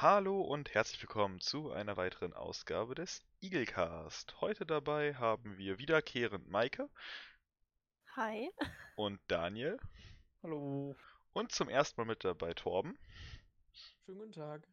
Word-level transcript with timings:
Hallo 0.00 0.42
und 0.42 0.74
herzlich 0.74 1.02
willkommen 1.02 1.40
zu 1.40 1.72
einer 1.72 1.96
weiteren 1.96 2.32
Ausgabe 2.32 2.94
des 2.94 3.20
Eaglecast. 3.40 4.40
Heute 4.40 4.64
dabei 4.64 5.16
haben 5.16 5.58
wir 5.58 5.80
wiederkehrend 5.80 6.48
Maike 6.48 6.88
Hi. 8.14 8.48
und 8.94 9.18
Daniel 9.26 9.76
Hallo. 10.44 10.94
und 11.32 11.50
zum 11.50 11.68
ersten 11.68 12.00
Mal 12.00 12.04
mit 12.04 12.22
dabei 12.22 12.54
Torben. 12.54 12.96
Schönen 14.04 14.18
guten 14.18 14.32
Tag. 14.34 14.68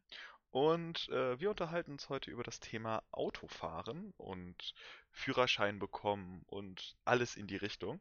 Und 0.52 1.08
äh, 1.08 1.40
wir 1.40 1.50
unterhalten 1.50 1.90
uns 1.90 2.08
heute 2.08 2.30
über 2.30 2.44
das 2.44 2.60
Thema 2.60 3.02
Autofahren 3.10 4.14
und 4.18 4.74
Führerschein 5.10 5.80
bekommen 5.80 6.44
und 6.46 6.94
alles 7.04 7.34
in 7.34 7.48
die 7.48 7.56
Richtung. 7.56 8.00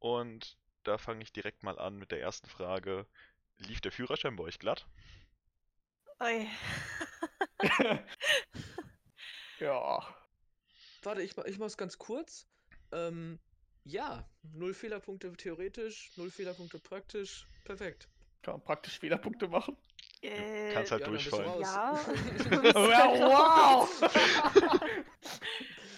Und 0.00 0.58
da 0.82 0.98
fange 0.98 1.22
ich 1.22 1.32
direkt 1.32 1.62
mal 1.62 1.78
an 1.78 1.94
mit 1.96 2.10
der 2.10 2.20
ersten 2.20 2.48
Frage. 2.48 3.06
Lief 3.58 3.80
der 3.80 3.92
Führerschein 3.92 4.34
bei 4.34 4.42
euch 4.42 4.58
glatt? 4.58 4.88
Oi. 6.20 6.46
Ja. 9.60 10.02
Warte, 11.02 11.20
ich, 11.20 11.36
ich 11.36 11.58
mach's 11.58 11.76
ganz 11.76 11.98
kurz. 11.98 12.46
Ähm, 12.92 13.38
ja, 13.84 14.26
null 14.54 14.72
Fehlerpunkte 14.72 15.30
theoretisch, 15.34 16.12
null 16.16 16.30
Fehlerpunkte 16.30 16.78
praktisch. 16.78 17.46
Perfekt. 17.64 18.08
Kann 18.42 18.54
man 18.54 18.64
praktisch 18.64 18.98
Fehlerpunkte 18.98 19.48
machen. 19.48 19.76
Äh, 20.22 20.72
Kannst 20.72 20.92
halt 20.92 21.02
ja, 21.02 21.08
durchfallen. 21.08 21.60
ja, 21.60 22.00
wow! 22.74 23.88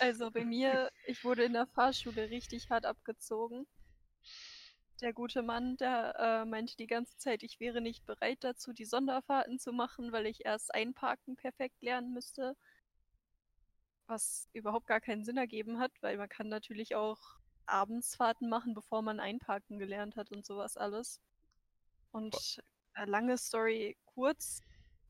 Also 0.01 0.31
bei 0.33 0.45
mir, 0.45 0.91
ich 1.07 1.23
wurde 1.25 1.45
in 1.45 1.53
der 1.53 1.67
Fahrschule 1.67 2.31
richtig 2.31 2.69
hart 2.71 2.85
abgezogen. 2.85 3.67
Der 5.03 5.13
gute 5.13 5.43
Mann, 5.43 5.77
der 5.77 6.15
äh, 6.19 6.45
meinte 6.45 6.77
die 6.77 6.87
ganze 6.87 7.17
Zeit, 7.19 7.43
ich 7.43 7.59
wäre 7.59 7.81
nicht 7.81 8.07
bereit 8.07 8.39
dazu, 8.45 8.73
die 8.73 8.85
Sonderfahrten 8.85 9.59
zu 9.59 9.73
machen, 9.73 10.13
weil 10.13 10.27
ich 10.27 10.45
erst 10.47 10.73
einparken 10.73 11.35
perfekt 11.35 11.83
lernen 11.83 12.15
müsste. 12.15 12.57
Was 14.07 14.49
überhaupt 14.53 14.87
gar 14.87 15.01
keinen 15.01 15.25
Sinn 15.25 15.37
ergeben 15.37 15.81
hat, 15.81 15.91
weil 16.03 16.17
man 16.19 16.29
kann 16.29 16.49
natürlich 16.49 16.95
auch 16.95 17.19
Abendsfahrten 17.67 18.49
machen, 18.49 18.75
bevor 18.75 19.03
man 19.03 19.19
einparken 19.19 19.81
gelernt 19.81 20.15
hat 20.15 20.31
und 20.31 20.47
sowas 20.47 20.77
alles. 20.77 21.21
Und 22.13 22.63
äh, 22.95 23.05
lange 23.05 23.39
Story 23.39 23.97
kurz, 24.05 24.61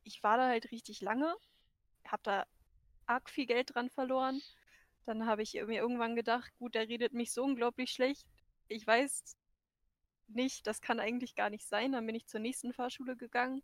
ich 0.04 0.22
war 0.22 0.38
da 0.38 0.48
halt 0.48 0.70
richtig 0.70 1.02
lange, 1.02 1.34
hab 2.06 2.22
da 2.22 2.46
arg 3.06 3.28
viel 3.28 3.46
Geld 3.46 3.74
dran 3.74 3.90
verloren. 3.90 4.40
Dann 5.04 5.26
habe 5.26 5.42
ich 5.42 5.52
mir 5.52 5.80
irgendwann 5.82 6.16
gedacht, 6.16 6.50
gut, 6.58 6.74
der 6.74 6.88
redet 6.88 7.12
mich 7.12 7.32
so 7.32 7.44
unglaublich 7.44 7.90
schlecht. 7.90 8.26
Ich 8.68 8.86
weiß 8.86 9.36
nicht, 10.34 10.66
das 10.66 10.80
kann 10.80 11.00
eigentlich 11.00 11.34
gar 11.34 11.50
nicht 11.50 11.66
sein. 11.66 11.92
Dann 11.92 12.06
bin 12.06 12.14
ich 12.14 12.26
zur 12.26 12.40
nächsten 12.40 12.72
Fahrschule 12.72 13.16
gegangen. 13.16 13.62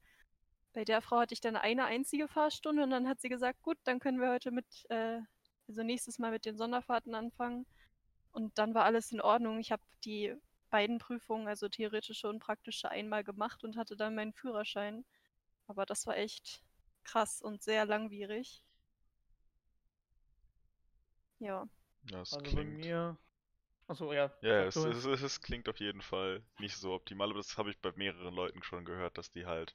Bei 0.72 0.84
der 0.84 1.00
Frau 1.02 1.18
hatte 1.18 1.34
ich 1.34 1.40
dann 1.40 1.56
eine 1.56 1.86
einzige 1.86 2.28
Fahrstunde 2.28 2.82
und 2.82 2.90
dann 2.90 3.08
hat 3.08 3.20
sie 3.20 3.28
gesagt, 3.28 3.62
gut, 3.62 3.78
dann 3.84 4.00
können 4.00 4.20
wir 4.20 4.30
heute 4.30 4.50
mit, 4.50 4.66
äh, 4.90 5.20
also 5.66 5.82
nächstes 5.82 6.18
Mal 6.18 6.30
mit 6.30 6.44
den 6.44 6.56
Sonderfahrten 6.56 7.14
anfangen. 7.14 7.66
Und 8.32 8.58
dann 8.58 8.74
war 8.74 8.84
alles 8.84 9.10
in 9.12 9.20
Ordnung. 9.20 9.58
Ich 9.58 9.72
habe 9.72 9.82
die 10.04 10.34
beiden 10.70 10.98
Prüfungen, 10.98 11.48
also 11.48 11.68
theoretische 11.68 12.28
und 12.28 12.40
praktische, 12.40 12.90
einmal 12.90 13.24
gemacht 13.24 13.64
und 13.64 13.76
hatte 13.76 13.96
dann 13.96 14.14
meinen 14.14 14.32
Führerschein. 14.32 15.04
Aber 15.66 15.86
das 15.86 16.06
war 16.06 16.16
echt 16.16 16.62
krass 17.04 17.42
und 17.42 17.62
sehr 17.62 17.86
langwierig. 17.86 18.62
Ja. 21.38 21.66
Das 22.04 22.32
Also 22.32 22.56
bei 22.56 22.64
mir. 22.64 23.16
Achso, 23.88 24.12
ja. 24.12 24.30
Ja, 24.42 24.64
es, 24.64 24.76
es, 24.76 25.04
es, 25.04 25.22
es 25.22 25.40
klingt 25.40 25.68
auf 25.68 25.80
jeden 25.80 26.02
Fall 26.02 26.42
nicht 26.58 26.76
so 26.76 26.92
optimal, 26.92 27.30
aber 27.30 27.38
das 27.38 27.56
habe 27.56 27.70
ich 27.70 27.78
bei 27.78 27.90
mehreren 27.96 28.34
Leuten 28.34 28.62
schon 28.62 28.84
gehört, 28.84 29.16
dass 29.16 29.30
die 29.30 29.46
halt 29.46 29.74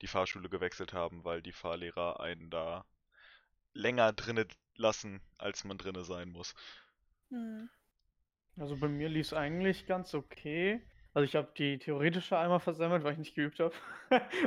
die 0.00 0.06
Fahrschule 0.06 0.48
gewechselt 0.48 0.92
haben, 0.92 1.24
weil 1.24 1.42
die 1.42 1.52
Fahrlehrer 1.52 2.20
einen 2.20 2.50
da 2.50 2.86
länger 3.74 4.12
drinne 4.12 4.46
lassen, 4.76 5.20
als 5.38 5.64
man 5.64 5.76
drinne 5.76 6.04
sein 6.04 6.30
muss. 6.30 6.54
Hm. 7.30 7.68
Also 8.56 8.76
bei 8.76 8.88
mir 8.88 9.08
lief 9.08 9.26
es 9.26 9.32
eigentlich 9.32 9.86
ganz 9.86 10.14
okay. 10.14 10.80
Also 11.14 11.24
ich 11.24 11.34
habe 11.34 11.52
die 11.56 11.78
theoretische 11.78 12.38
einmal 12.38 12.60
versemmelt, 12.60 13.02
weil 13.02 13.12
ich 13.12 13.18
nicht 13.18 13.34
geübt 13.34 13.58
habe. 13.58 13.74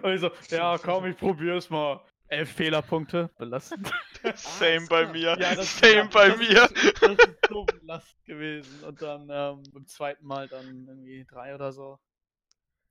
Und 0.01 0.11
ich 0.13 0.21
so, 0.21 0.31
ja 0.49 0.77
komm, 0.77 1.05
ich 1.05 1.17
probier's 1.17 1.69
mal. 1.69 2.01
Elf 2.31 2.49
Fehlerpunkte, 2.53 3.29
belastend. 3.37 3.91
Same 4.35 4.87
bei 4.87 5.01
klar. 5.03 5.11
mir, 5.11 5.37
Ja, 5.37 5.53
das- 5.53 5.77
same 5.79 6.05
bei 6.09 6.29
das 6.29 6.37
mir. 6.39 6.69
Das 7.01 7.19
ist 7.27 7.39
so 7.49 7.65
belastend 7.81 8.23
gewesen. 8.25 8.83
Und 8.85 9.01
dann 9.01 9.27
ähm, 9.29 9.63
beim 9.73 9.85
zweiten 9.85 10.25
Mal 10.25 10.47
dann 10.47 10.65
irgendwie 10.87 11.25
drei 11.29 11.53
oder 11.53 11.73
so. 11.73 11.99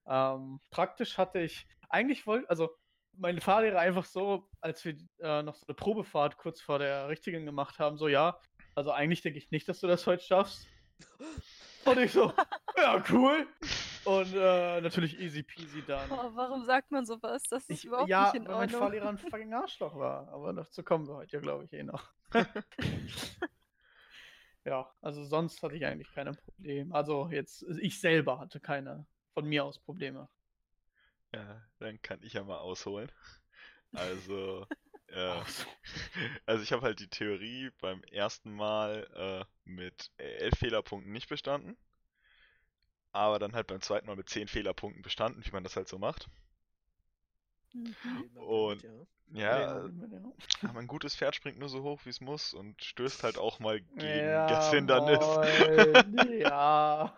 Ähm, 0.06 0.60
praktisch 0.70 1.16
hatte 1.16 1.38
ich, 1.40 1.66
eigentlich 1.88 2.26
wollte, 2.26 2.50
also 2.50 2.68
meine 3.16 3.40
Fahrlehrer 3.40 3.78
einfach 3.78 4.04
so, 4.04 4.46
als 4.60 4.84
wir 4.84 4.96
äh, 5.20 5.42
noch 5.42 5.54
so 5.54 5.64
eine 5.66 5.74
Probefahrt 5.74 6.36
kurz 6.36 6.60
vor 6.60 6.78
der 6.78 7.08
richtigen 7.08 7.46
gemacht 7.46 7.78
haben, 7.78 7.96
so 7.96 8.08
ja, 8.08 8.38
also 8.74 8.92
eigentlich 8.92 9.22
denke 9.22 9.38
ich 9.38 9.50
nicht, 9.50 9.66
dass 9.68 9.80
du 9.80 9.86
das 9.86 10.06
heute 10.06 10.22
schaffst. 10.22 10.68
Und 11.86 11.98
ich 11.98 12.12
so, 12.12 12.32
ja, 12.76 13.02
cool. 13.10 13.46
Und 14.18 14.34
äh, 14.34 14.80
natürlich 14.80 15.18
easy 15.20 15.42
peasy 15.42 15.82
dann. 15.84 16.10
Oh, 16.10 16.30
warum 16.34 16.64
sagt 16.64 16.90
man 16.90 17.06
sowas? 17.06 17.42
Das 17.48 17.68
ist 17.68 17.70
Ich, 17.70 17.84
überhaupt 17.84 18.08
ja, 18.08 18.18
nicht 18.18 18.34
in 18.34 18.44
weil 18.46 18.56
mein 18.56 18.70
Ordnung. 18.70 18.70
Fahrlehrer 18.70 19.08
ein 19.08 19.18
fucking 19.18 19.54
Arschloch 19.54 19.96
war. 19.96 20.28
Aber 20.28 20.52
dazu 20.52 20.82
kommen 20.82 21.06
wir 21.06 21.16
heute 21.16 21.36
ja, 21.36 21.40
glaube 21.40 21.64
ich, 21.64 21.72
eh 21.72 21.82
noch. 21.82 22.10
ja, 24.64 24.90
also 25.00 25.24
sonst 25.24 25.62
hatte 25.62 25.76
ich 25.76 25.84
eigentlich 25.84 26.12
keine 26.12 26.34
Probleme. 26.34 26.94
Also 26.94 27.28
jetzt, 27.30 27.62
ich 27.80 28.00
selber 28.00 28.38
hatte 28.38 28.60
keine 28.60 29.06
von 29.34 29.46
mir 29.46 29.64
aus 29.64 29.78
Probleme. 29.78 30.28
Ja, 31.32 31.62
dann 31.78 32.00
kann 32.02 32.20
ich 32.22 32.34
ja 32.34 32.44
mal 32.44 32.58
ausholen. 32.58 33.10
Also, 33.92 34.66
äh, 35.08 35.40
also 36.46 36.62
ich 36.62 36.72
habe 36.72 36.82
halt 36.82 37.00
die 37.00 37.08
Theorie 37.08 37.70
beim 37.80 38.02
ersten 38.04 38.54
Mal 38.54 39.06
äh, 39.14 39.44
mit 39.64 40.10
elf 40.16 40.58
Fehlerpunkten 40.58 41.12
nicht 41.12 41.28
bestanden, 41.28 41.76
aber 43.12 43.38
dann 43.38 43.54
halt 43.54 43.66
beim 43.68 43.80
zweiten 43.82 44.06
Mal 44.06 44.16
mit 44.16 44.28
zehn 44.28 44.48
Fehlerpunkten 44.48 45.02
bestanden, 45.02 45.44
wie 45.44 45.50
man 45.52 45.64
das 45.64 45.76
halt 45.76 45.88
so 45.88 45.98
macht. 45.98 46.28
Mhm. 47.74 48.36
Und- 48.36 48.82
ja. 48.82 48.90
Ja, 49.32 49.88
aber 50.64 50.80
ein 50.80 50.88
gutes 50.88 51.14
Pferd 51.14 51.36
springt 51.36 51.58
nur 51.58 51.68
so 51.68 51.82
hoch, 51.84 52.00
wie 52.04 52.10
es 52.10 52.20
muss 52.20 52.52
und 52.52 52.82
stößt 52.82 53.22
halt 53.22 53.38
auch 53.38 53.60
mal 53.60 53.80
gegen 53.98 54.28
Ja, 54.30 54.46
das 54.48 54.70
Hindernis. 54.70 55.20
ja. 56.40 57.14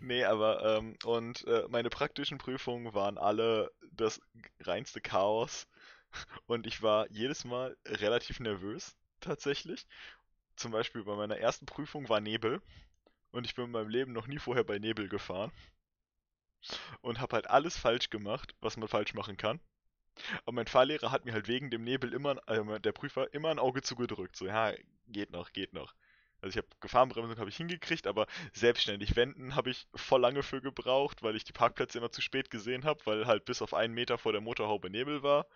Nee, 0.00 0.24
aber 0.24 0.78
ähm, 0.78 0.96
und 1.04 1.46
äh, 1.46 1.64
meine 1.68 1.90
praktischen 1.90 2.38
Prüfungen 2.38 2.94
waren 2.94 3.18
alle 3.18 3.70
das 3.92 4.20
reinste 4.60 5.00
Chaos 5.00 5.68
und 6.46 6.66
ich 6.66 6.82
war 6.82 7.10
jedes 7.10 7.44
Mal 7.44 7.76
relativ 7.86 8.40
nervös, 8.40 8.96
tatsächlich. 9.20 9.86
Zum 10.56 10.72
Beispiel 10.72 11.04
bei 11.04 11.16
meiner 11.16 11.38
ersten 11.38 11.66
Prüfung 11.66 12.08
war 12.08 12.20
Nebel 12.20 12.62
und 13.34 13.46
ich 13.46 13.54
bin 13.54 13.66
in 13.66 13.70
meinem 13.72 13.88
Leben 13.88 14.12
noch 14.12 14.28
nie 14.28 14.38
vorher 14.38 14.64
bei 14.64 14.78
Nebel 14.78 15.08
gefahren 15.08 15.50
und 17.00 17.20
habe 17.20 17.34
halt 17.34 17.50
alles 17.50 17.76
falsch 17.76 18.08
gemacht, 18.08 18.54
was 18.60 18.76
man 18.76 18.88
falsch 18.88 19.12
machen 19.12 19.36
kann. 19.36 19.60
Aber 20.44 20.52
mein 20.52 20.68
Fahrlehrer 20.68 21.10
hat 21.10 21.24
mir 21.24 21.32
halt 21.32 21.48
wegen 21.48 21.70
dem 21.70 21.82
Nebel 21.82 22.14
immer, 22.14 22.36
äh, 22.48 22.80
der 22.80 22.92
Prüfer, 22.92 23.34
immer 23.34 23.50
ein 23.50 23.58
Auge 23.58 23.82
zugedrückt. 23.82 24.36
So, 24.36 24.46
ja, 24.46 24.72
geht 25.08 25.30
noch, 25.32 25.52
geht 25.52 25.72
noch. 25.72 25.94
Also 26.40 26.50
ich 26.50 26.56
habe 26.58 26.68
Gefahrenbremsung 26.80 27.38
habe 27.38 27.50
ich 27.50 27.56
hingekriegt, 27.56 28.06
aber 28.06 28.26
selbstständig 28.52 29.16
wenden 29.16 29.56
habe 29.56 29.70
ich 29.70 29.88
voll 29.94 30.20
lange 30.20 30.44
für 30.44 30.60
gebraucht, 30.60 31.22
weil 31.24 31.34
ich 31.34 31.42
die 31.44 31.52
Parkplätze 31.52 31.98
immer 31.98 32.12
zu 32.12 32.20
spät 32.20 32.50
gesehen 32.50 32.84
habe, 32.84 33.04
weil 33.06 33.26
halt 33.26 33.44
bis 33.46 33.62
auf 33.62 33.74
einen 33.74 33.94
Meter 33.94 34.16
vor 34.18 34.32
der 34.32 34.40
Motorhaube 34.40 34.90
Nebel 34.90 35.24
war. 35.24 35.46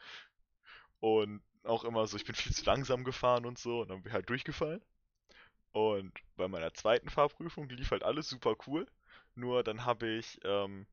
Und 1.00 1.42
auch 1.62 1.84
immer 1.84 2.06
so, 2.08 2.16
ich 2.16 2.24
bin 2.24 2.34
viel 2.34 2.52
zu 2.52 2.64
langsam 2.64 3.04
gefahren 3.04 3.46
und 3.46 3.58
so, 3.58 3.82
und 3.82 3.90
dann 3.90 4.02
bin 4.02 4.10
ich 4.10 4.14
halt 4.14 4.28
durchgefallen. 4.28 4.82
Und 5.72 6.12
bei 6.36 6.48
meiner 6.48 6.74
zweiten 6.74 7.08
Fahrprüfung 7.10 7.68
lief 7.70 7.90
halt 7.90 8.02
alles 8.04 8.28
super 8.28 8.54
cool. 8.66 8.86
Nur 9.34 9.62
dann 9.64 9.84
habe 9.84 10.08
ich, 10.08 10.38
ähm, 10.44 10.86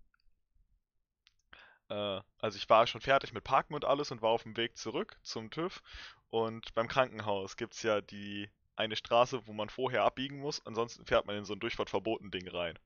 äh, 1.90 2.22
also 2.40 2.58
ich 2.58 2.69
war 2.69 2.85
schon 2.88 3.02
fertig 3.02 3.34
mit 3.34 3.44
Parken 3.44 3.74
und 3.74 3.85
alles 3.85 4.12
und 4.12 4.22
war 4.22 4.30
auf 4.31 4.44
dem 4.44 4.55
Weg 4.58 4.78
zurück 4.78 5.17
zum 5.23 5.49
TÜV. 5.49 5.82
Und 6.29 6.73
beim 6.76 6.88
Krankenhaus 6.88 7.58
gibt's 7.58 7.82
ja 7.84 8.02
die 8.02 8.49
eine 8.76 8.96
Straße, 8.96 9.47
wo 9.47 9.53
man 9.53 9.70
vorher 9.70 10.03
abbiegen 10.03 10.40
muss, 10.40 10.66
ansonsten 10.66 11.05
fährt 11.05 11.26
man 11.26 11.38
in 11.38 11.46
so 11.46 11.53
ein 11.53 11.59
Durchfahrtverbotending 11.61 12.47
rein. 12.49 12.78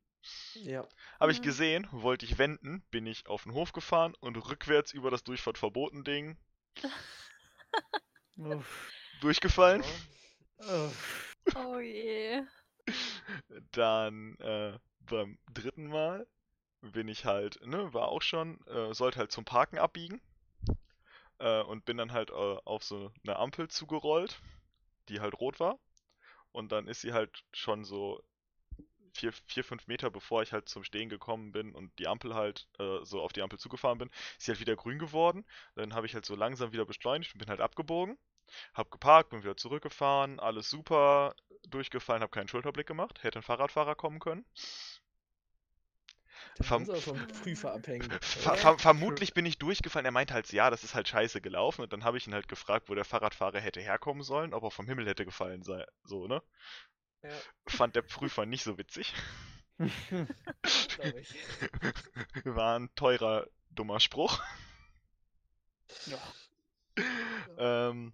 Ja. 0.54 0.88
Habe 1.20 1.32
ich 1.32 1.40
Mhm. 1.40 1.44
gesehen, 1.44 1.88
wollte 1.92 2.26
ich 2.26 2.40
wenden, 2.40 2.82
bin 2.90 3.06
ich 3.06 3.28
auf 3.28 3.44
den 3.44 3.54
Hof 3.54 3.74
gefahren 3.74 4.16
und 4.22 4.36
rückwärts 4.38 4.92
über 4.92 5.12
das 5.12 5.24
Durchfahrtverbotending 5.24 6.36
Uff, 8.38 8.92
durchgefallen. 9.20 9.84
uff. 9.84 10.08
Oh 10.60 10.92
je. 11.82 12.44
Dann 13.72 14.36
äh, 14.40 14.78
beim 15.02 15.38
dritten 15.54 15.88
Mal 15.88 16.28
bin 16.82 17.08
ich 17.08 17.26
halt, 17.26 17.66
ne, 17.66 17.94
war 17.94 18.10
auch 18.10 18.22
schon, 18.22 18.66
äh, 18.68 18.94
sollte 18.94 19.20
halt 19.20 19.32
zum 19.32 19.46
Parken 19.46 19.78
abbiegen. 19.78 20.22
Äh, 21.40 21.62
und 21.64 21.86
bin 21.86 21.98
dann 21.98 22.12
halt 22.12 22.30
äh, 22.32 22.34
auf 22.34 22.84
so 22.84 23.12
eine 23.24 23.38
Ampel 23.38 23.68
zugerollt, 23.70 24.42
die 25.10 25.20
halt 25.22 25.40
rot 25.40 25.60
war. 25.60 25.80
Und 26.52 26.72
dann 26.72 26.88
ist 26.88 27.02
sie 27.02 27.14
halt 27.14 27.44
schon 27.54 27.86
so 27.86 28.22
vier, 29.14 29.34
vier, 29.48 29.64
fünf 29.64 29.88
Meter 29.88 30.12
bevor 30.12 30.44
ich 30.44 30.54
halt 30.54 30.70
zum 30.70 30.84
Stehen 30.84 31.10
gekommen 31.10 31.52
bin 31.52 31.76
und 31.76 31.98
die 32.00 32.08
Ampel 32.08 32.36
halt 32.36 32.68
äh, 32.80 33.00
so 33.04 33.22
auf 33.22 33.34
die 33.34 33.42
Ampel 33.42 33.60
zugefahren 33.60 33.98
bin, 34.00 34.10
ist 34.38 34.46
sie 34.46 34.52
halt 34.52 34.60
wieder 34.62 34.76
grün 34.76 35.00
geworden. 35.00 35.46
Dann 35.76 35.94
habe 35.94 36.08
ich 36.08 36.14
halt 36.16 36.26
so 36.26 36.36
langsam 36.36 36.72
wieder 36.74 36.86
beschleunigt 36.86 37.34
und 37.34 37.40
bin 37.40 37.50
halt 37.50 37.62
abgebogen. 37.62 38.18
Hab 38.74 38.92
geparkt, 38.92 39.30
bin 39.30 39.44
wieder 39.44 39.58
zurückgefahren, 39.58 40.40
alles 40.40 40.70
super, 40.70 41.36
durchgefallen, 41.68 42.24
hab 42.24 42.32
keinen 42.32 42.48
Schulterblick 42.48 42.88
gemacht, 42.88 43.24
hätte 43.24 43.40
ein 43.40 43.44
Fahrradfahrer 43.44 43.96
kommen 43.96 44.20
können. 44.20 44.46
Verm-. 46.62 46.86
Ver 46.86 47.14
oder? 47.14 48.20
ver 48.58 48.78
vermutlich 48.80 49.34
bin 49.34 49.46
ich 49.46 49.58
durchgefallen. 49.58 50.06
Er 50.06 50.12
meinte 50.12 50.34
halt, 50.34 50.52
ja, 50.52 50.70
das 50.70 50.84
ist 50.84 50.96
halt 50.96 51.08
scheiße 51.08 51.42
gelaufen. 51.42 51.82
Und 51.82 51.94
dann 51.94 52.04
habe 52.04 52.18
ich 52.18 52.28
ihn 52.28 52.34
halt 52.34 52.48
gefragt, 52.48 52.90
wo 52.90 52.96
der 52.96 53.06
Fahrradfahrer 53.06 53.60
hätte 53.60 53.82
herkommen 53.82 54.24
sollen, 54.24 54.54
ob 54.54 54.64
er 54.64 54.72
vom 54.72 54.88
Himmel 54.88 55.08
hätte 55.08 55.26
gefallen 55.26 55.64
sei. 55.64 55.86
So, 56.04 56.28
ne? 56.28 56.42
Ja, 57.22 57.30
Fand 57.68 57.96
der 57.96 58.02
Prüfer 58.02 58.46
nicht 58.46 58.64
so 58.64 58.78
witzig. 58.78 59.14
ich. 59.80 61.36
War 62.46 62.80
ein 62.80 62.90
teurer, 62.96 63.48
dummer 63.70 64.00
Spruch. 64.00 64.42
ja. 66.06 66.18
Ähm, 67.58 68.14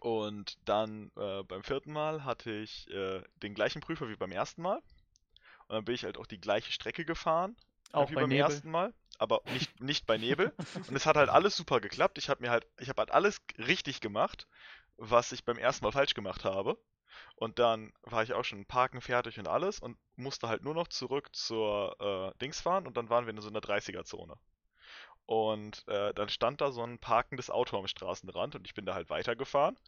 und 0.00 0.58
dann 0.68 1.10
äh, 1.16 1.42
beim 1.44 1.62
vierten 1.62 1.92
Mal 1.92 2.24
hatte 2.24 2.50
ich 2.52 2.88
äh, 2.90 3.22
den 3.36 3.54
gleichen 3.54 3.80
Prüfer 3.80 4.08
wie 4.08 4.16
beim 4.16 4.32
ersten 4.32 4.62
Mal. 4.62 4.78
Und 5.68 5.76
dann 5.76 5.84
bin 5.84 5.94
ich 5.94 6.04
halt 6.04 6.18
auch 6.18 6.26
die 6.26 6.40
gleiche 6.40 6.72
Strecke 6.72 7.04
gefahren, 7.04 7.56
Auch 7.92 8.10
wie 8.10 8.16
bei 8.16 8.24
beim 8.24 8.30
Nebel. 8.30 8.62
ersten 8.62 8.70
Mal, 8.70 8.94
aber 9.18 9.42
nicht, 9.46 9.72
nicht 9.80 10.06
bei 10.06 10.18
Nebel. 10.18 10.52
Und 10.86 10.96
es 10.96 11.06
hat 11.06 11.16
halt 11.16 11.30
alles 11.30 11.56
super 11.56 11.80
geklappt. 11.80 12.18
Ich 12.18 12.28
habe 12.28 12.42
mir 12.42 12.50
halt, 12.50 12.66
ich 12.78 12.88
habe 12.88 13.00
halt 13.00 13.10
alles 13.12 13.40
richtig 13.58 14.00
gemacht, 14.00 14.48
was 14.96 15.32
ich 15.32 15.44
beim 15.44 15.58
ersten 15.58 15.84
Mal 15.84 15.92
falsch 15.92 16.14
gemacht 16.14 16.44
habe. 16.44 16.78
Und 17.36 17.58
dann 17.58 17.92
war 18.02 18.22
ich 18.22 18.32
auch 18.34 18.44
schon 18.44 18.66
parken 18.66 19.00
fertig 19.02 19.38
und 19.38 19.48
alles 19.48 19.78
und 19.80 19.98
musste 20.16 20.48
halt 20.48 20.62
nur 20.64 20.74
noch 20.74 20.88
zurück 20.88 21.34
zur 21.34 21.96
äh, 22.34 22.38
Dings 22.38 22.60
fahren 22.60 22.86
und 22.86 22.96
dann 22.96 23.10
waren 23.10 23.26
wir 23.26 23.34
in 23.34 23.40
so 23.40 23.48
einer 23.48 23.60
30er-Zone. 23.60 24.36
Und 25.32 25.88
äh, 25.88 26.12
dann 26.12 26.28
stand 26.28 26.60
da 26.60 26.72
so 26.72 26.82
ein 26.84 26.98
parkendes 26.98 27.48
Auto 27.48 27.78
am 27.78 27.86
Straßenrand 27.88 28.54
und 28.54 28.66
ich 28.66 28.74
bin 28.74 28.84
da 28.84 28.92
halt 28.94 29.08
weitergefahren. 29.08 29.78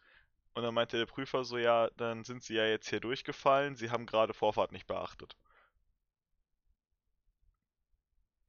Und 0.55 0.62
dann 0.64 0.75
meinte 0.75 0.99
der 0.99 1.06
Prüfer 1.06 1.44
so, 1.44 1.58
ja, 1.58 1.91
dann 1.96 2.25
sind 2.25 2.43
Sie 2.44 2.55
ja 2.55 2.67
jetzt 2.67 2.88
hier 2.88 3.00
durchgefallen, 3.00 3.76
Sie 3.76 3.91
haben 3.91 4.06
gerade 4.06 4.35
Vorfahrt 4.35 4.73
nicht 4.73 4.87
beachtet. 4.87 5.37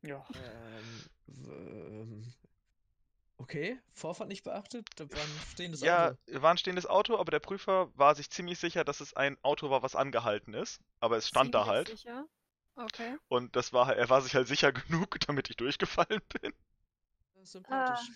Ja. 0.01 0.25
Ähm, 0.33 1.09
ähm, 1.27 2.33
okay, 3.37 3.79
Vorfahrt 3.93 4.29
nicht 4.29 4.43
beachtet, 4.43 4.87
da 4.95 5.09
war 5.11 5.23
ein 5.23 5.41
stehendes 5.51 5.81
Ja, 5.81 6.11
Auto. 6.11 6.17
war 6.27 6.51
ein 6.51 6.57
stehendes 6.57 6.85
Auto, 6.85 7.17
aber 7.17 7.31
der 7.31 7.39
Prüfer 7.39 7.89
war 7.97 8.13
sich 8.15 8.29
ziemlich 8.29 8.59
sicher, 8.59 8.83
dass 8.83 8.99
es 9.01 9.13
ein 9.13 9.37
Auto 9.43 9.69
war, 9.69 9.83
was 9.83 9.95
angehalten 9.95 10.53
ist. 10.53 10.81
Aber 10.99 11.15
es 11.17 11.27
stand 11.29 11.53
da 11.55 11.63
Ziemlich 11.63 11.69
halt. 11.69 11.87
Sicher. 11.87 12.25
Okay. 12.75 13.17
Und 13.27 13.55
das 13.55 13.71
war, 13.71 13.95
er 13.95 14.09
war 14.09 14.21
sich 14.23 14.33
halt 14.35 14.47
sicher 14.47 14.71
genug, 14.71 15.19
damit 15.27 15.49
ich 15.49 15.57
durchgefallen 15.57 16.21
bin. 16.41 16.53
Das 17.45 17.51
sympathisch. 17.51 18.11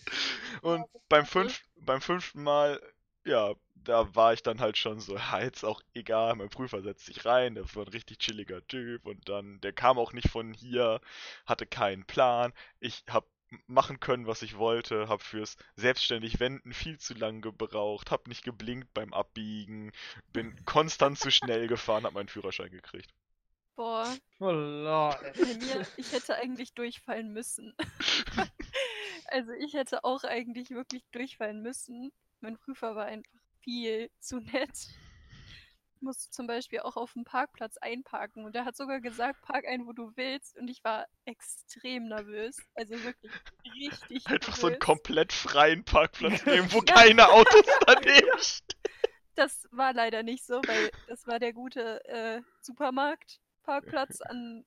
Und 0.61 0.87
das 0.93 1.01
beim, 1.09 1.25
cool. 1.35 1.49
fünf, 1.49 1.63
beim 1.77 2.01
fünften 2.01 2.43
Mal, 2.43 2.81
ja, 3.25 3.53
da 3.75 4.13
war 4.15 4.33
ich 4.33 4.43
dann 4.43 4.59
halt 4.59 4.77
schon 4.77 4.99
so, 4.99 5.15
ja, 5.17 5.41
jetzt 5.41 5.63
auch 5.63 5.81
egal, 5.93 6.35
mein 6.35 6.49
Prüfer 6.49 6.81
setzt 6.81 7.05
sich 7.05 7.25
rein, 7.25 7.55
der 7.55 7.63
war 7.75 7.85
ein 7.85 7.89
richtig 7.89 8.19
chilliger 8.19 8.65
Typ 8.67 9.05
und 9.05 9.29
dann, 9.29 9.61
der 9.61 9.73
kam 9.73 9.97
auch 9.97 10.13
nicht 10.13 10.29
von 10.29 10.53
hier, 10.53 11.01
hatte 11.45 11.65
keinen 11.65 12.05
Plan. 12.05 12.53
Ich 12.79 13.03
hab 13.09 13.27
machen 13.67 13.99
können, 13.99 14.27
was 14.27 14.43
ich 14.43 14.57
wollte, 14.57 15.07
hab 15.09 15.23
fürs 15.23 15.57
selbstständig 15.75 16.39
Wenden 16.39 16.73
viel 16.73 16.99
zu 16.99 17.13
lang 17.15 17.41
gebraucht, 17.41 18.11
hab 18.11 18.27
nicht 18.27 18.43
geblinkt 18.43 18.93
beim 18.93 19.13
Abbiegen, 19.13 19.91
bin 20.33 20.63
konstant 20.65 21.17
zu 21.19 21.31
schnell 21.31 21.67
gefahren, 21.67 22.05
hab 22.05 22.13
meinen 22.13 22.29
Führerschein 22.29 22.71
gekriegt. 22.71 23.11
Boah, 23.75 24.15
Oh 24.39 24.51
Lord. 24.51 25.21
bei 25.37 25.53
mir, 25.55 25.87
ich 25.97 26.11
hätte 26.11 26.35
eigentlich 26.35 26.73
durchfallen 26.73 27.31
müssen. 27.33 27.73
also 29.31 29.51
ich 29.53 29.73
hätte 29.73 30.03
auch 30.03 30.23
eigentlich 30.23 30.71
wirklich 30.71 31.03
durchfallen 31.11 31.61
müssen. 31.61 32.11
Mein 32.41 32.57
Prüfer 32.57 32.95
war 32.95 33.05
einfach 33.05 33.41
viel 33.61 34.09
zu 34.19 34.39
nett. 34.39 34.87
Ich 35.95 36.01
musste 36.01 36.29
zum 36.29 36.47
Beispiel 36.47 36.79
auch 36.79 36.95
auf 36.95 37.11
dem 37.13 37.25
Parkplatz 37.25 37.75
einparken 37.77 38.45
und 38.45 38.55
er 38.55 38.63
hat 38.63 38.77
sogar 38.77 39.01
gesagt, 39.01 39.41
park 39.41 39.65
ein, 39.67 39.85
wo 39.85 39.91
du 39.91 40.13
willst 40.15 40.57
und 40.57 40.69
ich 40.69 40.81
war 40.83 41.05
extrem 41.25 42.07
nervös. 42.07 42.57
Also 42.73 43.03
wirklich 43.03 43.33
richtig 43.75 44.25
Einfach 44.25 44.55
so 44.55 44.67
einen 44.67 44.77
nervös. 44.77 44.85
komplett 44.85 45.33
freien 45.33 45.83
Parkplatz 45.83 46.45
nehmen, 46.45 46.71
wo 46.71 46.79
keine 46.81 47.29
Autos 47.29 47.65
daneben 47.85 48.29
stehen. 48.39 48.79
Das 49.35 49.67
war 49.71 49.93
leider 49.93 50.23
nicht 50.23 50.45
so, 50.45 50.65
weil 50.65 50.89
das 51.07 51.27
war 51.27 51.39
der 51.39 51.53
gute 51.53 52.03
äh, 52.05 52.41
Supermarktparkplatz 52.61 54.21
an, 54.21 54.65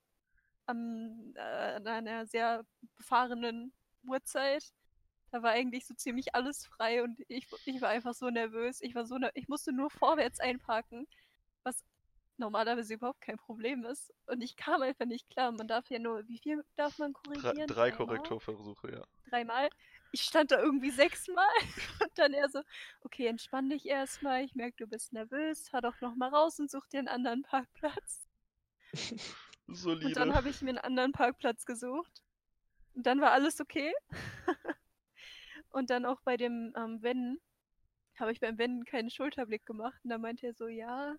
am, 0.66 1.32
äh, 1.36 1.40
an 1.40 1.86
einer 1.86 2.26
sehr 2.26 2.64
befahrenen 2.96 3.72
Uhrzeit. 4.04 4.72
Da 5.30 5.42
war 5.42 5.52
eigentlich 5.52 5.86
so 5.86 5.94
ziemlich 5.94 6.34
alles 6.34 6.66
frei 6.66 7.02
und 7.02 7.18
ich, 7.28 7.46
ich 7.64 7.80
war 7.80 7.88
einfach 7.88 8.14
so 8.14 8.28
nervös. 8.28 8.82
Ich 8.82 8.94
war 8.94 9.06
so 9.06 9.16
ner 9.16 9.30
ich 9.34 9.48
musste 9.48 9.72
nur 9.72 9.90
vorwärts 9.90 10.40
einparken, 10.40 11.06
was 11.62 11.82
normalerweise 12.36 12.94
überhaupt 12.94 13.20
kein 13.22 13.38
Problem 13.38 13.84
ist. 13.84 14.12
Und 14.26 14.42
ich 14.42 14.56
kam 14.56 14.82
einfach 14.82 15.06
nicht 15.06 15.30
klar. 15.30 15.52
Man 15.52 15.68
darf 15.68 15.88
ja 15.88 15.98
nur, 15.98 16.26
wie 16.28 16.38
viel 16.38 16.62
darf 16.76 16.98
man 16.98 17.12
Drei, 17.12 17.32
korrigieren? 17.32 17.66
drei 17.66 17.90
Dreimal? 17.90 18.06
Korrekturversuche, 18.06 18.92
ja. 18.92 19.04
dreimal. 19.30 19.70
Ich 20.10 20.22
stand 20.22 20.50
da 20.50 20.60
irgendwie 20.60 20.90
sechsmal 20.90 21.48
und 22.02 22.10
dann 22.16 22.34
er 22.34 22.50
so, 22.50 22.60
okay, 23.02 23.26
entspann 23.26 23.70
dich 23.70 23.86
erstmal. 23.86 24.44
Ich 24.44 24.54
merke, 24.54 24.76
du 24.76 24.86
bist 24.86 25.12
nervös. 25.12 25.68
Fahr 25.70 25.80
doch 25.80 25.98
noch 26.02 26.14
mal 26.14 26.28
raus 26.28 26.60
und 26.60 26.70
such 26.70 26.86
dir 26.88 26.98
einen 26.98 27.08
anderen 27.08 27.42
Parkplatz. 27.42 28.26
Und 29.68 29.76
Solide. 29.76 30.12
dann 30.12 30.34
habe 30.34 30.48
ich 30.50 30.60
mir 30.60 30.70
einen 30.70 30.78
anderen 30.78 31.12
Parkplatz 31.12 31.64
gesucht. 31.64 32.22
Und 32.94 33.06
dann 33.06 33.20
war 33.20 33.32
alles 33.32 33.60
okay. 33.60 33.92
und 35.70 35.90
dann 35.90 36.04
auch 36.04 36.20
bei 36.22 36.36
dem 36.36 36.72
ähm, 36.76 37.02
Wenden 37.02 37.40
habe 38.18 38.32
ich 38.32 38.40
beim 38.40 38.58
Wenden 38.58 38.84
keinen 38.84 39.10
Schulterblick 39.10 39.64
gemacht. 39.66 39.98
Und 40.04 40.10
da 40.10 40.18
meinte 40.18 40.46
er 40.46 40.54
so, 40.54 40.68
ja, 40.68 41.16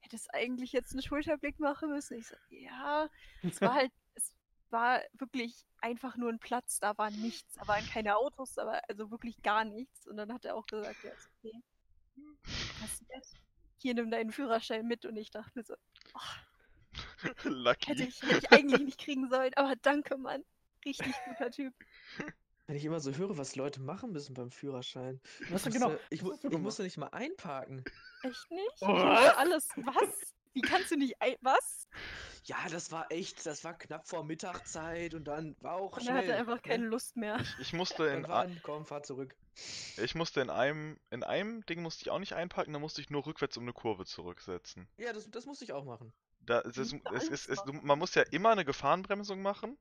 hättest 0.00 0.32
eigentlich 0.34 0.72
jetzt 0.72 0.92
einen 0.92 1.02
Schulterblick 1.02 1.58
machen 1.58 1.90
müssen. 1.90 2.18
Ich 2.18 2.26
so, 2.26 2.36
ja, 2.50 3.08
es 3.42 3.60
war 3.60 3.74
halt, 3.74 3.92
es 4.14 4.34
war 4.70 5.00
wirklich 5.12 5.64
einfach 5.80 6.16
nur 6.16 6.30
ein 6.30 6.38
Platz, 6.38 6.78
da 6.78 6.96
war 6.96 7.10
nichts, 7.10 7.54
da 7.54 7.66
waren 7.68 7.84
keine 7.86 8.16
Autos, 8.16 8.54
da 8.54 8.66
war 8.66 8.80
also 8.88 9.10
wirklich 9.10 9.40
gar 9.42 9.64
nichts. 9.64 10.06
Und 10.06 10.16
dann 10.16 10.32
hat 10.32 10.44
er 10.44 10.56
auch 10.56 10.66
gesagt, 10.66 11.02
ja, 11.04 11.10
ist 11.10 11.30
okay. 11.38 11.62
Passiert. 12.80 13.26
Hier 13.78 13.94
nimm 13.94 14.10
deinen 14.10 14.32
Führerschein 14.32 14.86
mit 14.86 15.04
und 15.04 15.16
ich 15.16 15.30
dachte 15.30 15.50
mir 15.54 15.64
so, 15.64 15.74
Lucky. 17.44 17.86
hätte 17.86 18.04
ich, 18.04 18.22
hätte 18.22 18.38
ich 18.38 18.52
eigentlich 18.52 18.80
nicht 18.80 18.98
kriegen 18.98 19.28
sollen, 19.28 19.52
aber 19.54 19.74
danke, 19.76 20.16
Mann. 20.16 20.44
Richtig 20.84 21.14
guter 21.26 21.50
Typ. 21.50 21.74
Wenn 22.68 22.76
ich 22.76 22.84
immer 22.84 23.00
so 23.00 23.12
höre, 23.12 23.36
was 23.38 23.56
Leute 23.56 23.80
machen 23.80 24.12
müssen 24.12 24.34
beim 24.34 24.50
Führerschein. 24.50 25.20
Was 25.50 25.66
Ich 25.66 25.72
genau? 25.74 25.90
musste- 25.90 26.04
Ich, 26.10 26.22
mu 26.22 26.32
ich 26.42 26.58
musste 26.58 26.82
nicht 26.84 26.96
mal 26.96 27.08
einparken. 27.08 27.84
Echt 28.22 28.50
nicht? 28.50 28.62
Ich 28.76 28.82
Was? 28.88 29.02
musste 29.02 29.36
alles. 29.36 29.68
Was? 29.76 30.32
Wie 30.54 30.60
kannst 30.60 30.90
du 30.90 30.96
nicht 30.96 31.20
ein. 31.20 31.34
Was? 31.40 31.88
Ja, 32.44 32.56
das 32.70 32.92
war 32.92 33.10
echt, 33.10 33.44
das 33.46 33.64
war 33.64 33.76
knapp 33.76 34.06
vor 34.06 34.22
Mittagszeit 34.24 35.14
und 35.14 35.24
dann 35.24 35.56
war 35.60 35.74
auch 35.74 35.96
Und 35.96 36.06
er 36.06 36.14
hatte 36.14 36.24
schnell, 36.26 36.38
einfach 36.38 36.56
ne? 36.56 36.60
keine 36.62 36.86
Lust 36.86 37.16
mehr. 37.16 37.40
Ich 37.60 37.72
musste 37.72 38.04
in, 38.06 38.28
waren, 38.28 38.60
komm, 38.62 38.84
fahr 38.84 39.02
zurück. 39.02 39.34
ich 39.96 40.14
musste 40.14 40.40
in 40.40 40.50
einem, 40.50 40.98
in 41.10 41.24
einem 41.24 41.64
Ding 41.66 41.82
musste 41.82 42.02
ich 42.02 42.10
auch 42.10 42.18
nicht 42.18 42.34
einpacken, 42.34 42.72
da 42.72 42.78
musste 42.78 43.00
ich 43.00 43.10
nur 43.10 43.24
rückwärts 43.26 43.56
um 43.56 43.64
eine 43.64 43.72
Kurve 43.72 44.04
zurücksetzen. 44.04 44.88
Ja, 44.98 45.12
das, 45.12 45.30
das 45.30 45.46
musste 45.46 45.64
ich 45.64 45.72
auch 45.72 45.84
machen. 45.84 46.12
Da, 46.42 46.60
es 46.62 46.76
ist, 46.76 46.94
es 47.10 47.28
ist, 47.28 47.48
es, 47.48 47.64
man 47.64 47.98
muss 47.98 48.14
ja 48.14 48.22
immer 48.30 48.50
eine 48.50 48.64
Gefahrenbremsung 48.64 49.42
machen. 49.42 49.78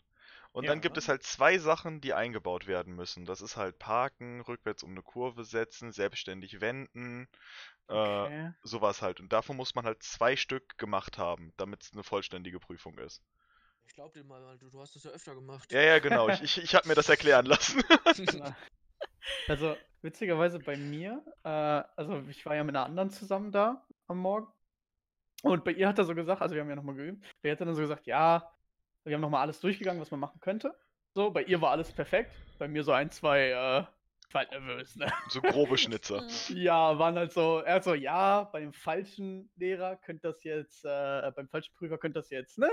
Und 0.53 0.67
dann 0.69 0.81
gibt 0.81 0.97
Ja. 0.97 1.01
es 1.03 1.07
halt 1.09 1.23
zwei 1.23 1.57
Sachen, 1.59 2.01
die 2.01 2.13
eingebaut 2.13 2.67
werden 2.67 2.95
müssen. 2.95 3.25
Das 3.25 3.41
ist 3.41 3.57
halt 3.57 3.79
Parken, 3.79 4.41
rückwärts 4.41 4.83
um 4.83 4.91
eine 4.91 5.01
Kurve 5.03 5.45
setzen, 5.45 5.91
selbstständig 5.91 6.61
wenden, 6.61 7.27
äh, 7.89 8.27
Okay. 8.27 8.53
sowas 8.63 9.01
halt. 9.01 9.19
Und 9.21 9.33
davon 9.33 9.57
muss 9.57 9.75
man 9.75 9.85
halt 9.85 10.03
zwei 10.03 10.35
Stück 10.35 10.77
gemacht 10.77 11.17
haben, 11.17 11.53
damit 11.57 11.83
es 11.83 11.93
eine 11.93 12.03
vollständige 12.03 12.59
Prüfung 12.59 12.97
ist. 12.99 13.21
Ich 13.85 13.93
glaub 13.95 14.13
dir 14.13 14.23
mal, 14.23 14.57
du, 14.57 14.69
du 14.69 14.81
hast 14.81 14.95
das 14.95 15.03
ja 15.03 15.11
öfter 15.11 15.35
gemacht. 15.35 15.71
Ja, 15.71 15.81
ja, 15.81 15.99
genau. 15.99 16.29
Ich, 16.29 16.41
ich, 16.41 16.57
ich 16.63 16.75
habe 16.75 16.87
mir 16.87 16.95
das 16.95 17.09
erklären 17.09 17.45
lassen. 17.45 17.83
Also, 19.47 19.77
witzigerweise 20.01 20.59
bei 20.59 20.77
mir, 20.77 21.23
äh, 21.43 21.49
also 21.49 22.21
ich 22.29 22.45
war 22.45 22.55
ja 22.55 22.63
mit 22.63 22.75
einer 22.75 22.85
anderen 22.85 23.09
zusammen 23.09 23.51
da 23.51 23.85
am 24.07 24.19
Morgen. 24.19 24.47
Und 25.41 25.63
bei 25.63 25.71
ihr 25.71 25.87
hat 25.87 25.97
er 25.97 26.05
so 26.05 26.15
gesagt, 26.15 26.41
also 26.41 26.55
wir 26.55 26.61
haben 26.61 26.69
ja 26.69 26.75
nochmal 26.75 26.95
geübt, 26.95 27.23
bei 27.41 27.49
ihr 27.49 27.53
hat 27.53 27.59
er 27.59 27.65
dann 27.65 27.75
so 27.75 27.81
gesagt, 27.81 28.07
ja, 28.07 28.51
wir 29.03 29.15
haben 29.15 29.21
nochmal 29.21 29.41
alles 29.41 29.59
durchgegangen, 29.59 30.01
was 30.01 30.11
man 30.11 30.19
machen 30.19 30.39
könnte. 30.39 30.75
So, 31.13 31.31
bei 31.31 31.43
ihr 31.43 31.59
war 31.61 31.71
alles 31.71 31.91
perfekt. 31.91 32.31
Bei 32.57 32.67
mir 32.67 32.83
so 32.83 32.91
ein, 32.91 33.09
zwei, 33.09 33.49
äh, 33.49 33.83
ich 34.27 34.33
war 34.33 34.41
halt 34.41 34.51
nervös, 34.51 34.95
ne? 34.95 35.11
So 35.27 35.41
grobe 35.41 35.77
Schnitzer. 35.77 36.21
Mhm. 36.49 36.57
Ja, 36.57 36.97
waren 36.97 37.15
halt 37.15 37.33
so, 37.33 37.59
er 37.59 37.75
hat 37.75 37.83
so, 37.83 37.93
ja, 37.93 38.43
bei 38.43 38.61
dem 38.61 38.71
falschen 38.71 39.51
Lehrer 39.57 39.97
könnte 39.97 40.29
das 40.29 40.43
jetzt, 40.43 40.85
äh, 40.85 41.31
beim 41.35 41.49
falschen 41.49 41.73
Prüfer 41.75 41.97
könnte 41.97 42.19
das 42.19 42.29
jetzt, 42.29 42.57
ne? 42.57 42.69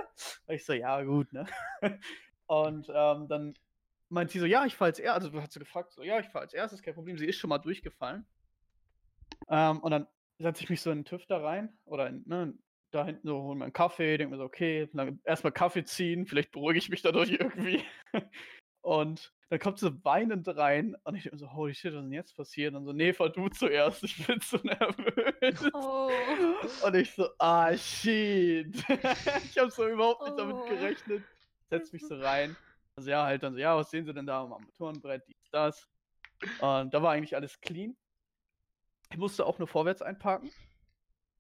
Und 0.47 0.55
ich 0.55 0.65
so, 0.65 0.73
ja, 0.73 1.03
gut, 1.03 1.33
ne? 1.33 1.47
Und 2.47 2.89
ähm, 2.95 3.29
dann 3.29 3.55
meint 4.09 4.31
sie 4.31 4.39
so, 4.39 4.47
ja, 4.47 4.65
ich 4.67 4.77
fahre 4.77 4.91
als 4.91 4.99
erstes, 4.99 5.27
also 5.27 5.43
hat 5.43 5.53
sie 5.53 5.59
gefragt, 5.59 5.93
so, 5.93 6.03
ja, 6.03 6.21
ich 6.21 6.29
fahre 6.29 6.45
als 6.45 6.55
erstes, 6.55 6.83
kein 6.83 6.95
Problem, 6.95 7.19
sie 7.19 7.27
ist 7.27 7.39
schon 7.39 7.49
mal 7.49 7.59
durchgefallen. 7.59 8.27
Ähm, 9.49 9.81
und 9.81 9.91
dann 9.91 10.07
setze 10.39 10.63
ich 10.65 10.71
mich 10.71 10.81
so 10.81 10.91
in 10.91 10.99
den 10.99 11.05
TÜV 11.05 11.27
da 11.27 11.39
rein, 11.39 11.77
oder 11.85 12.09
in, 12.09 12.23
ne, 12.27 12.55
da 12.91 13.05
hinten 13.05 13.27
so, 13.27 13.43
hol 13.43 13.55
mir 13.57 13.65
einen 13.65 13.73
Kaffee, 13.73 14.17
denk 14.17 14.31
mir 14.31 14.39
so, 14.39 14.45
okay, 14.45 14.89
erstmal 15.25 15.53
Kaffee 15.53 15.85
ziehen, 15.85 16.27
vielleicht 16.27 16.53
beruhige 16.53 16.79
ich 16.79 16.89
mich 16.89 17.03
dadurch 17.03 17.31
irgendwie. 17.41 17.83
Und 18.81 19.35
dann 19.51 19.59
kommt 19.59 19.79
sie 19.79 20.05
weinend 20.05 20.49
rein 20.57 20.97
und 21.05 21.15
ich 21.15 21.25
denke 21.25 21.37
mir 21.37 21.41
so, 21.41 21.53
holy 21.53 21.75
shit, 21.75 21.93
was 21.93 21.99
ist 21.99 22.05
denn 22.05 22.13
jetzt 22.13 22.37
passiert? 22.37 22.75
Und 22.75 22.85
so, 22.87 22.93
nee, 22.93 23.13
fahr 23.13 23.31
du 23.31 23.49
zuerst, 23.49 24.03
ich 24.05 24.27
bin 24.27 24.41
so 24.41 24.59
nervös. 24.63 25.71
Oh. 25.75 26.11
Und 26.85 26.95
ich 26.95 27.13
so, 27.13 27.29
ah, 27.39 27.77
shit. 27.77 28.75
ich 29.45 29.59
habe 29.59 29.71
so 29.71 29.87
überhaupt 29.89 30.23
nicht 30.23 30.39
damit 30.39 30.57
Oh. 30.57 30.69
gerechnet. 30.69 31.23
Setz 31.71 31.93
mich 31.93 32.07
so 32.07 32.17
rein. 32.17 32.57
Also 32.97 33.11
ja, 33.11 33.25
halt 33.25 33.43
dann 33.43 33.53
so, 33.53 33.59
ja, 33.59 33.77
was 33.77 33.91
sehen 33.91 34.07
Sie 34.07 34.15
denn 34.15 34.27
da 34.27 34.43
am 34.43 34.53
Armaturenbrett, 34.53 35.23
dies, 35.29 35.51
das. 35.51 35.89
Und 36.61 36.95
da 36.95 37.03
war 37.03 37.13
eigentlich 37.13 37.37
alles 37.37 37.61
clean. 37.61 37.97
Ich 39.11 39.19
musste 39.19 39.47
auch 39.47 39.59
nur 39.59 39.69
vorwärts 39.69 40.03
einparken. 40.03 40.51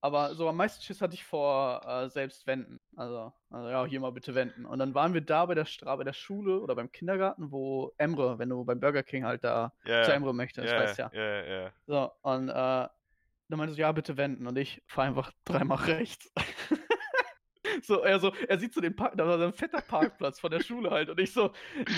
Aber 0.00 0.34
so 0.36 0.48
am 0.48 0.56
meisten 0.56 0.82
Schiss 0.82 1.00
hatte 1.00 1.14
ich 1.14 1.24
vor 1.24 1.84
äh, 1.84 2.08
selbst 2.08 2.46
wenden. 2.46 2.78
Also, 2.94 3.32
also 3.50 3.68
ja, 3.68 3.84
hier 3.84 3.98
mal 3.98 4.12
bitte 4.12 4.34
wenden. 4.34 4.64
Und 4.64 4.78
dann 4.78 4.94
waren 4.94 5.12
wir 5.12 5.20
da 5.20 5.44
bei 5.46 5.54
der 5.56 5.64
Stra 5.64 5.96
bei 5.96 6.04
der 6.04 6.12
Schule 6.12 6.60
oder 6.60 6.76
beim 6.76 6.92
Kindergarten, 6.92 7.50
wo 7.50 7.92
Emre, 7.98 8.38
wenn 8.38 8.48
du 8.48 8.64
beim 8.64 8.78
Burger 8.78 9.02
King 9.02 9.24
halt 9.24 9.42
da 9.42 9.72
Ja, 9.84 10.04
zu. 10.04 10.12
Emre 10.12 10.32
möchtest, 10.32 10.70
Ja, 10.70 10.78
weißt 10.78 10.98
ja, 10.98 11.10
ja. 11.12 11.20
ja, 11.20 11.42
ja, 11.42 11.62
ja. 11.62 11.72
So, 11.86 12.12
und 12.22 12.48
äh, 12.48 12.52
dann 12.52 13.58
meinte 13.58 13.74
so, 13.74 13.80
ja, 13.80 13.90
bitte 13.90 14.16
wenden. 14.16 14.46
Und 14.46 14.56
ich 14.56 14.82
fahre 14.86 15.08
einfach 15.08 15.32
dreimal 15.44 15.78
rechts. 15.78 16.32
so, 17.82 18.00
er 18.00 18.20
so, 18.20 18.32
er 18.46 18.58
sieht 18.58 18.74
so 18.74 18.80
den 18.80 18.94
Park, 18.94 19.14
da 19.16 19.26
war 19.26 19.36
so 19.36 19.44
ein 19.44 19.52
fetter 19.52 19.80
Parkplatz 19.80 20.38
von 20.38 20.50
der 20.52 20.60
Schule 20.60 20.90
halt. 20.90 21.08
Und 21.08 21.18
ich 21.18 21.32
so, 21.32 21.50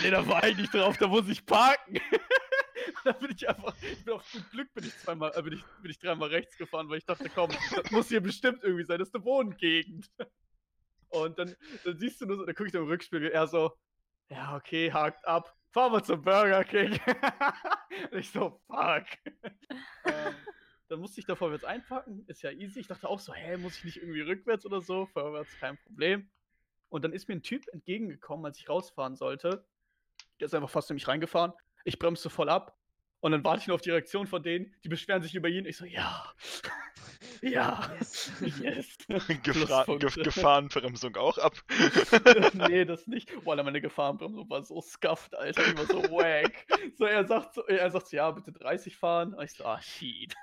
nee, 0.03 0.11
da 0.11 0.27
war 0.27 0.43
ich 0.47 0.57
nicht 0.57 0.73
drauf, 0.73 0.97
da 0.97 1.07
muss 1.07 1.29
ich 1.29 1.45
parken. 1.45 2.01
Dann 3.05 3.19
bin 3.19 3.33
ich 3.35 3.49
einfach, 3.49 3.75
ich 3.83 4.05
bin 4.05 4.15
auf 4.15 4.33
gut 4.33 4.51
Glück 4.51 4.73
bin 4.75 4.85
ich 4.85 4.97
zweimal, 4.99 5.33
äh, 5.35 5.43
bin 5.43 5.55
ich, 5.55 5.65
bin 5.83 5.91
ich 5.91 5.99
dreimal 5.99 6.29
rechts 6.29 6.57
gefahren, 6.57 6.89
weil 6.89 6.99
ich 6.99 7.07
dachte, 7.07 7.29
komm, 7.29 7.51
das 7.75 7.91
muss 7.91 8.09
hier 8.09 8.21
bestimmt 8.21 8.63
irgendwie 8.63 8.85
sein, 8.85 8.99
das 8.99 9.09
ist 9.09 9.15
eine 9.15 9.25
Wohngegend. 9.25 10.11
Und 11.09 11.39
dann, 11.39 11.57
dann 11.85 11.99
siehst 11.99 12.21
du 12.21 12.27
nur 12.27 12.37
so, 12.37 12.45
dann 12.45 12.55
gucke 12.55 12.69
ich 12.69 12.75
im 12.75 12.85
Rückspiegel, 12.85 13.31
er 13.31 13.47
so, 13.47 13.73
ja, 14.29 14.57
okay, 14.57 14.93
hakt 14.93 15.27
ab, 15.27 15.57
fahren 15.71 15.93
wir 15.93 16.03
zum 16.03 16.23
Burger 16.23 16.65
King. 16.65 16.99
Und 18.13 18.19
ich 18.19 18.31
so, 18.31 18.61
fuck. 18.67 19.07
ähm, 20.05 20.35
dann 20.89 21.01
musste 21.01 21.21
ich 21.21 21.27
da 21.27 21.35
vorwärts 21.35 21.65
einpacken, 21.65 22.25
ist 22.27 22.43
ja 22.43 22.51
easy. 22.51 22.81
Ich 22.81 22.87
dachte 22.87 23.09
auch 23.09 23.21
so, 23.21 23.33
hä, 23.33 23.57
muss 23.57 23.79
ich 23.79 23.85
nicht 23.85 23.97
irgendwie 23.99 24.23
rückwärts 24.23 24.67
oder 24.67 24.81
so? 24.81 25.07
Vorwärts 25.07 25.57
kein 25.59 25.79
Problem. 25.79 26.31
Und 26.89 27.05
dann 27.05 27.13
ist 27.13 27.29
mir 27.29 27.35
ein 27.35 27.43
Typ 27.43 27.67
entgegengekommen, 27.73 28.45
als 28.45 28.59
ich 28.59 28.69
rausfahren 28.69 29.17
sollte. 29.17 29.65
Der 30.39 30.47
ist 30.47 30.55
einfach 30.55 30.71
fast 30.71 30.91
in 30.91 30.95
mich 30.95 31.07
reingefahren. 31.07 31.53
Ich 31.85 31.99
bremste 31.99 32.31
voll 32.31 32.49
ab. 32.49 32.77
Und 33.21 33.33
dann 33.33 33.45
warte 33.45 33.61
ich 33.61 33.67
nur 33.67 33.75
auf 33.75 33.83
die 33.83 33.91
Reaktion 33.91 34.27
von 34.27 34.43
denen, 34.43 34.75
die 34.83 34.89
beschweren 34.89 35.23
sich 35.23 35.35
über 35.35 35.49
ihn. 35.49 35.67
Ich 35.67 35.77
so, 35.77 35.85
ja. 35.85 36.33
ja. 37.43 37.91
Yes. 37.99 38.33
Yes. 38.61 38.99
Gefra 39.43 39.85
Gefahrenbremsung 39.85 41.17
auch 41.17 41.37
ab. 41.39 41.55
nee, 42.55 42.85
das 42.85 43.07
nicht. 43.07 43.31
Boah, 43.45 43.63
meine 43.63 43.81
Gefahrenbremsung 43.81 44.49
war 44.49 44.65
so 44.65 44.81
scuffed, 44.81 45.35
Alter. 45.35 45.63
Die 45.65 45.79
war 45.79 45.87
so 45.87 46.03
wack. 46.11 46.67
So, 46.97 47.05
er 47.05 47.27
sagt 47.27 47.55
so, 47.55 47.67
er 47.67 47.91
sagt 47.91 48.09
so, 48.09 48.17
ja, 48.17 48.31
bitte 48.31 48.53
30 48.53 48.97
fahren. 48.97 49.35
Und 49.35 49.45
ich 49.45 49.53
so, 49.53 49.65
ah, 49.65 49.81
shit. 49.83 50.35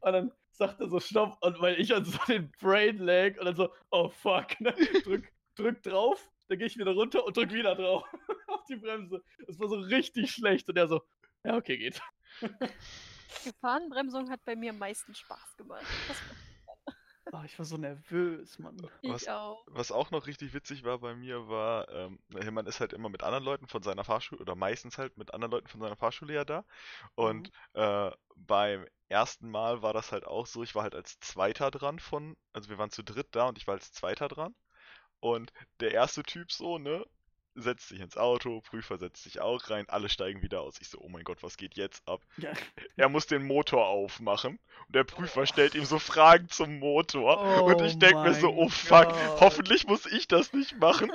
Und 0.00 0.12
dann 0.12 0.32
sagt 0.50 0.80
er 0.80 0.88
so, 0.88 1.00
stopp. 1.00 1.38
Und 1.40 1.60
weil 1.60 1.80
ich 1.80 1.94
an 1.94 2.04
so 2.04 2.18
den 2.28 2.50
Brain 2.60 2.98
lag 2.98 3.38
und 3.38 3.46
dann 3.46 3.56
so, 3.56 3.70
oh 3.90 4.10
fuck. 4.10 4.60
Ne? 4.60 4.74
Drück, 5.04 5.24
drück 5.56 5.82
drauf, 5.82 6.30
dann 6.48 6.58
gehe 6.58 6.66
ich 6.66 6.76
wieder 6.76 6.92
runter 6.92 7.24
und 7.24 7.36
drück 7.36 7.52
wieder 7.52 7.74
drauf 7.74 8.04
auf 8.48 8.64
die 8.64 8.76
Bremse. 8.76 9.22
Das 9.46 9.58
war 9.58 9.68
so 9.68 9.76
richtig 9.76 10.30
schlecht. 10.30 10.68
Und 10.68 10.76
er 10.76 10.88
so, 10.88 11.02
ja, 11.44 11.56
okay, 11.56 11.76
geht. 11.78 12.00
Gefahrenbremsung 13.44 14.30
hat 14.30 14.44
bei 14.44 14.56
mir 14.56 14.70
am 14.70 14.78
meisten 14.78 15.14
Spaß 15.14 15.56
gemacht. 15.56 15.86
Oh, 17.32 17.42
ich 17.44 17.58
war 17.58 17.64
so 17.64 17.76
nervös, 17.76 18.58
Mann. 18.58 18.76
ich 19.02 19.10
Was- 19.10 19.28
auch. 19.28 19.64
Was 19.66 19.90
auch 19.90 20.10
noch 20.10 20.26
richtig 20.26 20.52
witzig 20.54 20.84
war 20.84 20.98
bei 20.98 21.14
mir, 21.16 21.48
war, 21.48 21.88
ähm, 21.88 22.18
man 22.52 22.66
ist 22.66 22.80
halt 22.80 22.92
immer 22.92 23.08
mit 23.08 23.22
anderen 23.22 23.42
Leuten 23.44 23.66
von 23.66 23.82
seiner 23.82 24.04
Fahrschule, 24.04 24.40
oder 24.40 24.54
meistens 24.54 24.98
halt 24.98 25.16
mit 25.16 25.34
anderen 25.34 25.50
Leuten 25.50 25.66
von 25.68 25.80
seiner 25.80 25.96
Fahrschule 25.96 26.34
ja 26.34 26.44
da. 26.44 26.64
Und 27.16 27.50
äh, 27.72 28.10
beim 28.36 28.86
ersten 29.08 29.50
Mal 29.50 29.82
war 29.82 29.92
das 29.92 30.12
halt 30.12 30.26
auch 30.26 30.46
so, 30.46 30.62
ich 30.62 30.74
war 30.74 30.82
halt 30.84 30.94
als 30.94 31.18
Zweiter 31.18 31.70
dran 31.70 31.98
von, 31.98 32.36
also 32.52 32.68
wir 32.68 32.78
waren 32.78 32.90
zu 32.90 33.02
dritt 33.02 33.28
da 33.32 33.48
und 33.48 33.58
ich 33.58 33.66
war 33.66 33.74
als 33.74 33.90
Zweiter 33.92 34.28
dran. 34.28 34.54
Und 35.20 35.52
der 35.80 35.92
erste 35.92 36.22
Typ 36.22 36.52
so, 36.52 36.78
ne, 36.78 37.04
setzt 37.54 37.88
sich 37.88 38.00
ins 38.00 38.16
Auto, 38.16 38.60
Prüfer 38.60 38.98
setzt 38.98 39.22
sich 39.22 39.40
auch 39.40 39.70
rein, 39.70 39.88
alle 39.88 40.08
steigen 40.08 40.42
wieder 40.42 40.60
aus. 40.60 40.80
Ich 40.80 40.88
so, 40.88 40.98
oh 41.00 41.08
mein 41.08 41.24
Gott, 41.24 41.42
was 41.42 41.56
geht 41.56 41.74
jetzt 41.74 42.06
ab? 42.08 42.20
Ja. 42.36 42.52
Er 42.96 43.08
muss 43.08 43.26
den 43.26 43.46
Motor 43.46 43.86
aufmachen 43.86 44.58
und 44.86 44.94
der 44.94 45.04
Prüfer 45.04 45.46
stellt 45.46 45.74
ihm 45.74 45.84
so 45.84 45.98
Fragen 45.98 46.48
zum 46.48 46.78
Motor 46.78 47.64
und 47.64 47.80
ich 47.82 47.94
Oh 47.94 47.98
denk 47.98 48.16
mir 48.16 48.34
so, 48.34 48.50
oh 48.50 48.68
fuck, 48.68 49.14
hoffentlich 49.40 49.86
muss 49.86 50.06
ich 50.06 50.28
das 50.28 50.52
nicht 50.52 50.78
machen. 50.78 51.12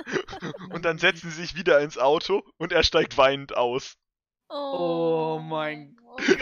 Und 0.70 0.84
dann 0.84 0.98
setzen 0.98 1.30
sie 1.30 1.42
sich 1.42 1.56
wieder 1.56 1.80
ins 1.80 1.98
Auto 1.98 2.42
und 2.58 2.72
er 2.72 2.82
steigt 2.82 3.16
weinend 3.18 3.56
aus. 3.56 3.96
Oh 4.48 5.40
mein 5.42 5.96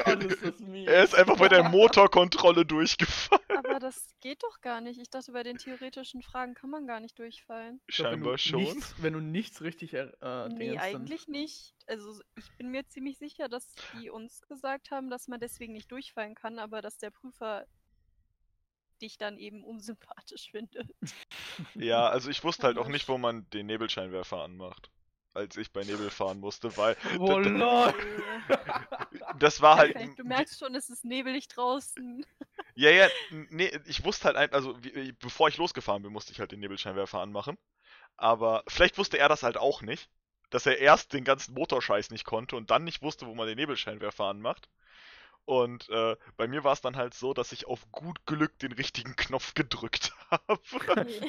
Gott, 0.05 0.25
ist 0.25 0.43
das 0.43 0.59
mies. 0.61 0.89
Er 0.89 1.05
ist 1.05 1.15
einfach 1.15 1.37
bei 1.37 1.49
der 1.49 1.69
Motorkontrolle 1.69 2.65
durchgefallen. 2.65 3.43
Aber 3.79 3.87
das 3.87 4.13
geht 4.21 4.43
doch 4.43 4.61
gar 4.61 4.81
nicht. 4.81 4.99
Ich 5.01 5.09
dachte, 5.09 5.31
bei 5.31 5.45
den 5.45 5.57
theoretischen 5.57 6.21
Fragen 6.21 6.55
kann 6.55 6.69
man 6.69 6.89
gar 6.89 6.99
nicht 6.99 7.17
durchfallen. 7.17 7.81
Glaub, 7.87 8.09
Scheinbar 8.09 8.33
du 8.33 8.39
schon. 8.39 8.61
Nichts, 8.61 8.95
wenn 9.01 9.13
du 9.13 9.21
nichts 9.21 9.61
richtig 9.63 9.95
er, 9.95 10.21
äh, 10.21 10.49
Nee, 10.49 10.71
dingst, 10.71 10.85
dann- 10.85 11.03
eigentlich 11.03 11.29
nicht. 11.29 11.75
Also 11.87 12.21
ich 12.35 12.51
bin 12.57 12.71
mir 12.73 12.85
ziemlich 12.89 13.19
sicher, 13.19 13.49
dass 13.49 13.73
die 13.95 14.11
uns 14.11 14.43
gesagt 14.49 14.91
haben, 14.91 15.11
dass 15.11 15.29
man 15.29 15.39
deswegen 15.39 15.75
nicht 15.75 15.93
durchfallen 15.93 16.35
kann, 16.35 16.59
aber 16.59 16.83
dass 16.83 16.99
der 16.99 17.11
Prüfer 17.13 17.69
dich 19.01 19.17
dann 19.17 19.39
eben 19.39 19.63
unsympathisch 19.63 20.51
findet. 20.51 20.93
Ja, 21.77 22.09
also 22.09 22.31
ich 22.31 22.43
wusste 22.43 22.65
halt 22.65 22.79
auch 22.79 22.89
nicht, 22.89 23.07
wo 23.09 23.17
man 23.17 23.49
den 23.51 23.67
Nebelscheinwerfer 23.67 24.43
anmacht. 24.43 24.91
Als 25.35 25.57
ich 25.57 25.73
bei 25.73 25.85
Nebel 25.85 26.11
fahren 26.11 26.41
musste, 26.41 26.77
weil 26.77 26.97
Oh, 27.21 27.37
d- 27.39 27.45
d- 27.45 27.49
lol. 27.51 27.95
das 29.39 29.61
war 29.61 29.77
halt. 29.77 30.19
Du 30.19 30.25
merkst 30.25 30.59
schon, 30.59 30.75
es 30.75 30.89
ist 30.91 31.05
nebelig 31.05 31.47
draußen. 31.47 32.27
Ja, 32.79 32.91
ja, 32.91 33.09
nee, 33.31 33.77
ich 33.87 34.05
wusste 34.05 34.27
halt 34.27 34.37
einfach, 34.37 34.55
also 34.55 34.81
wie, 34.85 35.11
bevor 35.11 35.49
ich 35.49 35.57
losgefahren 35.57 36.05
bin, 36.05 36.13
musste 36.13 36.31
ich 36.31 36.39
halt 36.39 36.53
den 36.53 36.61
Nebelscheinwerfer 36.61 37.19
anmachen. 37.19 37.59
Aber 38.17 38.63
vielleicht 38.69 38.99
wusste 38.99 39.19
er 39.19 39.29
das 39.29 39.43
halt 39.43 39.57
auch 39.57 39.83
nicht, 39.83 40.09
dass 40.51 40.65
er 40.65 40.79
erst 40.79 41.13
den 41.13 41.25
ganzen 41.25 41.55
Motorscheiß 41.55 42.11
nicht 42.11 42.25
konnte 42.25 42.55
und 42.55 42.71
dann 42.71 42.85
nicht 42.85 43.03
wusste, 43.03 43.27
wo 43.27 43.35
man 43.35 43.49
den 43.49 43.57
Nebelscheinwerfer 43.57 44.27
anmacht. 44.27 44.69
Und 45.45 45.89
äh, 45.89 46.15
bei 46.37 46.47
mir 46.47 46.63
war 46.63 46.73
es 46.73 46.81
dann 46.81 46.95
halt 46.95 47.15
so, 47.15 47.35
dass 47.35 47.51
ich 47.51 47.67
auf 47.67 47.91
gut 47.91 48.25
Glück 48.27 48.57
den 48.61 48.71
richtigen 48.71 49.17
Knopf 49.17 49.55
gedrückt 49.55 50.15
habe. 50.31 50.61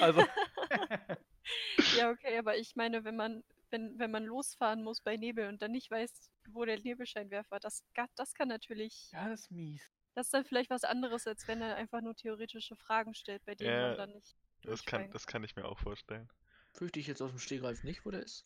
Also, 0.01 0.24
ja, 1.98 2.12
okay, 2.12 2.38
aber 2.38 2.58
ich 2.58 2.75
meine, 2.75 3.03
wenn 3.06 3.15
man, 3.15 3.44
wenn, 3.72 3.98
wenn 3.98 4.12
man 4.12 4.25
losfahren 4.25 4.84
muss 4.84 5.01
bei 5.01 5.18
Nebel 5.18 5.48
und 5.48 5.63
dann 5.63 5.72
nicht 5.72 5.89
weiß, 5.89 6.29
wo 6.50 6.63
der 6.63 6.79
Nebelscheinwerfer, 6.79 7.60
das, 7.60 7.84
das 8.15 8.36
kann 8.36 8.50
natürlich, 8.50 9.10
ja, 9.13 9.29
das 9.29 9.39
ist 9.39 9.51
mies. 9.51 9.99
Das 10.16 10.28
ist 10.28 10.34
dann 10.34 10.46
vielleicht 10.46 10.70
was 10.70 10.84
anderes, 10.84 11.25
als 11.28 11.48
wenn 11.48 11.62
er 11.62 11.75
einfach 11.75 12.01
nur 12.01 12.16
theoretische 12.16 12.75
Fragen 12.75 13.13
stellt, 13.13 13.44
bei 13.46 13.56
denen 13.56 13.72
Ja, 13.72 13.88
man 13.89 13.98
dann 13.98 14.12
nicht. 14.12 14.36
Das 14.63 14.84
kann, 14.86 15.10
das 15.12 15.25
kann 15.28 15.44
ich 15.44 15.56
mir 15.56 15.66
auch 15.66 15.80
vorstellen. 15.80 16.30
Fürchte 16.74 17.00
ich 17.00 17.08
jetzt 17.08 17.22
aus 17.22 17.32
dem 17.32 17.39
Stegreif 17.39 17.84
nicht, 17.84 18.06
wo 18.06 18.12
der 18.12 18.22
ist. 18.24 18.46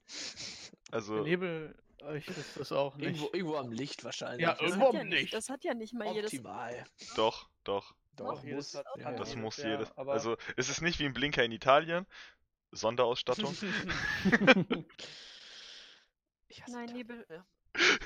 Der 0.88 0.94
Also, 0.94 1.24
Nebel, 1.24 1.76
äh, 2.02 2.18
ich 2.20 2.28
wüsste 2.30 2.60
das 2.60 2.72
auch 2.72 2.96
nicht. 2.96 3.06
Irgendwo, 3.08 3.30
irgendwo 3.34 3.56
am 3.58 3.72
Licht 3.72 4.04
wahrscheinlich. 4.04 4.42
Ja, 4.42 4.52
ist 4.54 4.62
irgendwo 4.62 4.88
hat, 4.88 4.94
ja 4.94 5.02
am 5.02 5.08
nicht, 5.10 5.22
Licht. 5.22 5.34
das 5.34 5.50
hat 5.50 5.64
ja 5.64 5.74
nicht 5.74 5.94
mal 5.94 6.08
jedes. 6.14 6.32
Optimal. 6.34 6.86
doch, 7.16 7.50
doch. 7.64 7.94
Doch, 8.16 8.36
Doch, 8.36 8.44
jedes 8.44 8.74
muss. 8.74 8.76
hat- 8.76 8.86
ja, 8.98 9.12
Das 9.14 9.36
muss 9.36 9.58
ja, 9.58 9.70
jedes. 9.72 9.92
aber- 9.98 10.14
Also, 10.14 10.38
es 10.56 10.70
ist 10.70 10.82
nicht 10.82 11.00
wie 11.00 11.06
ein 11.06 11.14
Blinker 11.14 11.44
in 11.44 11.52
Italien. 11.52 12.06
Sonderausstattung. 12.72 13.56
Nein. 16.68 16.90
Nebel- 16.94 17.26
Ja. 17.30 17.46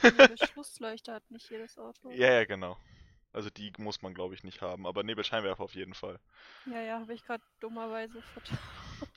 Nebelschlussleuchter 0.04 1.16
hat 1.16 1.30
nicht 1.30 1.50
jedes 1.50 1.78
Auto. 1.78 2.10
ja, 2.12 2.32
ja, 2.32 2.46
genau. 2.46 2.78
Also 3.34 3.50
die 3.50 3.72
muss 3.78 4.02
man, 4.02 4.14
glaube 4.14 4.34
ich, 4.34 4.44
nicht 4.44 4.62
haben. 4.62 4.88
Aber 4.88 5.04
Nebelscheinwerfer 5.04 5.64
auf 5.64 5.76
jeden 5.76 5.94
Fall. 5.94 6.20
Ja, 6.66 6.82
ja, 6.82 7.00
habe 7.00 7.14
ich 7.14 7.24
gerade 7.24 7.44
dummerweise 7.60 8.22
vertan. 8.22 8.58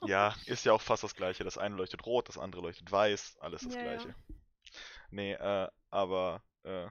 Ja, 0.07 0.35
ist 0.47 0.65
ja 0.65 0.73
auch 0.73 0.81
fast 0.83 1.03
das 1.03 1.15
gleiche. 1.15 1.45
Das 1.45 1.59
eine 1.59 1.77
leuchtet 1.77 2.05
rot, 2.07 2.29
das 2.29 2.39
andere 2.39 2.63
leuchtet 2.63 2.91
weiß, 2.91 3.39
alles 3.41 3.63
das 3.63 3.75
Ja, 3.75 3.83
ja. 3.83 3.93
gleiche. 3.99 4.15
Nee, 5.11 5.33
äh, 5.35 5.69
aber 5.91 6.43
äh, 6.65 6.89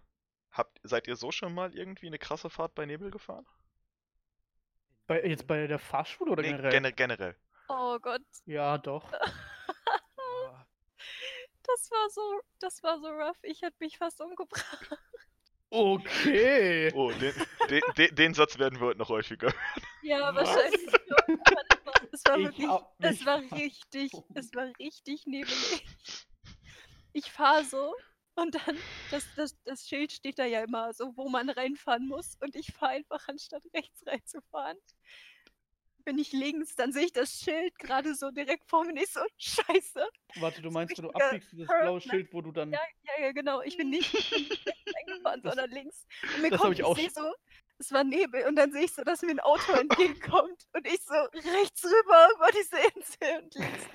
habt, 0.51 0.79
seid 0.83 1.07
ihr 1.07 1.15
so 1.15 1.31
schon 1.31 1.53
mal 1.53 1.73
irgendwie 1.75 2.07
eine 2.07 2.19
krasse 2.19 2.49
Fahrt 2.49 2.75
bei 2.75 2.85
Nebel 2.85 3.11
gefahren? 3.11 3.45
Bei, 5.07 5.23
jetzt 5.25 5.47
bei 5.47 5.65
der 5.67 5.79
Fahrschule 5.79 6.31
oder 6.31 6.43
Nee, 6.43 6.49
generell? 6.51 6.71
gene- 6.71 6.93
generell. 6.93 7.35
Oh 7.67 7.99
Gott, 7.99 8.21
ja, 8.45 8.77
doch. 8.77 9.11
das 11.63 11.91
war 11.91 12.09
so, 12.09 12.41
das 12.59 12.83
war 12.83 12.99
so 12.99 13.07
rough. 13.07 13.37
Ich 13.43 13.61
hätte 13.61 13.77
mich 13.79 13.97
fast 13.97 14.19
umgebracht. 14.21 14.99
Okay. 15.71 16.91
Oh, 16.95 17.11
den, 17.11 17.33
den, 17.69 17.81
den, 17.97 18.15
den 18.15 18.33
Satz 18.33 18.57
werden 18.57 18.79
wir 18.79 18.87
heute 18.87 18.99
noch 18.99 19.09
häufiger. 19.09 19.53
Ja, 20.01 20.33
Was? 20.33 20.47
wahrscheinlich. 20.47 20.81
schon. 20.81 21.39
Es 22.11 22.25
war 22.25 22.37
Ich 22.37 22.45
wirklich, 22.45 22.69
mich 22.99 23.25
war 23.25 23.39
richtig, 23.51 24.11
es 24.33 24.53
war 24.53 24.71
richtig 24.79 25.25
nebelig. 25.25 25.85
Ich 27.13 27.31
fahre 27.31 27.63
so 27.63 27.93
und 28.35 28.55
dann, 28.55 28.77
das, 29.11 29.27
das, 29.35 29.57
das 29.63 29.87
Schild 29.87 30.11
steht 30.11 30.39
da 30.39 30.45
ja 30.45 30.63
immer 30.63 30.93
so, 30.93 31.15
wo 31.17 31.29
man 31.29 31.49
reinfahren 31.49 32.07
muss 32.07 32.35
und 32.39 32.55
ich 32.55 32.71
fahre 32.73 32.93
einfach 32.93 33.27
anstatt 33.27 33.63
rechts 33.73 34.05
reinzufahren. 34.05 34.77
Bin 36.05 36.17
ich 36.17 36.31
links, 36.31 36.75
dann 36.75 36.91
sehe 36.91 37.05
ich 37.05 37.13
das 37.13 37.31
Schild 37.31 37.77
gerade 37.79 38.15
so 38.15 38.31
direkt 38.31 38.69
vor 38.69 38.83
mir. 38.83 38.91
und 38.91 38.97
Ich 38.97 39.11
so, 39.11 39.21
scheiße. 39.37 40.07
Warte, 40.35 40.61
du 40.61 40.71
meinst, 40.71 40.97
wenn 40.97 41.05
du 41.05 41.11
abbiegst, 41.11 41.51
dieses 41.51 41.67
blaue 41.67 41.95
ne? 41.95 42.01
Schild, 42.01 42.33
wo 42.33 42.41
du 42.41 42.51
dann. 42.51 42.71
Ja, 42.71 42.79
ja, 43.03 43.25
ja, 43.25 43.31
genau. 43.31 43.61
Ich 43.61 43.77
bin 43.77 43.89
nicht, 43.89 44.13
ich 44.13 44.49
nicht 44.49 44.95
eingefahren, 44.95 45.41
sondern 45.43 45.69
links. 45.71 46.05
Und 46.35 46.41
mir 46.41 46.49
das 46.51 46.59
kommt, 46.59 46.73
ich 46.73 46.79
ich, 46.79 46.85
auch 46.85 46.97
sehe 46.97 47.09
so, 47.09 47.33
es 47.79 47.91
war 47.93 48.03
Nebel 48.03 48.45
und 48.45 48.55
dann 48.55 48.71
sehe 48.71 48.83
ich 48.83 48.93
so, 48.93 49.03
dass 49.03 49.21
mir 49.21 49.31
ein 49.31 49.39
Auto 49.39 49.71
entgegenkommt 49.71 50.67
und 50.73 50.85
ich 50.85 51.01
so 51.01 51.13
rechts 51.13 51.85
rüber 51.85 52.27
über 52.35 52.49
diese 52.51 52.77
Insel 52.77 53.43
und 53.43 53.55
links. 53.55 53.89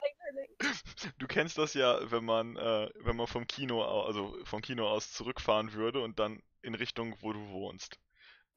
Du 1.18 1.26
kennst 1.26 1.58
das 1.58 1.74
ja, 1.74 2.10
wenn 2.10 2.24
man, 2.24 2.56
äh, 2.56 2.88
wenn 2.96 3.16
man 3.16 3.26
vom 3.26 3.46
Kino, 3.46 3.82
also 3.82 4.36
vom 4.44 4.62
Kino 4.62 4.88
aus 4.88 5.12
zurückfahren 5.12 5.74
würde 5.74 6.00
und 6.00 6.18
dann 6.18 6.42
in 6.62 6.74
Richtung, 6.74 7.14
wo 7.20 7.32
du 7.32 7.46
wohnst. 7.50 7.98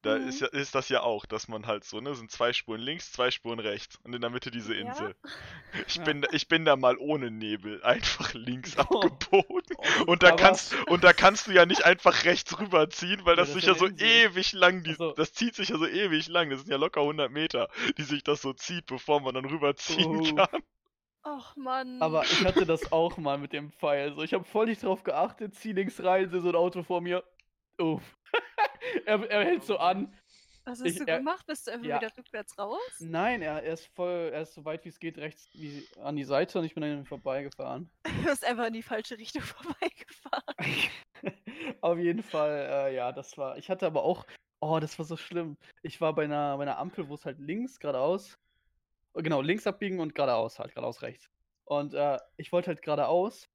Da 0.02 0.16
Mhm. 0.16 0.28
ist 0.28 0.40
ja, 0.40 0.46
ist 0.46 0.76
das 0.76 0.88
ja 0.90 1.02
auch, 1.02 1.26
dass 1.26 1.48
man 1.48 1.66
halt 1.66 1.82
so, 1.82 2.00
ne, 2.00 2.14
sind 2.14 2.30
zwei 2.30 2.52
Spuren 2.52 2.80
links, 2.80 3.10
zwei 3.10 3.32
Spuren 3.32 3.58
rechts 3.58 3.96
und 4.04 4.14
in 4.14 4.20
der 4.20 4.30
Mitte 4.30 4.52
diese 4.52 4.72
Ja. 4.74 4.80
Insel. 4.88 5.16
Ich 5.88 5.96
Ja. 5.96 6.04
bin, 6.04 6.22
da- 6.22 6.28
ich 6.32 6.46
bin 6.46 6.64
da 6.64 6.76
mal 6.76 6.96
ohne 6.98 7.30
Nebel 7.32 7.82
einfach 7.82 8.32
links 8.34 8.76
Oh. 8.90 9.00
abgebogen. 9.02 9.76
Und 10.06 10.22
da 10.22 10.30
kannst, 10.32 10.74
und 10.88 11.02
da 11.02 11.12
kannst 11.12 11.48
du 11.48 11.50
ja 11.52 11.66
nicht 11.66 11.84
einfach 11.84 12.24
rechts 12.24 12.58
rüberziehen, 12.60 13.24
weil 13.24 13.32
Ja, 13.32 13.36
das 13.42 13.48
das 13.48 13.54
sich 13.56 13.64
ja 13.64 13.72
ja 13.72 13.78
so 13.78 13.86
Insel. 13.86 14.06
ewig 14.06 14.52
lang, 14.52 14.84
die, 14.84 14.92
Ach 14.92 14.96
so. 14.98 15.12
das 15.14 15.32
zieht 15.32 15.56
sich 15.56 15.70
ja 15.70 15.78
so 15.78 15.86
ewig 15.86 16.28
lang, 16.28 16.50
das 16.50 16.60
sind 16.60 16.70
ja 16.70 16.76
locker 16.76 17.00
100 17.02 17.30
Meter, 17.32 17.68
die 17.98 18.04
sich 18.04 18.22
das 18.22 18.40
so 18.40 18.52
zieht, 18.52 18.86
bevor 18.86 19.20
man 19.20 19.34
dann 19.34 19.44
rüberziehen 19.46 20.06
Oh. 20.30 20.34
kann. 20.36 20.62
Ach 21.24 21.56
Mann. 21.56 22.00
Aber 22.00 22.22
ich 22.22 22.44
hatte 22.44 22.64
das 22.64 22.92
auch 22.92 23.16
mal 23.18 23.36
mit 23.36 23.52
dem 23.52 23.72
Pfeil. 23.72 24.14
So, 24.14 24.22
ich 24.22 24.32
habe 24.32 24.44
voll 24.44 24.66
nicht 24.66 24.82
drauf 24.84 25.02
geachtet, 25.02 25.56
zieh 25.56 25.72
links 25.72 26.00
rein, 26.02 26.30
sehe 26.30 26.40
so 26.40 26.48
ein 26.50 26.54
Auto 26.54 26.84
vor 26.84 27.00
mir. 27.00 27.24
Oh. 27.78 28.00
er, 29.06 29.30
er 29.30 29.44
hält 29.44 29.64
so 29.64 29.78
an. 29.78 30.14
Was 30.64 30.80
hast 30.80 30.86
ich- 30.86 30.98
du 30.98 31.06
er- 31.06 31.18
gemacht? 31.18 31.46
Bist 31.46 31.66
du 31.66 31.72
einfach 31.72 31.86
ja. 31.86 32.00
wieder 32.00 32.10
rückwärts 32.16 32.58
raus? 32.58 32.78
Nein, 32.98 33.40
er, 33.42 33.62
er 33.62 33.72
ist 33.72 33.86
voll, 33.94 34.30
er 34.32 34.42
ist 34.42 34.54
so 34.54 34.64
weit 34.64 34.84
wie 34.84 34.90
es 34.90 34.98
geht 34.98 35.16
rechts 35.16 35.48
wie, 35.54 35.86
an 36.02 36.16
die 36.16 36.24
Seite 36.24 36.58
und 36.58 36.64
ich 36.64 36.74
bin 36.74 36.84
an 36.84 36.98
ihm 36.98 37.06
vorbeigefahren. 37.06 37.90
Du 38.04 38.24
bist 38.24 38.44
einfach 38.44 38.66
in 38.66 38.74
die 38.74 38.82
falsche 38.82 39.16
Richtung 39.16 39.42
vorbeigefahren. 39.42 40.90
Auf 41.80 41.98
jeden 41.98 42.22
Fall, 42.22 42.68
äh, 42.70 42.94
ja, 42.94 43.12
das 43.12 43.38
war. 43.38 43.56
Ich 43.56 43.70
hatte 43.70 43.86
aber 43.86 44.02
auch, 44.02 44.26
oh, 44.60 44.78
das 44.80 44.98
war 44.98 45.06
so 45.06 45.16
schlimm. 45.16 45.56
Ich 45.82 46.00
war 46.00 46.14
bei 46.14 46.24
einer, 46.24 46.56
bei 46.56 46.64
einer 46.64 46.78
Ampel, 46.78 47.08
wo 47.08 47.14
es 47.14 47.24
halt 47.24 47.38
links, 47.38 47.78
geradeaus, 47.78 48.38
oh, 49.14 49.22
genau, 49.22 49.40
links 49.40 49.66
abbiegen 49.66 50.00
und 50.00 50.14
geradeaus 50.14 50.58
halt, 50.58 50.74
geradeaus 50.74 51.00
rechts. 51.00 51.30
Und 51.64 51.94
äh, 51.94 52.18
ich 52.36 52.52
wollte 52.52 52.68
halt 52.68 52.82
geradeaus 52.82 53.48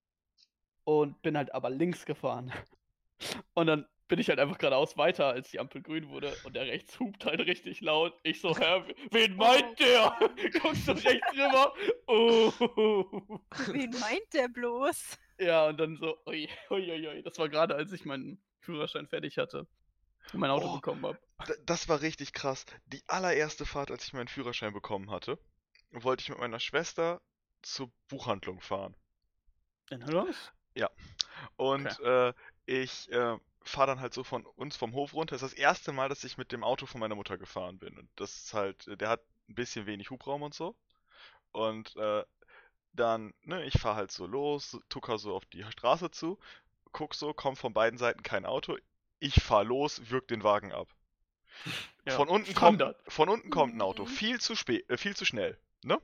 und 0.86 1.22
bin 1.22 1.38
halt 1.38 1.54
aber 1.54 1.70
links 1.70 2.06
gefahren. 2.06 2.52
Und 3.54 3.68
dann 3.68 3.86
bin 4.08 4.20
ich 4.20 4.30
halt 4.30 4.40
einfach 4.40 4.58
geradeaus 4.58 4.98
weiter, 4.98 5.28
als 5.28 5.50
die 5.52 5.60
Ampel 5.60 5.82
grün 5.82 6.10
wurde 6.10 6.36
und 6.44 6.56
der 6.56 6.66
rechts 6.68 7.00
hupt 7.00 7.26
halt 7.26 7.40
richtig 7.42 7.82
laut. 7.82 8.14
Ich 8.24 8.42
so, 8.42 8.56
Herr, 8.58 8.86
wen 9.12 9.36
meint 9.38 9.80
der? 9.80 10.18
Guckst 10.62 10.88
du 10.88 10.92
rechts 10.92 11.32
rüber? 11.34 11.74
Oh. 12.08 12.52
Wen 13.72 13.92
meint 14.00 14.34
der 14.34 14.48
bloß? 14.50 15.18
Ja, 15.40 15.68
und 15.68 15.78
dann 15.80 15.98
so, 15.98 16.18
ui, 16.28 16.50
ui, 16.70 16.92
ui, 16.92 17.08
ui. 17.08 17.24
Das 17.24 17.38
war 17.40 17.50
gerade, 17.50 17.76
als 17.76 17.92
ich 17.92 18.06
meinen 18.06 18.42
Führerschein 18.60 19.08
fertig 19.08 19.38
hatte 19.38 19.68
und 20.32 20.40
mein 20.40 20.52
Auto 20.52 20.68
Oh. 20.70 20.76
bekommen 20.76 21.06
habe. 21.06 21.20
Das 21.66 21.90
war 21.90 22.02
richtig 22.02 22.34
krass. 22.34 22.66
Die 22.86 23.04
allererste 23.08 23.66
Fahrt, 23.66 23.92
als 23.92 24.06
ich 24.06 24.14
meinen 24.14 24.28
Führerschein 24.28 24.74
bekommen 24.74 25.12
hatte, 25.12 25.38
wollte 25.92 26.22
ich 26.22 26.30
mit 26.30 26.40
meiner 26.40 26.60
Schwester 26.60 27.22
zur 27.62 27.92
Buchhandlung 28.08 28.62
fahren. 28.62 28.96
In 29.90 30.06
Hüllers? 30.06 30.52
Und 31.58 32.00
äh, 32.00 32.34
ich 32.66 33.12
äh, 33.12 33.38
fahre 33.66 33.88
dann 33.88 34.00
halt 34.02 34.14
so 34.14 34.24
von 34.24 34.46
uns 34.46 34.76
vom 34.76 34.94
Hof 34.94 35.14
runter. 35.14 35.36
Das 35.36 35.44
ist 35.44 35.54
das 35.54 35.60
erste 35.60 35.92
Mal, 35.94 36.10
dass 36.10 36.24
ich 36.24 36.38
mit 36.38 36.52
dem 36.52 36.64
Auto 36.64 36.86
von 36.86 37.00
meiner 37.00 37.16
Mutter 37.16 37.38
gefahren 37.38 37.80
bin. 37.80 37.98
Und 37.98 38.10
das 38.16 38.36
ist 38.46 38.54
halt, 38.54 38.88
der 39.02 39.10
hat 39.10 39.22
ein 39.50 39.56
bisschen 39.56 39.86
wenig 39.86 40.10
Hubraum 40.10 40.42
und 40.44 40.54
so. 40.54 40.76
Und 41.52 41.96
äh, 41.98 42.24
dann, 42.94 43.34
ne, 43.44 43.66
ich 43.66 43.80
fahre 43.80 43.96
halt 43.98 44.12
so 44.12 44.28
los, 44.28 44.80
tucker 44.90 45.18
so 45.20 45.36
auf 45.36 45.46
die 45.48 45.64
Straße 45.64 46.12
zu, 46.12 46.40
guck 46.94 47.16
so, 47.16 47.34
kommt 47.34 47.58
von 47.60 47.74
beiden 47.74 48.00
Seiten 48.00 48.24
kein 48.24 48.46
Auto. 48.46 48.78
Ich 49.20 49.36
fahr 49.44 49.64
los, 49.64 50.02
wirk 50.10 50.28
den 50.30 50.44
Wagen 50.44 50.74
ab. 50.74 50.90
Ja, 52.06 52.12
Von 52.14 52.30
unten 52.30 52.54
kommt, 52.54 52.82
von 53.08 53.30
unten 53.30 53.50
kommt 53.50 53.76
ein 53.76 53.82
Auto, 53.82 54.04
Mhm. 54.04 54.08
viel 54.08 54.40
zu 54.40 54.56
spät, 54.56 54.90
äh, 54.90 54.98
viel 54.98 55.16
zu 55.16 55.26
schnell, 55.26 55.58
ne? 55.84 56.00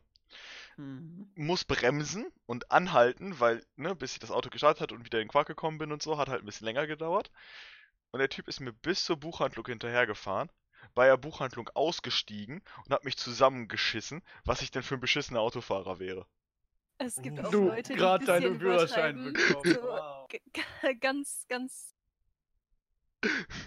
Mhm. 0.80 1.30
Muss 1.36 1.65
bremsen 1.65 2.26
und 2.46 2.72
anhalten, 2.72 3.38
weil, 3.42 3.65
ne, 3.76 3.96
bis 3.96 4.13
ich 4.13 4.20
das 4.20 4.32
Auto 4.32 4.50
gestartet 4.50 4.82
hat 4.82 4.92
und 4.94 5.04
wieder 5.04 5.20
in 5.20 5.26
den 5.26 5.32
Quark 5.32 5.48
gekommen 5.48 5.78
bin 5.78 5.92
und 5.92 6.02
so, 6.02 6.18
hat 6.18 6.30
halt 6.30 6.42
ein 6.42 6.46
bisschen 6.46 6.65
länger 6.65 6.88
gedauert. 6.88 7.32
Und 8.12 8.20
der 8.20 8.30
Typ 8.30 8.48
ist 8.48 8.62
mir 8.62 8.72
bis 8.72 9.04
zur 9.04 9.18
Buchhandlung 9.18 9.65
hinterhergefahren, 9.65 10.50
bei 10.96 11.08
der 11.08 11.18
Buchhandlung 11.18 11.70
ausgestiegen 11.74 12.62
und 12.86 12.94
hat 12.94 13.04
mich 13.04 13.18
zusammengeschissen, 13.18 14.22
was 14.46 14.62
ich 14.62 14.72
denn 14.72 14.84
für 14.84 14.96
ein 14.96 15.02
beschissener 15.02 15.42
Autofahrer 15.42 16.00
wäre. 16.00 16.26
Es 16.98 17.22
gibt 17.22 17.39
auch 17.42 17.52
Du, 17.52 17.68
Leute, 17.68 17.94
die 17.94 18.00
gerade 18.00 18.24
ein 18.34 18.42
deinen 18.42 18.60
Führerschein 18.60 19.15
bekommen. 19.34 19.74
So, 19.74 19.82
Wow. 19.82 20.28
ganz, 21.02 21.46
ganz, 21.50 21.94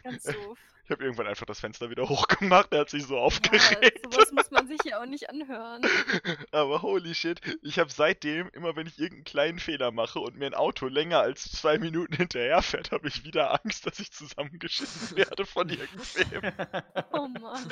ganz 0.04 0.22
doof. 0.24 0.58
Ich 0.84 0.90
habe 0.90 1.04
irgendwann 1.04 1.28
einfach 1.28 1.46
das 1.46 1.60
Fenster 1.60 1.90
wieder 1.90 2.08
hochgemacht, 2.08 2.72
er 2.72 2.80
hat 2.80 2.90
sich 2.90 3.04
so 3.06 3.14
Ja, 3.14 3.20
aufgeregt. 3.22 4.00
sowas 4.10 4.32
muss 4.32 4.50
man 4.50 4.66
sich 4.66 4.80
ja 4.84 5.00
auch 5.00 5.06
nicht 5.06 5.30
anhören. 5.30 5.82
Aber 6.50 6.82
holy 6.82 7.14
shit, 7.14 7.40
ich 7.62 7.78
habe 7.78 7.88
seitdem, 7.90 8.48
immer 8.52 8.74
wenn 8.74 8.88
ich 8.88 8.98
irgendeinen 8.98 9.24
kleinen 9.24 9.58
Fehler 9.60 9.92
mache 9.92 10.18
und 10.18 10.36
mir 10.36 10.46
ein 10.46 10.54
Auto 10.54 10.88
länger 10.88 11.20
als 11.20 11.50
zwei 11.52 11.78
Minuten 11.78 12.14
hinterherfährt, 12.16 12.90
habe 12.90 13.06
ich 13.06 13.24
wieder 13.24 13.52
Angst, 13.64 13.86
dass 13.86 14.00
ich 14.00 14.10
zusammengeschissen 14.12 15.16
werde 15.16 15.46
von 15.46 15.68
irgendwem. 15.68 16.52
Oh 17.12 17.28
Mann. 17.28 17.68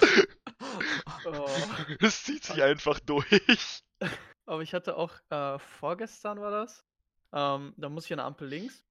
Oh. 1.26 1.48
Es 2.00 2.22
zieht 2.22 2.44
sich 2.44 2.62
einfach 2.62 3.00
durch. 3.00 3.82
Aber 4.46 4.62
ich 4.62 4.72
hatte 4.72 4.96
auch, 4.96 5.14
äh, 5.30 5.58
vorgestern 5.58 6.40
war 6.40 6.52
das, 6.52 6.84
ähm, 7.32 7.74
da 7.76 7.88
muss 7.88 8.06
ich 8.06 8.12
an 8.12 8.18
der 8.18 8.26
Ampel 8.26 8.48
links 8.48 8.84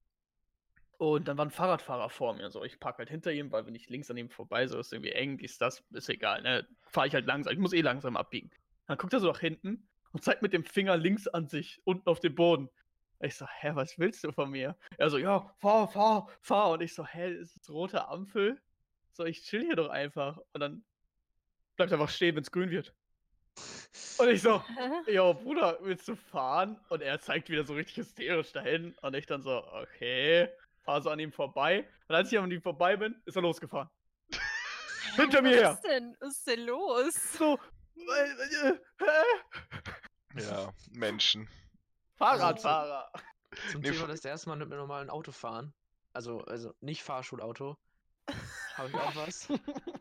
und 1.00 1.28
dann 1.28 1.38
war 1.38 1.46
ein 1.46 1.50
Fahrradfahrer 1.50 2.10
vor 2.10 2.34
mir. 2.34 2.50
So, 2.50 2.62
ich 2.62 2.78
park 2.78 2.98
halt 2.98 3.08
hinter 3.08 3.32
ihm, 3.32 3.50
weil 3.52 3.64
wenn 3.64 3.74
ich 3.74 3.88
links 3.88 4.10
an 4.10 4.18
ihm 4.18 4.28
vorbei, 4.28 4.66
so 4.66 4.78
ist 4.78 4.92
irgendwie 4.92 5.12
eng, 5.12 5.38
ist 5.38 5.62
das, 5.62 5.82
ist 5.92 6.10
egal, 6.10 6.42
ne? 6.42 6.68
Fahre 6.88 7.06
ich 7.06 7.14
halt 7.14 7.24
langsam, 7.24 7.54
ich 7.54 7.58
muss 7.58 7.72
eh 7.72 7.80
langsam 7.80 8.18
abbiegen. 8.18 8.50
Dann 8.86 8.98
guckt 8.98 9.14
er 9.14 9.20
so 9.20 9.28
nach 9.28 9.40
hinten 9.40 9.88
und 10.12 10.22
zeigt 10.22 10.42
mit 10.42 10.52
dem 10.52 10.62
Finger 10.62 10.98
links 10.98 11.26
an 11.26 11.48
sich, 11.48 11.80
unten 11.84 12.06
auf 12.06 12.20
den 12.20 12.34
Boden. 12.34 12.68
Ich 13.20 13.34
so, 13.34 13.46
hä, 13.46 13.70
was 13.72 13.98
willst 13.98 14.24
du 14.24 14.32
von 14.32 14.50
mir? 14.50 14.76
Er 14.98 15.08
so, 15.08 15.16
ja, 15.16 15.50
fahr, 15.60 15.88
fahr, 15.88 16.28
fahr. 16.42 16.72
Und 16.72 16.82
ich 16.82 16.94
so, 16.94 17.06
hä, 17.06 17.32
ist 17.32 17.56
es 17.56 17.70
rote 17.70 18.06
Ampel? 18.06 18.60
So, 19.12 19.24
ich 19.24 19.42
chill 19.42 19.64
hier 19.64 19.76
doch 19.76 19.88
einfach. 19.88 20.38
Und 20.52 20.60
dann 20.60 20.84
bleibt 21.76 21.94
einfach 21.94 22.10
stehen, 22.10 22.36
wenn 22.36 22.42
es 22.42 22.52
grün 22.52 22.70
wird. 22.70 22.94
Und 24.18 24.28
ich 24.28 24.42
so? 24.42 24.62
Jo, 25.10 25.32
Bruder, 25.32 25.78
willst 25.80 26.06
du 26.08 26.14
fahren? 26.14 26.78
Und 26.90 27.00
er 27.00 27.18
zeigt 27.20 27.48
wieder 27.48 27.64
so 27.64 27.72
richtig 27.72 27.96
hysterisch 27.96 28.52
dahin. 28.52 28.94
Und 29.00 29.16
ich 29.16 29.24
dann 29.24 29.40
so, 29.40 29.64
okay, 29.72 30.50
fahr 30.90 31.02
so 31.02 31.10
an 31.10 31.20
ihm 31.20 31.30
vorbei. 31.30 31.88
Und 32.08 32.16
als 32.16 32.32
ich 32.32 32.38
an 32.38 32.50
ihm 32.50 32.62
vorbei 32.62 32.96
bin, 32.96 33.14
ist 33.24 33.36
er 33.36 33.42
losgefahren. 33.42 33.88
Hinter 35.14 35.40
mir 35.40 35.52
Was 35.52 35.60
her. 35.60 35.72
ist 35.72 35.84
denn? 35.84 36.16
Was 36.20 36.36
ist 36.36 36.46
denn 36.48 36.66
los? 36.66 37.14
So, 37.38 37.58
äh, 37.96 38.68
äh, 38.68 38.78
hä? 38.98 40.40
Ja, 40.40 40.72
Menschen. 40.90 41.48
Fahrradfahrer. 42.16 43.12
Zum 43.70 43.82
Nee, 43.82 43.92
Thema 43.92 44.08
das 44.08 44.24
erste 44.24 44.48
Mal 44.48 44.56
mit 44.56 44.66
einem 44.66 44.78
normalen 44.78 45.10
Auto 45.10 45.30
fahren. 45.30 45.72
Also, 46.12 46.40
also 46.42 46.74
nicht 46.80 47.04
Fahrschulauto. 47.04 47.76
Habe 48.74 48.88
ich 48.88 48.94
auch 48.94 49.16
was. 49.16 49.48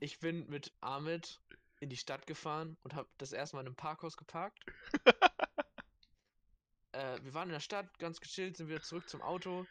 Ich 0.00 0.18
bin 0.18 0.48
mit 0.48 0.72
Ahmed 0.80 1.40
in 1.78 1.88
die 1.88 1.96
Stadt 1.96 2.26
gefahren 2.26 2.76
und 2.82 2.96
habe 2.96 3.08
das 3.18 3.30
erste 3.30 3.54
Mal 3.54 3.60
in 3.60 3.68
einem 3.68 3.76
Parkhaus 3.76 4.16
geparkt. 4.16 4.58
äh, 6.92 7.20
wir 7.22 7.32
waren 7.32 7.48
in 7.48 7.52
der 7.52 7.60
Stadt, 7.60 7.86
ganz 8.00 8.18
gechillt, 8.18 8.56
sind 8.56 8.68
wieder 8.68 8.82
zurück 8.82 9.08
zum 9.08 9.22
Auto. 9.22 9.64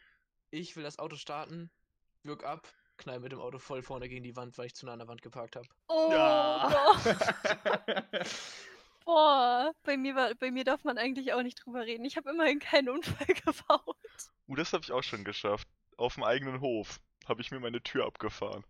Ich 0.54 0.76
will 0.76 0.82
das 0.84 0.98
Auto 0.98 1.16
starten, 1.16 1.70
wirk 2.24 2.44
ab, 2.44 2.68
knall 2.98 3.20
mit 3.20 3.32
dem 3.32 3.40
Auto 3.40 3.58
voll 3.58 3.82
vorne 3.82 4.06
gegen 4.10 4.22
die 4.22 4.36
Wand, 4.36 4.58
weil 4.58 4.66
ich 4.66 4.74
zu 4.74 4.84
nah 4.84 4.92
an 4.92 4.98
der 4.98 5.08
Wand 5.08 5.22
geparkt 5.22 5.56
habe. 5.56 5.66
Oh 5.88 6.10
Ja. 6.12 6.94
Gott. 7.02 8.26
Boah, 9.06 9.72
bei 9.82 9.96
mir, 9.96 10.14
war, 10.14 10.34
bei 10.34 10.50
mir 10.50 10.64
darf 10.64 10.84
man 10.84 10.98
eigentlich 10.98 11.32
auch 11.32 11.42
nicht 11.42 11.64
drüber 11.64 11.80
reden. 11.86 12.04
Ich 12.04 12.18
habe 12.18 12.30
immerhin 12.30 12.58
keinen 12.60 12.90
Unfall 12.90 13.26
gebaut. 13.44 13.96
Uh, 14.46 14.54
das 14.54 14.74
habe 14.74 14.84
ich 14.84 14.92
auch 14.92 15.02
schon 15.02 15.24
geschafft. 15.24 15.66
Auf 15.96 16.14
dem 16.14 16.22
eigenen 16.24 16.60
Hof 16.60 17.00
habe 17.26 17.40
ich 17.40 17.50
mir 17.50 17.58
meine 17.58 17.82
Tür 17.82 18.04
abgefahren. 18.06 18.62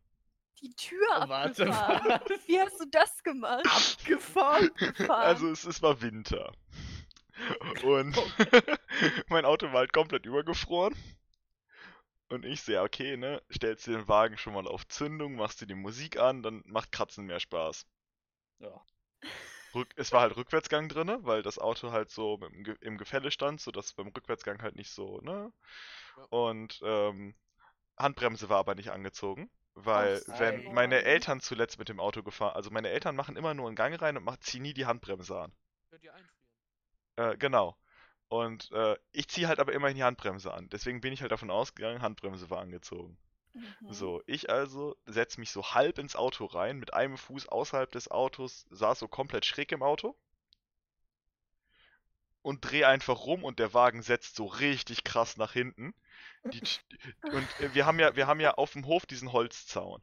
Die 0.60 0.72
Tür 0.74 1.08
Warte, 1.26 1.64
abgefahren. 1.66 2.20
was? 2.28 2.46
Wie 2.48 2.60
hast 2.60 2.78
du 2.80 2.84
das 2.92 3.22
gemacht? 3.24 3.66
Abgefahren? 3.66 4.70
Abgefahren. 4.70 5.22
Also 5.26 5.50
es, 5.50 5.64
es 5.64 5.82
war 5.82 6.00
Winter. 6.00 6.52
Und 7.82 8.16
mein 9.28 9.44
Auto 9.44 9.66
war 9.66 9.80
halt 9.80 9.92
komplett 9.92 10.26
übergefroren. 10.26 10.94
Und 12.32 12.46
ich 12.46 12.62
sehe, 12.62 12.80
okay, 12.82 13.16
ne, 13.16 13.42
stellst 13.52 13.86
dir 13.86 13.98
den 13.98 14.08
Wagen 14.08 14.38
schon 14.38 14.54
mal 14.54 14.66
auf 14.66 14.88
Zündung, 14.88 15.36
machst 15.36 15.60
dir 15.60 15.66
die 15.66 15.74
Musik 15.74 16.18
an, 16.18 16.42
dann 16.42 16.62
macht 16.66 16.90
Kratzen 16.90 17.26
mehr 17.26 17.40
Spaß. 17.40 17.86
Ja. 18.60 18.82
Rück, 19.74 19.92
es 19.96 20.12
war 20.12 20.22
halt 20.22 20.36
Rückwärtsgang 20.36 20.88
drinne, 20.88 21.18
weil 21.24 21.42
das 21.42 21.58
Auto 21.58 21.92
halt 21.92 22.10
so 22.10 22.38
Ge 22.38 22.76
im 22.80 22.98
Gefälle 22.98 23.30
stand, 23.30 23.60
sodass 23.60 23.92
beim 23.94 24.08
Rückwärtsgang 24.08 24.62
halt 24.62 24.76
nicht 24.76 24.90
so, 24.90 25.20
ne? 25.20 25.52
Ja. 26.16 26.24
Und 26.30 26.80
ähm, 26.84 27.34
Handbremse 27.98 28.48
war 28.48 28.58
aber 28.58 28.74
nicht 28.74 28.90
angezogen, 28.92 29.50
Weil 29.74 30.22
Ach, 30.28 30.40
wenn 30.40 30.72
meine. 30.72 31.02
Eltern 31.02 31.40
zuletzt 31.40 31.78
mit 31.78 31.88
dem 31.88 32.00
Auto 32.00 32.22
gefahren, 32.22 32.56
also 32.56 32.70
meine 32.70 32.88
Eltern 32.90 33.16
machen 33.16 33.36
immer 33.36 33.54
nur 33.54 33.68
einen 33.68 33.76
Gang 33.76 34.00
rein 34.00 34.16
und 34.16 34.24
machen, 34.24 34.40
ziehen 34.40 34.62
nie 34.62 34.74
die 34.74 34.86
Handbremse 34.86 35.38
an. 35.38 35.52
Könnt 35.90 36.04
ihr 36.04 36.14
einfrieren. 36.14 36.42
Äh, 37.16 37.36
genau. 37.38 37.76
Und 38.32 38.72
äh, 38.72 38.96
ich 39.10 39.28
ziehe 39.28 39.46
halt 39.46 39.58
aber 39.60 39.74
immerhin 39.74 39.98
die 39.98 40.04
Handbremse 40.04 40.54
an. 40.54 40.66
Deswegen 40.70 41.02
bin 41.02 41.12
ich 41.12 41.20
halt 41.20 41.32
davon 41.32 41.50
ausgegangen, 41.50 42.00
Handbremse 42.00 42.48
war 42.48 42.62
angezogen. 42.62 43.18
Mhm. 43.52 43.92
So, 43.92 44.22
ich 44.24 44.48
also 44.48 44.96
setze 45.04 45.38
mich 45.38 45.50
so 45.50 45.74
halb 45.74 45.98
ins 45.98 46.16
Auto 46.16 46.46
rein, 46.46 46.78
mit 46.78 46.94
einem 46.94 47.18
Fuß 47.18 47.48
außerhalb 47.48 47.92
des 47.92 48.10
Autos, 48.10 48.64
saß 48.70 49.00
so 49.00 49.06
komplett 49.06 49.44
schräg 49.44 49.70
im 49.72 49.82
Auto 49.82 50.16
und 52.40 52.64
drehe 52.64 52.88
einfach 52.88 53.26
rum 53.26 53.44
und 53.44 53.58
der 53.58 53.74
Wagen 53.74 54.00
setzt 54.00 54.34
so 54.36 54.46
richtig 54.46 55.04
krass 55.04 55.36
nach 55.36 55.52
hinten. 55.52 55.92
Die, 56.54 56.62
und 57.34 57.74
wir 57.74 57.84
haben 57.84 57.98
ja, 57.98 58.16
wir 58.16 58.26
haben 58.26 58.40
ja 58.40 58.54
auf 58.54 58.72
dem 58.72 58.86
Hof 58.86 59.04
diesen 59.04 59.32
Holzzaun. 59.32 60.02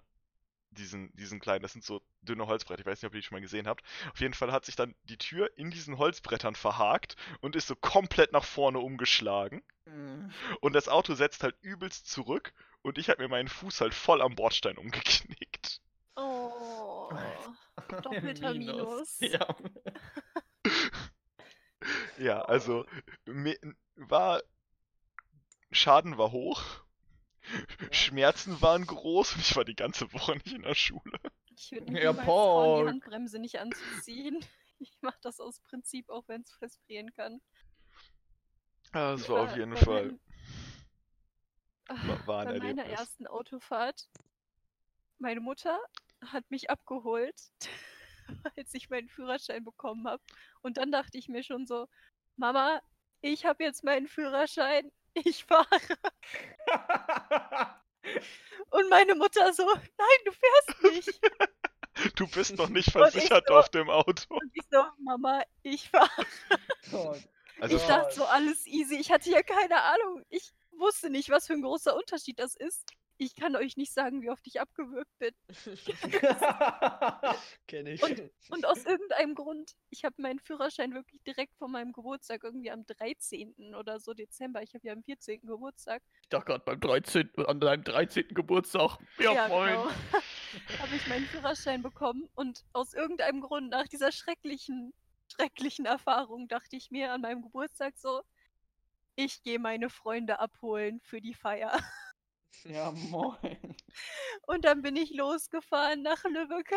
Diesen, 0.72 1.12
diesen 1.16 1.40
kleinen, 1.40 1.64
das 1.64 1.74
sind 1.74 1.84
so 1.84 2.02
dünne 2.22 2.46
Holzbretter, 2.46 2.82
ich 2.82 2.86
weiß 2.86 3.02
nicht, 3.02 3.08
ob 3.08 3.14
ihr 3.16 3.22
die 3.22 3.26
schon 3.26 3.36
mal 3.36 3.42
gesehen 3.42 3.68
habt. 3.68 3.84
Auf 4.12 4.20
jeden 4.20 4.34
Fall 4.36 4.52
hat 4.52 4.66
sich 4.66 4.76
dann 4.76 4.94
die 5.04 5.18
Tür 5.18 5.50
in 5.58 5.72
diesen 5.72 5.98
Holzbrettern 5.98 6.56
verhakt 6.56 7.16
und 7.42 7.56
ist 7.56 7.68
so 7.68 7.76
komplett 7.76 8.32
nach 8.34 8.44
vorne 8.44 8.80
umgeschlagen. 8.80 9.64
Mhm. 9.86 10.32
Und 10.62 10.74
das 10.74 10.88
Auto 10.88 11.16
setzt 11.16 11.42
halt 11.44 11.56
übelst 11.62 12.08
zurück 12.08 12.54
und 12.84 12.98
ich 12.98 13.10
habe 13.10 13.22
mir 13.24 13.30
meinen 13.30 13.48
Fuß 13.48 13.82
halt 13.82 13.94
voll 13.96 14.22
am 14.22 14.36
Bordstein 14.36 14.78
umgeknickt. 14.78 15.82
Oh. 16.16 17.10
Doppelter 18.04 18.54
Minus. 18.54 19.20
Ja. 19.22 19.48
Ja, 22.18 22.42
also 22.42 22.86
mi- 23.26 23.58
war 23.96 24.42
Schaden 25.72 26.18
war 26.18 26.32
hoch, 26.32 26.62
Schmerzen 27.92 28.62
waren 28.62 28.86
groß 28.86 29.36
und 29.36 29.42
ich 29.42 29.56
war 29.56 29.66
die 29.66 29.76
ganze 29.76 30.12
Woche 30.14 30.34
nicht 30.34 30.54
in 30.54 30.64
der 30.64 30.76
Schule. 30.76 31.20
Ich 31.56 31.72
würde 31.72 31.92
mir 31.92 32.02
Ja, 32.02 32.14
trauen, 32.14 32.74
Paul. 32.74 32.84
die 32.84 32.86
Handbremse 32.90 33.40
nicht 33.40 33.60
anzuziehen. 33.60 34.40
Ich 34.82 34.94
mache 35.02 35.20
das 35.22 35.42
aus 35.42 35.60
Prinzip, 35.60 36.10
auch 36.10 36.26
wenn 36.30 36.42
es 36.42 36.54
festfrieren 36.54 37.12
kann. 37.12 37.42
Ja, 38.94 39.12
das 39.14 39.28
war 39.30 39.38
auf 39.38 39.56
jeden 39.56 39.76
bei 39.76 39.80
Fall 39.86 40.14
Ah, 41.90 41.96
war, 42.02 42.26
war 42.28 42.42
ein 42.42 42.48
Bei 42.48 42.54
meiner 42.54 42.86
Erlebnis. 42.86 43.00
ersten 43.00 43.28
Autofahrt, 43.28 44.08
meine 45.20 45.40
Mutter 45.42 45.80
hat 46.22 46.50
mich 46.50 46.70
abgeholt, 46.70 47.36
als 48.58 48.74
ich 48.74 48.90
meinen 48.90 49.10
Führerschein 49.10 49.64
bekommen 49.64 50.08
habe. 50.08 50.24
Und 50.62 50.78
dann 50.78 50.92
dachte 50.92 51.18
ich 51.18 51.28
mir 51.30 51.44
schon 51.44 51.66
so, 51.68 51.88
Mama, 52.38 52.82
ich 53.22 53.46
habe 53.46 53.64
jetzt 53.64 53.84
meinen 53.84 54.08
Führerschein, 54.08 54.92
ich 55.26 55.46
fahre. 55.46 55.68
Und 58.70 58.90
meine 58.90 59.16
Mutter 59.16 59.52
so, 59.54 59.66
nein, 59.66 60.20
du 60.26 60.32
fährst 60.32 60.84
nicht. 60.84 61.22
Du 62.16 62.28
bist 62.28 62.56
noch 62.56 62.70
nicht 62.70 62.92
versichert 62.92 63.48
so- 63.48 63.56
auf 63.58 63.70
dem 63.70 63.90
Auto. 63.90 64.36
Und 64.36 64.52
ich 64.54 64.64
so, 64.72 64.84
Mama, 65.00 65.42
ich 65.64 65.90
fahre. 65.90 66.10
Also 67.60 67.76
ich 67.76 67.84
dachte 67.84 68.14
so, 68.16 68.24
alles 68.26 68.66
easy. 68.68 68.96
Ich 68.96 69.12
hatte 69.12 69.30
ja 69.30 69.44
keine 69.44 69.82
Ahnung. 69.82 70.24
Ich 70.30 70.54
wusste 70.72 71.10
nicht, 71.10 71.30
was 71.30 71.48
für 71.48 71.54
ein 71.54 71.62
großer 71.62 71.96
Unterschied 71.96 72.40
das 72.40 72.56
ist. 72.56 72.86
Ich 73.22 73.36
kann 73.36 73.58
euch 73.58 73.76
nicht 73.76 73.92
sagen, 73.92 74.22
wie 74.22 74.30
oft 74.30 74.48
ich 74.48 74.62
abgewürgt 74.62 75.12
bin. 75.20 75.34
Kenn 77.68 77.86
ich. 77.86 78.02
Und 78.50 78.66
aus 78.66 78.86
irgendeinem 78.86 79.36
Grund, 79.36 79.76
ich 79.90 80.06
habe 80.06 80.22
meinen 80.22 80.40
Führerschein 80.40 80.94
wirklich 80.94 81.22
direkt 81.24 81.54
vor 81.58 81.68
meinem 81.68 81.92
Geburtstag, 81.92 82.46
irgendwie 82.46 82.72
am 82.72 82.86
13. 82.86 83.76
oder 83.76 84.00
so 84.00 84.14
Dezember. 84.14 84.64
Ich 84.64 84.74
habe 84.74 84.88
ja 84.88 84.94
am 84.94 85.04
14. 85.04 85.42
Geburtstag. 85.42 86.02
Ich 86.22 86.30
dachte 86.30 86.46
gerade 86.46 86.64
beim 86.64 86.80
13. 86.80 87.30
an 87.46 87.60
deinem 87.60 87.84
13. 87.84 88.30
Geburtstag. 88.30 88.98
Ja, 89.20 89.50
moin. 89.50 89.72
genau. 89.72 89.88
habe 90.80 90.96
ich 90.96 91.06
meinen 91.08 91.26
Führerschein 91.26 91.82
bekommen. 91.82 92.30
Und 92.36 92.64
aus 92.72 92.94
irgendeinem 92.94 93.42
Grund, 93.42 93.70
nach 93.70 93.90
dieser 93.90 94.14
schrecklichen, 94.14 94.94
schrecklichen 95.28 95.86
Erfahrung, 95.86 96.48
dachte 96.48 96.78
ich 96.78 96.90
mir 96.90 97.12
an 97.12 97.20
meinem 97.20 97.42
Geburtstag 97.42 97.98
so, 97.98 98.22
ich 99.18 99.44
gehe 99.44 99.60
meine 99.60 99.90
Freunde 99.90 100.40
abholen 100.40 101.02
für 101.02 101.20
die 101.20 101.34
Feier. 101.34 101.78
Ja, 102.64 102.92
moin. 102.92 103.76
Und 104.48 104.66
dann 104.66 104.82
bin 104.82 104.96
ich 104.96 105.12
losgefahren 105.12 106.02
nach 106.02 106.24
Lübbecke. 106.24 106.76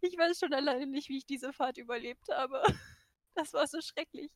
Ich 0.00 0.16
weiß 0.16 0.38
schon 0.38 0.52
alleine 0.54 0.86
nicht, 0.86 1.08
wie 1.08 1.18
ich 1.18 1.26
diese 1.26 1.52
Fahrt 1.52 1.78
überlebt 1.78 2.28
habe. 2.30 2.62
Das 3.34 3.54
war 3.54 3.66
so 3.66 3.80
schrecklich. 3.80 4.30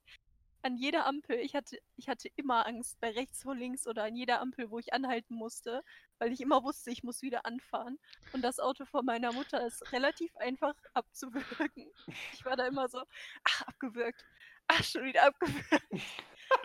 An 0.62 0.78
jeder 0.78 1.04
Ampel, 1.04 1.36
ich 1.36 1.54
hatte, 1.54 1.78
ich 1.96 2.08
hatte 2.08 2.30
immer 2.34 2.66
Angst, 2.66 2.98
bei 2.98 3.10
rechts 3.10 3.42
vor 3.42 3.54
links 3.54 3.86
oder 3.86 4.04
an 4.04 4.16
jeder 4.16 4.40
Ampel, 4.40 4.70
wo 4.70 4.78
ich 4.78 4.94
anhalten 4.94 5.34
musste, 5.34 5.84
weil 6.18 6.32
ich 6.32 6.40
immer 6.40 6.64
wusste, 6.64 6.90
ich 6.90 7.02
muss 7.02 7.20
wieder 7.20 7.44
anfahren. 7.44 7.98
Und 8.32 8.40
das 8.40 8.58
Auto 8.58 8.86
von 8.86 9.04
meiner 9.04 9.32
Mutter 9.32 9.66
ist 9.66 9.92
relativ 9.92 10.34
einfach 10.36 10.74
abzuwürgen. 10.94 11.92
Ich 12.32 12.42
war 12.46 12.56
da 12.56 12.66
immer 12.66 12.88
so, 12.88 13.02
ach, 13.44 13.62
abgewürgt. 13.66 14.24
Ach, 14.68 14.82
schon 14.82 15.04
wieder 15.04 15.24
abgewürgt. 15.26 15.92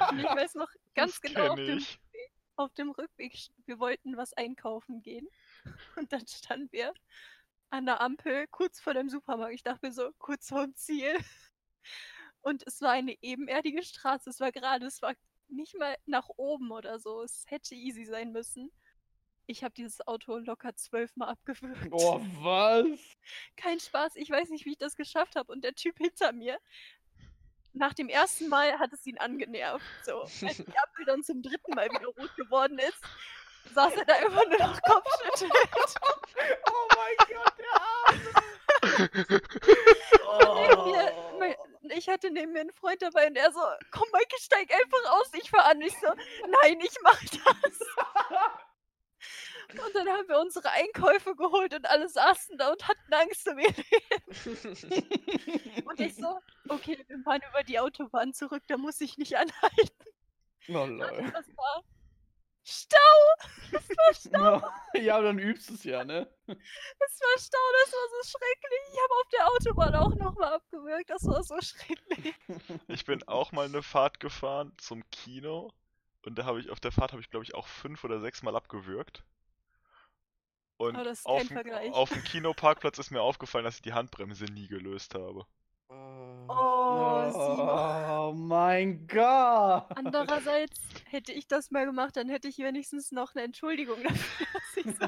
Und 0.10 0.20
ich 0.20 0.26
weiß 0.26 0.56
noch 0.56 0.70
ganz 0.96 1.20
das 1.20 1.22
genau 1.22 1.50
auf 1.50 1.56
dem. 1.56 1.86
Auf 2.56 2.74
dem 2.74 2.92
Rückweg, 2.92 3.34
wir 3.66 3.80
wollten 3.80 4.18
was 4.18 4.34
einkaufen 4.34 5.02
gehen. 5.02 5.28
Und 5.98 6.12
dann 6.12 6.26
standen 6.28 6.72
wir 6.72 6.94
an 7.70 7.86
der 7.86 8.02
Ampel 8.02 8.48
kurz 8.48 8.80
vor 8.80 8.94
dem 8.94 9.10
Supermarkt. 9.10 9.54
Ich 9.54 9.64
dachte 9.64 9.86
mir 9.86 9.94
so, 9.94 10.12
kurz 10.20 10.50
vorm 10.50 10.76
Ziel. 10.76 11.16
Und 12.42 12.66
es 12.68 12.82
war 12.82 12.92
eine 12.92 13.16
ebenerdige 13.22 13.84
Straße. 13.84 14.30
Es 14.30 14.40
war 14.40 14.52
gerade, 14.52 14.86
es 14.86 15.02
war 15.02 15.14
nicht 15.48 15.78
mal 15.78 15.96
nach 16.06 16.30
oben 16.38 16.72
oder 16.72 17.00
so. 17.00 17.22
Es 17.22 17.46
hätte 17.48 17.76
easy 17.76 18.06
sein 18.06 18.32
müssen. 18.32 18.72
Ich 19.48 19.64
habe 19.64 19.74
dieses 19.74 20.06
Auto 20.08 20.38
locker 20.38 20.76
zwölfmal 20.76 21.30
abgewürgt. 21.30 21.90
Oh, 21.92 22.22
was? 22.42 23.00
Kein 23.58 23.80
Spaß. 23.80 24.16
Ich 24.16 24.30
weiß 24.30 24.50
nicht, 24.50 24.66
wie 24.66 24.72
ich 24.72 24.78
das 24.78 24.96
geschafft 24.96 25.36
habe. 25.36 25.52
Und 25.52 25.64
der 25.64 25.76
Typ 25.76 25.98
hinter 25.98 26.32
mir, 26.32 26.58
nach 27.74 27.94
dem 27.94 28.10
ersten 28.10 28.48
Mal 28.50 28.78
hat 28.80 28.92
es 28.94 29.06
ihn 29.06 29.18
angenervt. 29.18 29.84
So, 30.04 30.22
als 30.22 30.38
die 30.40 30.66
Ampel 30.78 31.06
dann 31.06 31.24
zum 31.24 31.42
dritten 31.42 31.74
Mal 31.74 31.90
wieder 31.90 32.08
rot 32.08 32.36
geworden 32.36 32.78
ist, 32.80 33.00
saß 33.74 33.94
er 33.96 34.06
da 34.06 34.14
einfach 34.16 34.46
nur 34.48 34.58
noch 34.60 34.82
kopfschüttelnd. 34.82 35.54
Oh 36.68 36.88
mein 36.96 37.18
Gott, 37.38 37.54
der 37.60 37.74
Arme. 37.82 39.42
Neben 40.60 40.84
mir, 40.92 41.14
Oh. 41.14 41.38
mein, 41.40 41.56
ich 41.96 42.08
hatte 42.10 42.32
neben 42.32 42.54
mir 42.54 42.62
einen 42.62 42.74
Freund 42.74 43.02
dabei 43.02 43.28
und 43.28 43.36
er 43.36 43.52
so, 43.52 43.60
komm 43.92 44.08
Michael, 44.12 44.40
steig 44.40 44.72
einfach 44.74 45.12
aus, 45.14 45.30
ich 45.34 45.50
fahr 45.50 45.66
an. 45.66 45.82
Ich 45.82 45.94
so, 46.00 46.08
nein, 46.08 46.80
ich 46.82 46.96
mach 47.04 47.20
das. 47.20 47.80
Und 49.74 49.96
dann 49.96 50.08
haben 50.08 50.28
wir 50.28 50.40
unsere 50.40 50.70
Einkäufe 50.70 51.36
geholt 51.36 51.74
und 51.74 51.90
alle 51.90 52.08
saßen 52.10 52.58
da 52.58 52.72
und 52.72 52.88
hatten 52.88 53.14
Angst 53.14 53.48
um 53.48 53.60
ihr 53.60 53.70
Leben. 53.70 53.86
Und 55.88 56.00
ich 56.00 56.16
so, 56.16 56.40
okay, 56.70 57.04
wir 57.08 57.20
fahren 57.20 57.42
über 57.50 57.64
die 57.64 57.80
Autobahn 57.80 58.34
zurück, 58.34 58.64
da 58.68 58.78
muss 58.78 59.02
ich 59.02 59.18
nicht 59.18 59.36
anhalten. 59.36 60.06
Oh, 60.70 60.86
lol. 60.86 61.32
Das 61.34 61.48
war 61.58 61.84
Stau, 62.64 63.00
Ja, 64.94 65.20
dann 65.20 65.40
übst 65.40 65.68
du 65.70 65.74
es 65.74 65.84
ja, 65.84 66.04
ne? 66.04 66.32
das 66.46 66.58
war 66.58 67.40
Stau, 67.40 67.58
das 67.84 67.92
war 67.92 68.08
so 68.10 68.22
schrecklich. 68.30 68.82
Ich 68.94 69.00
habe 69.02 69.14
auf 69.14 69.28
der 69.30 69.48
Autobahn 69.48 69.96
auch 69.96 70.14
nochmal 70.16 70.54
abgewürgt, 70.54 71.10
das 71.10 71.26
war 71.26 71.44
so 71.44 71.60
schrecklich. 71.60 72.36
Ich 72.88 73.04
bin 73.06 73.28
auch 73.28 73.52
mal 73.52 73.66
eine 73.66 73.82
Fahrt 73.82 74.20
gefahren 74.20 74.74
zum 74.78 75.04
Kino 75.10 75.74
und 76.24 76.38
da 76.38 76.46
habe 76.46 76.60
ich 76.60 76.70
auf 76.70 76.80
der 76.80 76.92
Fahrt 76.92 77.14
habe 77.14 77.22
ich 77.22 77.32
glaube 77.32 77.46
ich 77.46 77.56
auch 77.56 77.66
fünf 77.68 78.04
oder 78.04 78.20
sechs 78.20 78.44
Mal 78.44 78.56
abgewürgt. 78.56 79.24
Und 80.82 80.96
Aber 80.96 81.04
das 81.04 81.20
ist 81.20 81.26
auf, 81.26 81.42
dem- 81.42 81.48
Vergleich. 81.54 81.92
auf 81.94 82.10
dem 82.10 82.24
Kinoparkplatz 82.24 82.98
ist 83.00 83.12
mir 83.12 83.22
aufgefallen, 83.22 83.66
dass 83.66 83.76
ich 83.76 83.82
die 83.82 83.94
Handbremse 83.94 84.46
nie 84.46 84.68
gelöst 84.68 85.14
habe. 85.16 85.46
Oh. 85.90 86.48
Oh. 86.48 88.30
Oh 88.30 88.34
mein 88.34 89.08
Gott. 89.08 89.86
Andererseits 89.96 90.80
hätte 91.10 91.32
ich 91.34 91.48
das 91.48 91.70
mal 91.72 91.86
gemacht, 91.86 92.16
dann 92.18 92.30
hätte 92.30 92.48
ich 92.48 92.58
wenigstens 92.58 93.12
noch 93.12 93.36
eine 93.36 93.44
Entschuldigung 93.44 93.98
dafür, 94.04 94.48
dass 94.54 94.78
ich 94.86 94.96
so. 94.98 95.08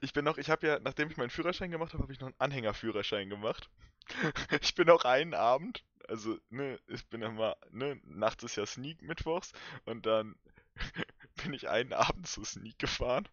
Ich 0.00 0.12
bin 0.12 0.24
noch, 0.24 0.38
ich 0.38 0.48
habe 0.50 0.66
ja, 0.66 0.78
nachdem 0.80 1.10
ich 1.10 1.16
meinen 1.16 1.30
Führerschein 1.30 1.70
gemacht 1.70 1.92
habe, 1.92 2.02
habe 2.02 2.12
ich 2.12 2.20
noch 2.20 2.28
einen 2.28 2.36
Anhängerführerschein 2.40 3.28
gemacht. 3.28 3.68
Ich 4.60 4.74
bin 4.74 4.90
auch 4.90 5.04
einen 5.04 5.32
Abend, 5.34 5.82
also, 6.08 6.36
ne, 6.50 6.78
ich 6.88 7.08
bin 7.08 7.22
immer, 7.22 7.56
ne, 7.70 7.98
nachts 8.04 8.44
ist 8.44 8.56
ja 8.56 8.66
Sneak 8.66 9.00
mittwochs 9.02 9.52
und 9.86 10.04
dann 10.04 10.36
bin 11.42 11.52
ich 11.52 11.68
einen 11.68 11.92
Abend 11.92 12.26
zu 12.26 12.44
Sneak 12.44 12.78
gefahren. 12.78 13.28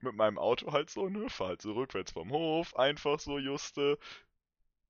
Mit 0.00 0.14
meinem 0.14 0.38
Auto 0.38 0.72
halt 0.72 0.90
so, 0.90 1.08
ne, 1.08 1.28
fahr 1.28 1.48
halt 1.48 1.62
so 1.62 1.72
rückwärts 1.72 2.12
vom 2.12 2.30
Hof, 2.30 2.76
einfach 2.76 3.18
so 3.20 3.38
juste, 3.38 3.98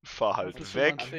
fahr 0.03 0.37
halt 0.37 0.55
Hattest 0.55 0.75
weg. 0.75 0.99
dran. 0.99 1.11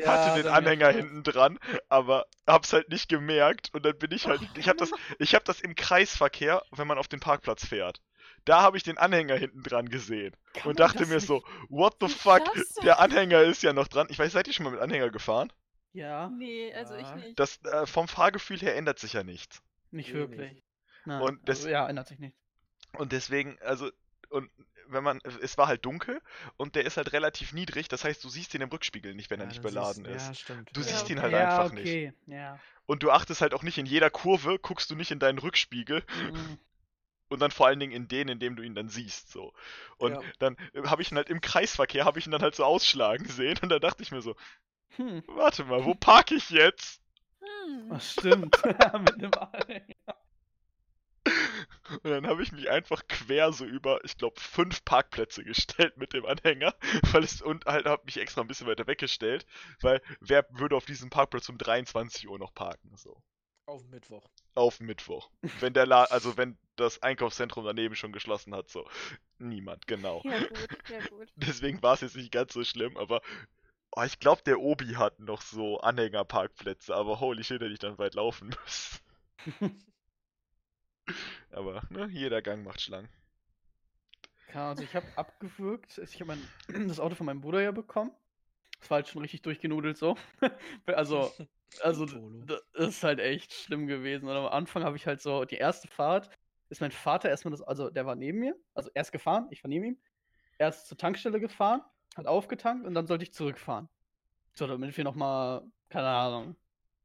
Ja, 0.00 0.06
hatte 0.06 0.42
den 0.42 0.52
Anhänger 0.52 0.90
hinten 0.90 1.22
dran, 1.22 1.58
aber 1.88 2.26
hab's 2.46 2.72
halt 2.72 2.88
nicht 2.88 3.08
gemerkt 3.08 3.70
und 3.72 3.84
dann 3.84 3.98
bin 3.98 4.12
ich 4.12 4.26
halt, 4.26 4.40
ich 4.56 4.68
hab 4.68 4.76
das, 4.78 4.90
ich 5.18 5.34
hab 5.34 5.44
das 5.44 5.60
im 5.60 5.74
Kreisverkehr, 5.74 6.62
wenn 6.70 6.86
man 6.86 6.98
auf 6.98 7.08
den 7.08 7.20
Parkplatz 7.20 7.66
fährt. 7.66 8.00
Da 8.44 8.62
habe 8.62 8.76
ich 8.76 8.82
den 8.84 8.96
Anhänger 8.98 9.36
hinten 9.36 9.62
dran 9.62 9.88
gesehen 9.88 10.34
Kann 10.54 10.70
und 10.70 10.80
dachte 10.80 11.06
mir 11.06 11.16
nicht- 11.16 11.26
so, 11.26 11.42
what 11.68 11.96
the 12.00 12.08
fuck, 12.08 12.42
der 12.82 12.98
Anhänger 13.00 13.42
ist 13.42 13.62
ja 13.62 13.72
noch 13.72 13.88
dran. 13.88 14.06
Ich 14.10 14.18
weiß, 14.18 14.32
seid 14.32 14.46
ihr 14.46 14.52
schon 14.54 14.64
mal 14.64 14.70
mit 14.70 14.80
Anhänger 14.80 15.10
gefahren? 15.10 15.52
Ja, 15.92 16.28
Nee, 16.28 16.72
also 16.74 16.94
ich 16.94 17.02
Ja. 17.02 17.16
nicht. 17.16 17.38
Das 17.38 17.62
äh, 17.64 17.86
vom 17.86 18.06
Fahrgefühl 18.08 18.58
her 18.60 18.76
ändert 18.76 18.98
sich 18.98 19.12
ja 19.14 19.22
nichts. 19.24 19.62
nicht 19.90 20.12
Nee, 20.12 20.20
nicht. 20.20 20.30
wirklich. 20.30 20.62
Nein, 21.04 21.22
Und 21.22 21.48
das- 21.48 21.58
also, 21.60 21.68
ja, 21.70 21.88
ändert 21.88 22.08
sich 22.08 22.18
nicht. 22.18 22.36
Und 22.98 23.12
deswegen, 23.12 23.58
also, 23.62 23.90
und 24.28 24.50
wenn 24.88 25.02
man, 25.04 25.20
es 25.40 25.56
war 25.58 25.68
halt 25.68 25.84
dunkel 25.84 26.20
und 26.56 26.74
der 26.74 26.84
ist 26.84 26.96
halt 26.96 27.12
relativ 27.12 27.52
niedrig, 27.52 27.88
das 27.88 28.04
heißt, 28.04 28.22
du 28.24 28.28
siehst 28.28 28.54
ihn 28.54 28.60
im 28.60 28.68
Rückspiegel 28.68 29.14
nicht, 29.14 29.30
wenn 29.30 29.40
er 29.40 29.44
Ja, 29.44 29.48
nicht 29.48 29.64
dann 29.64 29.72
beladen 29.72 30.04
siehst- 30.04 30.16
ist. 30.16 30.26
Ja, 30.28 30.34
stimmt. 30.34 30.70
Du 30.72 30.80
ja. 30.80 30.86
siehst 30.86 31.08
ihn 31.10 31.18
okay. 31.18 31.22
halt 31.22 31.32
ja, 31.32 31.58
einfach 31.62 31.72
nicht. 31.74 31.86
okay. 31.86 32.12
Ja. 32.26 32.58
Und 32.86 33.02
du 33.04 33.10
achtest 33.12 33.40
halt 33.40 33.54
auch 33.54 33.62
nicht 33.62 33.78
in 33.78 33.86
jeder 33.86 34.10
Kurve, 34.10 34.58
guckst 34.58 34.90
du 34.90 34.96
nicht 34.96 35.10
in 35.12 35.18
deinen 35.20 35.38
Rückspiegel 35.38 36.02
Mhm. 36.32 36.58
und 37.28 37.40
dann 37.40 37.52
vor 37.52 37.66
allen 37.68 37.78
Dingen 37.78 37.92
in 37.92 38.08
den, 38.08 38.28
in 38.28 38.40
dem 38.40 38.56
du 38.56 38.62
ihn 38.64 38.74
dann 38.74 38.88
siehst, 38.88 39.30
so. 39.30 39.52
Und 39.98 40.14
Ja. 40.14 40.22
dann 40.40 40.56
habe 40.84 41.02
ich 41.02 41.12
ihn 41.12 41.16
halt 41.16 41.30
im 41.30 41.40
Kreisverkehr, 41.40 42.04
habe 42.04 42.18
ich 42.18 42.26
ihn 42.26 42.32
dann 42.32 42.42
halt 42.42 42.56
so 42.56 42.64
ausschlagen 42.64 43.26
sehen 43.28 43.58
und 43.62 43.68
da 43.68 43.78
dachte 43.78 44.02
ich 44.02 44.10
mir 44.10 44.22
so, 44.22 44.34
Hm. 44.96 45.22
warte 45.28 45.64
mal, 45.64 45.84
wo 45.84 45.94
parke 45.94 46.34
ich 46.34 46.50
jetzt? 46.50 47.00
Hm. 47.40 47.88
Das 47.90 48.12
stimmt. 48.12 48.56
Mit 48.64 49.14
einem 49.14 49.34
Anhänger. 49.34 50.16
Und 51.90 52.04
dann 52.04 52.26
habe 52.26 52.42
ich 52.42 52.52
mich 52.52 52.70
einfach 52.70 53.06
quer 53.08 53.52
so 53.52 53.64
über, 53.64 54.04
ich 54.04 54.16
glaube, 54.16 54.40
fünf 54.40 54.84
Parkplätze 54.84 55.44
gestellt 55.44 55.96
mit 55.96 56.12
dem 56.12 56.24
Anhänger, 56.24 56.74
weil 57.12 57.24
es 57.24 57.42
und 57.42 57.66
halt 57.66 57.86
habe 57.86 58.02
mich 58.04 58.18
extra 58.18 58.40
ein 58.40 58.46
bisschen 58.46 58.66
weiter 58.66 58.86
weggestellt, 58.86 59.44
weil 59.80 60.00
wer 60.20 60.46
würde 60.50 60.76
auf 60.76 60.84
diesem 60.84 61.10
Parkplatz 61.10 61.48
um 61.48 61.58
23 61.58 62.28
Uhr 62.28 62.38
noch 62.38 62.54
parken, 62.54 62.96
so. 62.96 63.20
Auf 63.66 63.84
Mittwoch. 63.88 64.28
Auf 64.54 64.80
Mittwoch. 64.80 65.30
Wenn 65.60 65.74
der 65.74 65.86
La 65.86 66.04
also 66.04 66.36
wenn 66.36 66.58
das 66.76 67.02
Einkaufszentrum 67.02 67.64
daneben 67.64 67.94
schon 67.94 68.12
geschlossen 68.12 68.54
hat, 68.54 68.68
so. 68.68 68.88
Niemand, 69.38 69.86
genau. 69.86 70.22
Ja 70.24 70.38
gut, 70.38 70.68
ja 70.88 71.06
gut. 71.08 71.28
Deswegen 71.36 71.82
war 71.82 71.94
es 71.94 72.00
jetzt 72.00 72.16
nicht 72.16 72.32
ganz 72.32 72.52
so 72.52 72.64
schlimm, 72.64 72.96
aber 72.96 73.20
oh, 73.92 74.02
ich 74.02 74.18
glaube, 74.18 74.42
der 74.42 74.60
Obi 74.60 74.94
hat 74.94 75.18
noch 75.20 75.42
so 75.42 75.80
Anhängerparkplätze, 75.80 76.94
aber 76.94 77.20
holy 77.20 77.44
shit, 77.44 77.60
hätte 77.60 77.72
ich 77.72 77.78
dann 77.78 77.98
weit 77.98 78.14
laufen 78.14 78.54
müssen. 78.64 79.84
aber, 81.50 81.82
ne, 81.90 82.06
jeder 82.10 82.42
Gang 82.42 82.64
macht 82.64 82.80
Schlangen. 82.80 83.08
Ja, 84.54 84.70
also 84.70 84.82
ich 84.82 84.94
habe 84.94 85.06
abgewürgt. 85.16 85.98
Ich 85.98 86.20
habe 86.20 86.36
mein, 86.36 86.48
das 86.88 87.00
Auto 87.00 87.14
von 87.14 87.26
meinem 87.26 87.40
Bruder 87.40 87.62
ja 87.62 87.70
bekommen. 87.70 88.12
Das 88.80 88.90
war 88.90 88.96
halt 88.96 89.08
schon 89.08 89.22
richtig 89.22 89.42
durchgenudelt 89.42 89.96
so. 89.96 90.16
also, 90.86 91.30
also 91.82 92.06
das 92.46 92.62
ist 92.74 93.02
halt 93.02 93.20
echt 93.20 93.52
schlimm 93.52 93.86
gewesen. 93.86 94.28
Und 94.28 94.36
am 94.36 94.46
Anfang 94.46 94.84
habe 94.84 94.96
ich 94.96 95.06
halt 95.06 95.20
so, 95.20 95.44
die 95.44 95.56
erste 95.56 95.88
Fahrt 95.88 96.30
ist 96.70 96.80
mein 96.80 96.92
Vater 96.92 97.28
erstmal 97.28 97.50
das, 97.50 97.62
also 97.62 97.90
der 97.90 98.06
war 98.06 98.14
neben 98.14 98.38
mir, 98.38 98.56
also 98.74 98.90
er 98.94 99.02
ist 99.02 99.12
gefahren, 99.12 99.48
ich 99.50 99.62
war 99.62 99.68
neben 99.68 99.84
ihm. 99.84 99.98
Er 100.56 100.68
ist 100.68 100.86
zur 100.86 100.96
Tankstelle 100.96 101.40
gefahren, 101.40 101.82
hat 102.16 102.26
aufgetankt 102.26 102.86
und 102.86 102.94
dann 102.94 103.06
sollte 103.06 103.24
ich 103.24 103.32
zurückfahren. 103.32 103.88
So, 104.54 104.66
damit 104.66 104.96
wir 104.96 105.04
nochmal, 105.04 105.62
keine 105.88 106.08
Ahnung. 106.08 106.56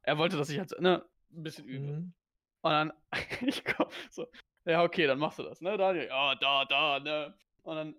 Er 0.02 0.18
wollte, 0.18 0.38
dass 0.38 0.50
ich 0.50 0.60
halt, 0.60 0.80
ne, 0.80 1.06
ein 1.32 1.44
bisschen 1.44 1.65
übe. 1.65 1.94
Mhm. 1.94 2.13
Und 2.62 2.72
dann, 2.72 2.94
ich 3.41 3.63
komm 3.63 3.88
so, 4.10 4.28
ja, 4.65 4.84
okay, 4.84 5.08
dann 5.08 5.20
machst 5.20 5.39
du 5.39 5.44
das, 5.44 5.62
ne, 5.62 5.78
Daniel? 5.78 6.08
Ja, 6.08 6.36
da, 6.36 6.65
da, 6.65 7.00
ne. 7.00 7.38
Und 7.63 7.76
dann 7.76 7.96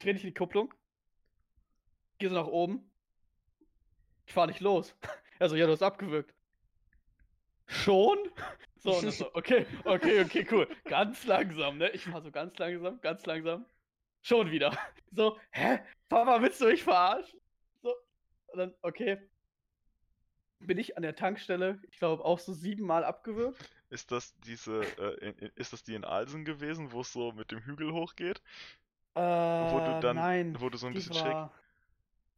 dreh 0.00 0.12
ich 0.12 0.22
die 0.22 0.34
Kupplung, 0.34 0.72
geh 2.18 2.28
so 2.28 2.34
nach 2.34 2.46
oben. 2.46 2.90
Ich 4.26 4.32
fahr 4.32 4.46
nicht 4.46 4.60
los. 4.60 4.94
Also, 5.40 5.54
ja, 5.54 5.66
du 5.66 5.72
hast 5.72 5.84
abgewürgt. 5.84 6.34
Schon? 7.66 8.18
So, 8.80 8.96
und 8.96 9.10
so, 9.12 9.34
okay, 9.34 9.66
okay, 9.84 10.20
okay, 10.22 10.46
cool. 10.52 10.68
Ganz 10.84 11.26
langsam, 11.26 11.78
ne? 11.78 11.90
Ich 11.90 12.04
fahr 12.04 12.22
so 12.22 12.30
ganz 12.30 12.56
langsam, 12.58 13.00
ganz 13.00 13.26
langsam. 13.26 13.66
Schon 14.22 14.50
wieder. 14.50 14.70
So, 15.10 15.38
hä? 15.52 15.78
Papa, 16.10 16.42
willst 16.42 16.60
du 16.60 16.66
mich 16.66 16.82
verarschen? 16.82 17.40
So, 17.82 17.94
und 18.48 18.58
dann, 18.58 18.74
okay. 18.82 19.18
Bin 20.60 20.76
ich 20.76 20.98
an 20.98 21.02
der 21.02 21.16
Tankstelle, 21.16 21.80
ich 21.90 21.98
glaube, 21.98 22.22
auch 22.24 22.38
so 22.38 22.52
siebenmal 22.52 23.04
abgewürgt. 23.04 23.70
Ist 23.88 24.12
das 24.12 24.34
diese, 24.40 24.82
äh, 24.98 25.14
in, 25.26 25.38
in, 25.38 25.50
ist 25.54 25.72
das 25.72 25.82
die 25.82 25.94
in 25.94 26.04
Alsen 26.04 26.44
gewesen, 26.44 26.92
wo 26.92 27.00
es 27.00 27.10
so 27.10 27.32
mit 27.32 27.50
dem 27.52 27.60
Hügel 27.60 27.92
hochgeht? 27.92 28.42
Äh, 29.14 29.20
du 29.20 30.00
dann- 30.02 30.16
nein, 30.16 30.56
wo 30.60 30.68
du 30.68 30.76
so 30.76 30.88
ein 30.88 30.92
bisschen 30.92 31.14
schräg- 31.14 31.50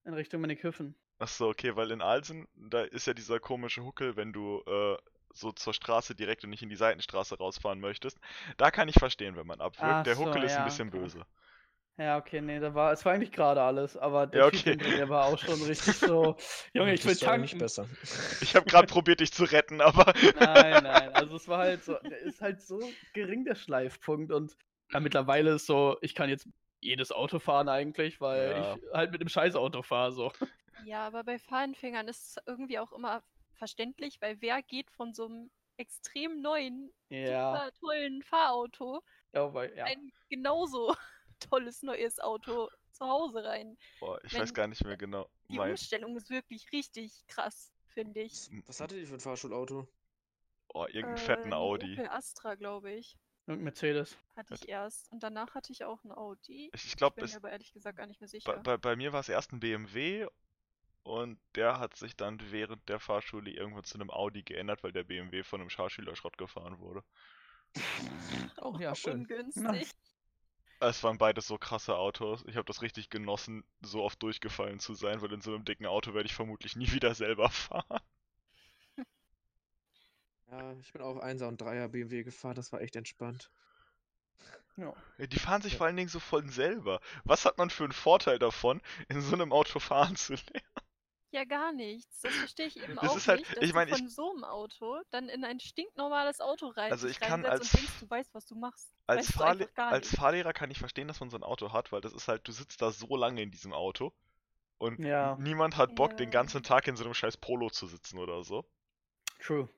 in 0.04 0.14
Richtung 0.14 0.40
Manneküffen. 0.42 0.94
Achso, 1.18 1.48
okay, 1.50 1.74
weil 1.74 1.90
in 1.90 2.02
Alsen, 2.02 2.46
da 2.54 2.82
ist 2.82 3.06
ja 3.06 3.14
dieser 3.14 3.40
komische 3.40 3.82
Huckel, 3.84 4.16
wenn 4.16 4.32
du 4.32 4.62
äh, 4.66 4.96
so 5.32 5.52
zur 5.52 5.74
Straße 5.74 6.14
direkt 6.14 6.44
und 6.44 6.50
nicht 6.50 6.62
in 6.62 6.68
die 6.68 6.76
Seitenstraße 6.76 7.36
rausfahren 7.36 7.80
möchtest. 7.80 8.18
Da 8.58 8.70
kann 8.70 8.88
ich 8.88 8.94
verstehen, 8.98 9.36
wenn 9.36 9.46
man 9.46 9.60
abwürgt. 9.60 9.82
Ach 9.92 10.04
Der 10.04 10.14
so, 10.14 10.26
Huckel 10.26 10.44
ist 10.44 10.56
ein 10.56 10.64
bisschen 10.64 10.88
okay. 10.88 10.98
böse. 10.98 11.26
Ja, 12.00 12.16
okay, 12.16 12.40
nee, 12.40 12.58
da 12.60 12.74
war, 12.74 12.92
es 12.92 13.04
war 13.04 13.12
eigentlich 13.12 13.30
gerade 13.30 13.60
alles, 13.60 13.94
aber 13.94 14.26
der 14.26 14.40
Ja, 14.40 14.46
Typ 14.46 14.64
okay. 14.64 14.70
hinter 14.70 14.90
mir 14.90 15.10
war 15.10 15.26
auch 15.26 15.36
schon 15.36 15.60
richtig 15.62 16.00
so, 16.00 16.36
Junge, 16.72 16.94
ich 16.94 17.04
will 17.04 17.16
ja 17.16 17.36
nicht 17.36 17.58
tanken. 17.58 17.58
besser. 17.58 17.90
Ich 18.40 18.56
habe 18.56 18.64
gerade 18.66 18.86
probiert, 18.86 19.20
dich 19.20 19.32
zu 19.34 19.44
retten, 19.44 19.82
aber 19.82 20.14
Nein, 20.34 20.82
nein, 20.82 21.12
also 21.12 21.36
es 21.36 21.46
war 21.46 21.58
halt 21.58 21.84
so, 21.84 21.98
der 22.08 22.18
ist 22.20 22.40
halt 22.40 22.62
so 22.62 22.98
gering 23.12 23.44
der 23.44 23.54
Schleifpunkt 23.54 24.32
und 24.32 24.56
ja, 24.92 25.00
mittlerweile 25.00 25.50
ist 25.56 25.66
so, 25.66 25.98
ich 26.00 26.14
kann 26.14 26.30
jetzt 26.30 26.48
jedes 26.80 27.12
Auto 27.12 27.38
fahren 27.38 27.68
eigentlich, 27.68 28.18
weil 28.20 28.56
Ja. 28.56 28.62
ich 28.62 28.80
halt 28.94 29.12
mit 29.12 29.20
dem 29.20 29.28
Scheißauto 29.28 29.82
fahre, 29.82 30.12
so. 30.12 30.32
Ja, 30.78 31.06
aber 31.06 31.24
bei 31.24 31.38
Fahranfängern 31.38 32.08
ist 32.08 32.36
es 32.38 32.42
irgendwie 32.46 32.78
auch 32.78 32.92
immer 32.92 33.22
verständlich, 33.54 34.20
weil 34.20 34.40
wer 34.40 34.62
geht 34.62 34.90
von 34.90 35.12
so 35.14 35.26
einem 35.26 35.50
extrem 35.76 36.40
neuen, 36.40 36.92
Ja, 37.10 37.62
super 37.62 37.70
tollen 37.80 38.22
Fahrauto 38.22 39.02
ja, 39.32 39.52
weil, 39.54 39.76
ja. 39.76 39.94
ein 39.94 40.12
genauso 40.30 40.94
tolles 41.40 41.83
neues 41.83 42.18
Auto 42.20 42.68
zu 42.92 43.05
Hause 43.07 43.44
rein? 43.44 43.76
boah, 44.00 44.22
ich 44.24 44.33
Wenn- 44.35 44.42
weiß 44.42 44.55
gar 44.55 44.66
nicht 44.68 44.85
mehr 44.85 44.96
genau. 44.96 45.29
Die 45.48 45.57
Mein, 45.57 45.70
Umstellung 45.72 46.16
ist 46.16 46.31
wirklich 46.31 46.70
richtig 46.72 47.26
krass, 47.26 47.72
finde 47.88 48.20
ich. 48.22 48.48
Was 48.66 48.81
hattet 48.81 48.98
ihr 48.98 49.07
für 49.07 49.14
ein 49.14 49.20
Fahrschulauto? 49.20 49.88
oh, 50.72 50.85
irgendeinen 50.87 51.16
Äh, 51.16 51.20
fetten 51.20 51.53
Audi. 51.53 51.94
Opel 51.94 52.09
Astra, 52.09 52.55
glaube 52.55 52.92
ich, 52.92 53.16
Irgendein 53.46 53.64
Mercedes. 53.64 54.16
hatte 54.37 54.55
ich 54.55 54.68
erst. 54.68 55.11
Und 55.11 55.22
danach 55.24 55.53
hatte 55.55 55.72
ich 55.72 55.85
auch 55.85 56.00
einen 56.05 56.12
Audi. 56.12 56.70
Ich, 56.72 56.85
ich 56.85 56.87
Ich 56.92 56.96
glaube, 56.96 57.20
bin 57.20 57.29
mir 57.29 57.37
aber 57.37 57.50
ehrlich 57.50 57.72
gesagt 57.72 57.96
gar 57.98 58.07
nicht 58.07 58.20
mehr 58.20 58.29
bei, 58.29 58.31
sicher. 58.31 58.57
bei, 58.62 58.76
bei 58.76 58.94
mir 58.94 59.12
war 59.12 59.18
es 59.20 59.29
erst 59.29 59.53
ein 59.53 59.59
BMW 59.59 60.29
und 61.03 61.40
der 61.57 61.81
hat 61.81 61.96
sich 61.96 62.14
dann 62.16 62.38
während 62.53 62.88
der 62.88 63.00
Fahrschule 63.00 63.50
irgendwann 63.50 63.83
zu 63.83 63.94
einem 63.96 64.11
Audi 64.11 64.42
geändert, 64.44 64.85
weil 64.85 64.92
der 64.92 65.03
BMW 65.03 65.42
von 65.42 65.61
einem 65.61 65.70
Schauschüler 65.70 66.14
Schrott 66.14 66.38
gefahren 66.38 66.79
wurde. 66.79 67.03
Oh 68.61 68.76
ja, 68.79 68.94
schön. 68.94 69.20
Ungünstig. 69.22 69.90
Es 70.80 71.04
waren 71.04 71.16
beides 71.16 71.46
so 71.46 71.58
krasse 71.58 71.96
Autos. 71.96 72.42
Ich 72.48 72.56
habe 72.56 72.64
das 72.66 72.82
richtig 72.82 73.08
genossen, 73.08 73.62
so 73.82 74.02
oft 74.02 74.20
durchgefallen 74.22 74.80
zu 74.80 74.94
sein, 74.94 75.22
weil 75.22 75.32
in 75.32 75.40
so 75.40 75.54
einem 75.54 75.64
dicken 75.64 75.86
Auto 75.86 76.12
werde 76.12 76.26
ich 76.26 76.34
vermutlich 76.34 76.74
nie 76.76 76.90
wieder 76.92 77.14
selber 77.14 77.48
fahren. 77.50 78.00
Ja, 80.50 80.74
ich 80.74 80.92
bin 80.92 81.00
auch 81.00 81.18
1er 81.18 81.48
und 81.48 81.62
3er 81.62 81.88
BMW 81.88 82.24
gefahren, 82.24 82.54
das 82.54 82.72
war 82.72 82.82
echt 82.82 82.94
entspannt. 82.96 83.50
Ja. 84.76 84.94
Ja, 85.18 85.26
Die 85.28 85.38
fahren 85.38 85.62
sich 85.62 85.76
Ja. 85.76 85.76
vor 85.76 85.86
allen 85.86 85.96
Dingen 85.96 86.08
so 86.08 86.18
von 86.20 86.48
selber. 86.48 87.00
Was 87.24 87.44
hat 87.44 87.58
man 87.58 87.70
für 87.70 87.84
einen 87.84 87.92
Vorteil 87.92 88.38
davon, 88.40 88.80
in 89.08 89.20
so 89.20 89.34
einem 89.34 89.52
Auto 89.52 89.78
fahren 89.78 90.16
zu 90.16 90.32
lernen? 90.34 90.66
Ja, 91.32 91.44
gar 91.44 91.72
nichts. 91.72 92.20
Das 92.22 92.34
verstehe 92.34 92.66
ich 92.66 92.76
eben 92.76 92.96
Das 92.96 93.08
auch 93.10 93.16
ist 93.16 93.28
halt- 93.28 93.40
nicht, 93.40 93.56
dass 93.56 93.62
ich 93.64 93.72
mein, 93.72 93.86
du 93.88 93.94
ich- 93.94 94.00
von 94.00 94.08
so 94.08 94.30
einem 94.32 94.42
Auto 94.44 95.00
dann 95.10 95.28
in 95.28 95.44
ein 95.44 95.60
stinknormales 95.60 96.40
Auto 96.40 96.66
rein 96.68 96.90
Also 96.90 97.06
ich 97.06 97.20
kann 97.20 97.44
als- 97.46 97.72
und 97.72 97.80
denkst, 97.80 98.00
du 98.00 98.10
weißt, 98.10 98.34
was 98.34 98.46
du 98.46 98.56
machst. 98.56 98.92
Als, 99.06 99.30
Fahrle 99.30 99.68
als 99.76 100.10
nicht. 100.10 100.18
Fahrlehrer 100.20 100.52
kann 100.52 100.70
ich 100.72 100.78
verstehen, 100.78 101.06
dass 101.08 101.20
man 101.20 101.30
so 101.30 101.36
ein 101.36 101.44
Auto 101.44 101.72
hat, 101.72 101.92
weil 101.92 102.00
das 102.00 102.12
ist 102.12 102.26
halt, 102.28 102.46
du 102.48 102.52
sitzt 102.52 102.82
da 102.82 102.90
so 102.90 103.16
lange 103.16 103.42
in 103.42 103.50
diesem 103.52 103.72
Auto 103.72 104.12
und 104.78 104.98
Ja. 104.98 105.36
niemand 105.40 105.76
hat 105.76 105.94
Bock, 105.94 106.16
den 106.16 106.26
Ja. 106.28 106.30
ganzen 106.32 106.62
Tag 106.64 106.88
in 106.88 106.96
so 106.96 107.04
einem 107.04 107.14
scheiß 107.14 107.36
Polo 107.36 107.70
zu 107.70 107.86
sitzen 107.86 108.18
oder 108.18 108.42
so. 108.42 108.64
True. 109.40 109.68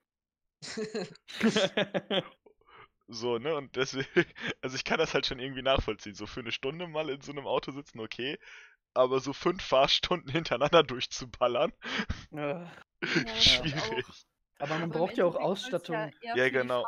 So, 3.09 3.39
ne? 3.39 3.55
Und 3.57 3.77
deswegen, 3.77 4.07
also 4.63 4.75
ich 4.77 4.85
kann 4.85 4.99
das 4.99 5.13
halt 5.13 5.27
schon 5.27 5.39
irgendwie 5.39 5.61
nachvollziehen. 5.61 6.15
So 6.15 6.27
für 6.27 6.41
eine 6.41 6.53
Stunde 6.53 6.87
mal 6.87 7.11
in 7.11 7.21
so 7.21 7.33
einem 7.33 7.47
Auto 7.47 7.71
sitzen, 7.73 8.01
okay. 8.01 8.39
Aber 8.95 9.21
so 9.21 9.33
fünf 9.33 9.63
Fahrstunden 9.63 10.31
hintereinander 10.31 10.83
durchzuballern, 10.83 11.73
Ja. 12.31 12.71
schwierig. 13.41 14.07
Aber 14.59 14.79
man 14.79 14.91
Aber 14.91 15.01
braucht 15.01 15.17
ja 15.17 15.25
auch 15.25 15.37
Ausstattung. 15.37 15.97
Ja, 15.97 16.11
eher 16.21 16.37
Ja, 16.37 16.49
genau. 16.51 16.85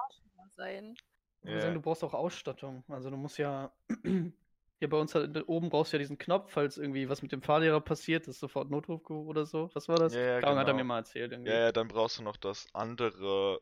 Du 1.75 1.81
brauchst 1.81 2.05
auch 2.05 2.15
Ausstattung. 2.15 2.85
Also 2.89 3.11
du 3.11 3.17
musst 3.17 3.39
ja. 3.39 3.73
Hier 4.81 4.89
bei 4.91 4.99
uns 4.99 5.15
halt, 5.15 5.49
oben 5.49 5.71
brauchst 5.71 5.93
du 5.93 5.97
ja 5.97 5.99
diesen 6.01 6.19
Knopf, 6.19 6.53
falls 6.53 6.79
irgendwie 6.79 7.09
was 7.09 7.23
mit 7.23 7.31
dem 7.33 7.43
Fahrlehrer 7.43 7.81
passiert, 7.81 8.27
ist 8.27 8.41
sofort 8.41 8.71
Notruf 8.71 9.09
oder 9.09 9.47
so. 9.47 9.71
Was 9.73 9.89
war 9.89 9.99
das? 9.99 10.15
Ja, 10.15 10.21
ja, 10.21 10.39
Ahnung, 10.39 10.59
hat 10.59 10.67
er 10.67 10.73
genau. 10.73 10.77
mir 10.77 10.85
mal 10.85 10.99
erzählt 10.99 11.33
irgendwie. 11.33 11.51
Ja, 11.53 11.59
ja, 11.61 11.73
dann 11.73 11.89
brauchst 11.89 12.19
du 12.19 12.23
noch 12.23 12.37
das 12.37 12.67
andere 12.75 13.61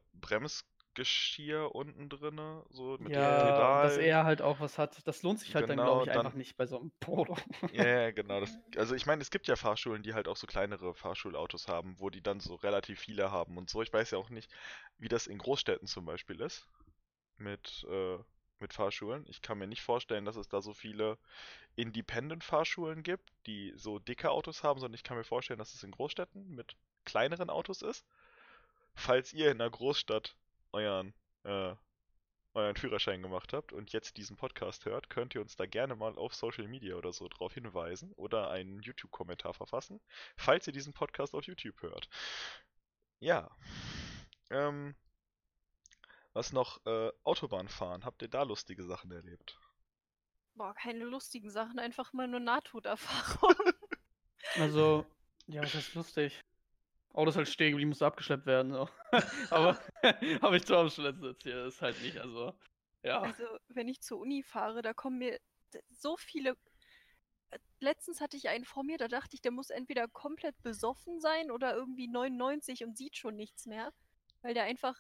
Bremsgeschirr 0.94 1.74
unten 1.74 2.08
drinne, 2.08 2.64
so 2.70 2.96
mit 2.98 3.08
dem 3.08 3.12
Ja, 3.12 3.38
Pedal. 3.38 3.82
dass 3.82 3.96
er 3.96 4.24
halt 4.24 4.42
auch 4.42 4.60
was 4.60 4.78
hat. 4.78 5.06
Das 5.06 5.22
lohnt 5.22 5.40
sich 5.40 5.54
halt 5.54 5.68
dann, 5.68 5.76
Genau, 5.76 5.86
glaube 5.86 6.02
ich, 6.04 6.12
dann- 6.12 6.26
einfach 6.26 6.36
nicht 6.36 6.56
bei 6.56 6.66
so 6.66 6.78
einem 6.78 6.90
Polo. 7.00 7.36
Ja, 7.72 7.84
ja, 7.84 8.10
genau. 8.12 8.40
Das, 8.40 8.58
also 8.76 8.94
ich 8.94 9.06
meine, 9.06 9.22
es 9.22 9.30
gibt 9.30 9.48
ja 9.48 9.56
Fahrschulen, 9.56 10.02
die 10.02 10.14
halt 10.14 10.28
auch 10.28 10.36
so 10.36 10.46
kleinere 10.46 10.94
Fahrschulautos 10.94 11.68
haben, 11.68 11.98
wo 11.98 12.10
die 12.10 12.20
dann 12.22 12.40
so 12.40 12.54
relativ 12.56 13.00
viele 13.00 13.30
haben 13.30 13.56
und 13.56 13.70
so. 13.70 13.82
Ich 13.82 13.92
weiß 13.92 14.10
ja 14.10 14.18
auch 14.18 14.30
nicht, 14.30 14.50
wie 14.98 15.08
das 15.08 15.26
in 15.26 15.38
Großstädten 15.38 15.88
zum 15.88 16.04
Beispiel 16.04 16.40
ist 16.40 16.66
mit, 17.38 17.86
äh, 17.90 18.18
mit 18.60 18.74
Fahrschulen. 18.74 19.26
Ich 19.28 19.42
kann 19.42 19.58
mir 19.58 19.66
nicht 19.66 19.82
vorstellen, 19.82 20.24
dass 20.24 20.36
es 20.36 20.48
da 20.48 20.60
so 20.62 20.74
viele 20.74 21.18
Independent-Fahrschulen 21.76 23.02
gibt, 23.02 23.30
die 23.46 23.72
so 23.76 23.98
dicke 23.98 24.30
Autos 24.30 24.62
haben, 24.62 24.78
sondern 24.80 24.94
ich 24.94 25.04
kann 25.04 25.16
mir 25.16 25.24
vorstellen, 25.24 25.58
dass 25.58 25.74
es 25.74 25.82
in 25.82 25.90
Großstädten 25.92 26.54
mit 26.54 26.76
kleineren 27.04 27.50
Autos 27.50 27.82
ist. 27.82 28.04
Falls 28.94 29.32
ihr 29.32 29.50
in 29.50 29.60
einer 29.60 29.70
Großstadt 29.70 30.36
euren 30.72 31.14
äh, 31.44 31.74
euren 32.54 32.76
Führerschein 32.76 33.22
gemacht 33.22 33.52
habt 33.52 33.72
und 33.72 33.92
jetzt 33.92 34.16
diesen 34.16 34.36
Podcast 34.36 34.84
hört, 34.84 35.08
könnt 35.08 35.34
ihr 35.34 35.40
uns 35.40 35.56
da 35.56 35.66
gerne 35.66 35.96
mal 35.96 36.16
auf 36.16 36.34
Social 36.34 36.68
Media 36.68 36.96
oder 36.96 37.12
so 37.12 37.28
drauf 37.28 37.54
hinweisen 37.54 38.12
oder 38.12 38.50
einen 38.50 38.80
YouTube-Kommentar 38.82 39.54
verfassen, 39.54 40.00
falls 40.36 40.66
ihr 40.66 40.72
diesen 40.72 40.92
Podcast 40.92 41.34
auf 41.34 41.44
YouTube 41.44 41.80
hört. 41.82 42.08
Ja. 43.20 43.50
Ähm, 44.50 44.94
was 46.34 46.52
noch? 46.52 46.84
Äh, 46.86 47.10
Autobahn 47.24 47.68
fahren. 47.68 48.04
Habt 48.04 48.22
ihr 48.22 48.28
da 48.28 48.42
lustige 48.42 48.84
Sachen 48.84 49.10
erlebt? 49.12 49.58
Boah, 50.54 50.74
keine 50.74 51.04
lustigen 51.04 51.50
Sachen, 51.50 51.78
einfach 51.78 52.12
mal 52.12 52.28
nur 52.28 52.40
Nahtoderfahrung. 52.40 53.54
Also, 54.56 55.06
ja, 55.46 55.62
was 55.62 55.74
ist 55.74 55.94
lustig? 55.94 56.44
Auto 57.12 57.30
ist 57.30 57.36
halt 57.36 57.48
stehen 57.48 57.70
geblieben, 57.72 57.90
musste 57.90 58.06
abgeschleppt 58.06 58.46
werden. 58.46 58.72
So. 58.72 58.88
Aber 59.50 59.78
habe 60.42 60.56
ich 60.56 60.64
zwar 60.64 60.88
schon 60.90 61.04
letztens 61.04 61.26
erzählt, 61.26 61.66
das 61.66 61.74
ist 61.74 61.82
halt 61.82 62.02
nicht, 62.02 62.18
also. 62.18 62.54
Ja. 63.02 63.20
Also, 63.20 63.44
wenn 63.68 63.88
ich 63.88 64.00
zur 64.00 64.18
Uni 64.18 64.42
fahre, 64.42 64.82
da 64.82 64.94
kommen 64.94 65.18
mir 65.18 65.38
so 65.90 66.16
viele. 66.16 66.56
Äh, 67.50 67.58
Letztens 67.80 68.20
hatte 68.20 68.36
ich 68.36 68.48
einen 68.48 68.64
vor 68.64 68.84
mir, 68.84 68.96
da 68.96 69.08
dachte 69.08 69.34
ich, 69.34 69.42
der 69.42 69.50
muss 69.50 69.70
entweder 69.70 70.08
komplett 70.08 70.60
besoffen 70.62 71.20
sein 71.20 71.50
oder 71.50 71.74
irgendwie 71.74 72.08
99 72.08 72.84
und 72.84 72.96
sieht 72.96 73.16
schon 73.16 73.36
nichts 73.36 73.66
mehr, 73.66 73.92
weil 74.42 74.54
der 74.54 74.64
einfach 74.64 74.96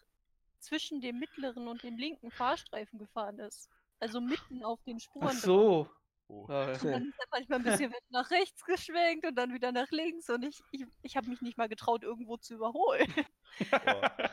zwischen 0.58 1.00
dem 1.00 1.18
mittleren 1.18 1.68
und 1.68 1.82
dem 1.82 1.96
linken 1.96 2.30
Fahrstreifen 2.30 2.98
gefahren 2.98 3.38
ist. 3.38 3.68
Also 4.00 4.20
mitten 4.20 4.64
auf 4.64 4.82
den 4.82 4.98
Spuren. 4.98 5.36
Ach 5.36 5.42
drauf. 5.42 5.88
Oh. 6.28 6.46
Ja, 6.48 6.72
Und 6.72 6.84
dann 6.84 7.06
ist 7.08 7.18
er 7.18 7.26
manchmal 7.30 7.58
ein 7.58 7.64
bisschen 7.64 7.94
nach 8.10 8.30
rechts 8.30 8.64
geschwenkt 8.64 9.26
und 9.26 9.34
dann 9.34 9.52
wieder 9.52 9.70
nach 9.72 9.90
links 9.90 10.30
und 10.30 10.44
ich, 10.44 10.60
ich, 10.70 10.84
ich 11.02 11.16
habe 11.16 11.28
mich 11.28 11.42
nicht 11.42 11.58
mal 11.58 11.68
getraut, 11.68 12.02
irgendwo 12.04 12.36
zu 12.38 12.54
überholen. 12.54 13.12
Boah. 13.70 14.12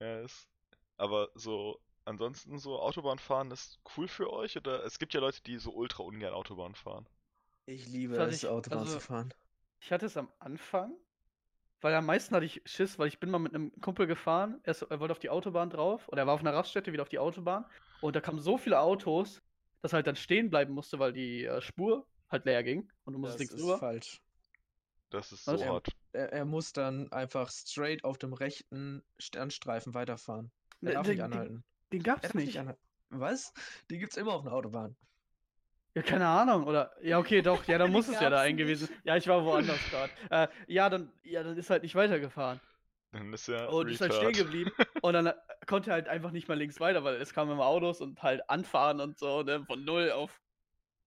ja, 0.00 0.20
ist. 0.20 0.48
Aber 0.96 1.30
so, 1.34 1.80
ansonsten 2.04 2.58
so 2.58 2.78
Autobahnfahren 2.78 3.50
ist 3.50 3.80
cool 3.96 4.08
für 4.08 4.32
euch? 4.32 4.56
Oder 4.56 4.84
es 4.84 4.98
gibt 4.98 5.14
ja 5.14 5.20
Leute, 5.20 5.42
die 5.42 5.58
so 5.58 5.72
ultra 5.72 6.02
ungern 6.02 6.34
Autobahn 6.34 6.74
fahren. 6.74 7.08
Ich 7.66 7.86
liebe 7.86 8.16
es, 8.16 8.42
ich- 8.42 8.48
Autobahn 8.48 8.80
also- 8.80 8.94
zu 8.94 9.00
fahren. 9.00 9.32
Ich 9.80 9.92
hatte 9.92 10.06
es 10.06 10.16
am 10.16 10.28
Anfang, 10.40 10.92
weil 11.80 11.94
am 11.94 12.04
meisten 12.04 12.34
hatte 12.34 12.44
ich 12.46 12.60
Schiss, 12.66 12.98
weil 12.98 13.06
ich 13.06 13.20
bin 13.20 13.30
mal 13.30 13.38
mit 13.38 13.54
einem 13.54 13.70
Kumpel 13.80 14.08
gefahren. 14.08 14.58
Er, 14.64 14.72
ist, 14.72 14.82
er 14.82 14.98
wollte 14.98 15.12
auf 15.12 15.20
die 15.20 15.30
Autobahn 15.30 15.70
drauf 15.70 16.08
oder 16.08 16.22
er 16.22 16.26
war 16.26 16.34
auf 16.34 16.40
einer 16.40 16.52
Raststätte 16.52 16.92
wieder 16.92 17.02
auf 17.02 17.08
die 17.08 17.20
Autobahn 17.20 17.64
und 18.00 18.16
da 18.16 18.20
kamen 18.20 18.40
so 18.40 18.58
viele 18.58 18.80
Autos, 18.80 19.40
dass 19.82 19.92
er 19.92 19.96
halt 19.96 20.06
dann 20.06 20.16
stehen 20.16 20.50
bleiben 20.50 20.72
musste, 20.74 20.98
weil 20.98 21.12
die 21.12 21.44
äh, 21.44 21.60
Spur 21.60 22.06
halt 22.30 22.44
leer 22.44 22.62
ging 22.62 22.90
und 23.04 23.12
du 23.14 23.18
musstest 23.18 23.52
Das 23.52 23.58
ist 23.60 23.64
rüber. 23.64 23.78
falsch. 23.78 24.20
Das 25.10 25.32
ist 25.32 25.46
Was? 25.46 25.60
so 25.60 25.66
Ja. 25.66 25.72
hart. 25.72 25.88
Er, 26.12 26.32
er 26.32 26.44
muss 26.44 26.72
dann 26.72 27.10
einfach 27.12 27.50
straight 27.50 28.04
auf 28.04 28.18
dem 28.18 28.32
rechten 28.34 29.02
Sternstreifen 29.18 29.94
weiterfahren. 29.94 30.50
Er 30.82 30.88
Ne, 30.88 30.92
darf 30.94 31.06
den- 31.06 31.10
nicht 31.12 31.18
den- 31.24 31.32
anhalten. 31.32 31.64
Den 31.92 32.00
Er 32.00 32.04
gab's 32.04 32.22
darf 32.22 32.34
nicht. 32.34 32.58
anhalten. 32.58 32.80
Was? 33.10 33.52
Die 33.90 33.98
gibt's 33.98 34.16
immer 34.18 34.34
auf 34.34 34.42
einer 34.42 34.52
Autobahn. 34.52 34.94
Ja, 35.94 36.02
keine 36.02 36.26
Ahnung, 36.28 36.64
oder? 36.66 36.92
Ja, 37.02 37.18
okay, 37.18 37.40
doch, 37.40 37.64
ja, 37.66 37.78
dann 37.78 37.86
Den 37.90 37.92
muss 37.94 38.08
es 38.08 38.14
ja 38.20 38.28
da 38.28 38.30
gab's 38.36 38.42
ein 38.42 38.56
nicht. 38.56 38.64
gewesen. 38.64 38.88
Ja, 39.04 39.16
ich 39.16 39.26
war 39.26 39.42
woanders 39.44 39.78
gerade. 39.90 40.12
Äh, 40.30 40.48
ja, 40.66 40.90
dann, 40.90 41.10
ja, 41.22 41.42
dann 41.42 41.56
ist 41.56 41.70
halt 41.70 41.82
nicht 41.82 41.94
weitergefahren. 41.94 42.60
Dann 43.12 43.32
ist 43.32 43.48
ja 43.48 43.66
Und 43.68 43.88
ist 43.88 44.02
halt 44.02 44.12
stehen 44.12 44.32
geblieben. 44.34 44.70
Und 45.02 45.14
dann 45.14 45.32
konnte 45.68 45.92
halt 45.92 46.08
einfach 46.08 46.32
nicht 46.32 46.48
mehr 46.48 46.56
links 46.56 46.80
weiter, 46.80 47.04
weil 47.04 47.14
es 47.22 47.32
kamen 47.32 47.52
immer 47.52 47.66
Autos 47.66 48.00
und 48.00 48.20
halt 48.22 48.48
anfahren 48.50 49.00
und 49.00 49.18
so, 49.18 49.42
ne? 49.44 49.64
Von 49.64 49.84
0 49.84 50.10
auf 50.10 50.40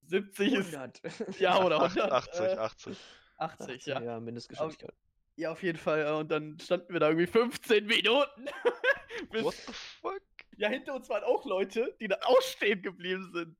70 0.04 0.54
ist. 0.54 0.74
100. 0.76 1.02
Ja, 1.40 1.62
oder 1.64 1.78
Ach- 1.82 1.96
100. 1.96 2.12
80, 2.12 2.40
äh, 2.42 2.56
80. 2.58 2.98
80, 3.38 3.86
ja. 3.88 4.02
Ja, 4.02 4.20
Mindestgeschwindigkeit. 4.20 4.94
Ja, 5.36 5.52
auf 5.52 5.64
jeden 5.64 5.78
Fall. 5.78 6.06
äh, 6.06 6.12
Und 6.12 6.30
dann 6.32 6.58
standen 6.60 6.94
wir 6.94 7.00
da 7.00 7.08
irgendwie 7.10 7.28
15 7.28 7.86
Minuten. 7.86 8.46
Bis, 9.32 9.44
What 9.44 9.54
the 9.56 9.74
fuck? 9.74 10.22
ja, 10.58 10.70
hinter 10.70 10.94
uns 10.96 11.10
waren 11.10 11.24
auch 11.24 11.44
Leute, 11.46 11.96
die 12.00 12.08
da 12.08 12.18
auch 12.24 12.42
stehen 12.42 12.82
geblieben 12.82 13.32
sind. 13.34 13.58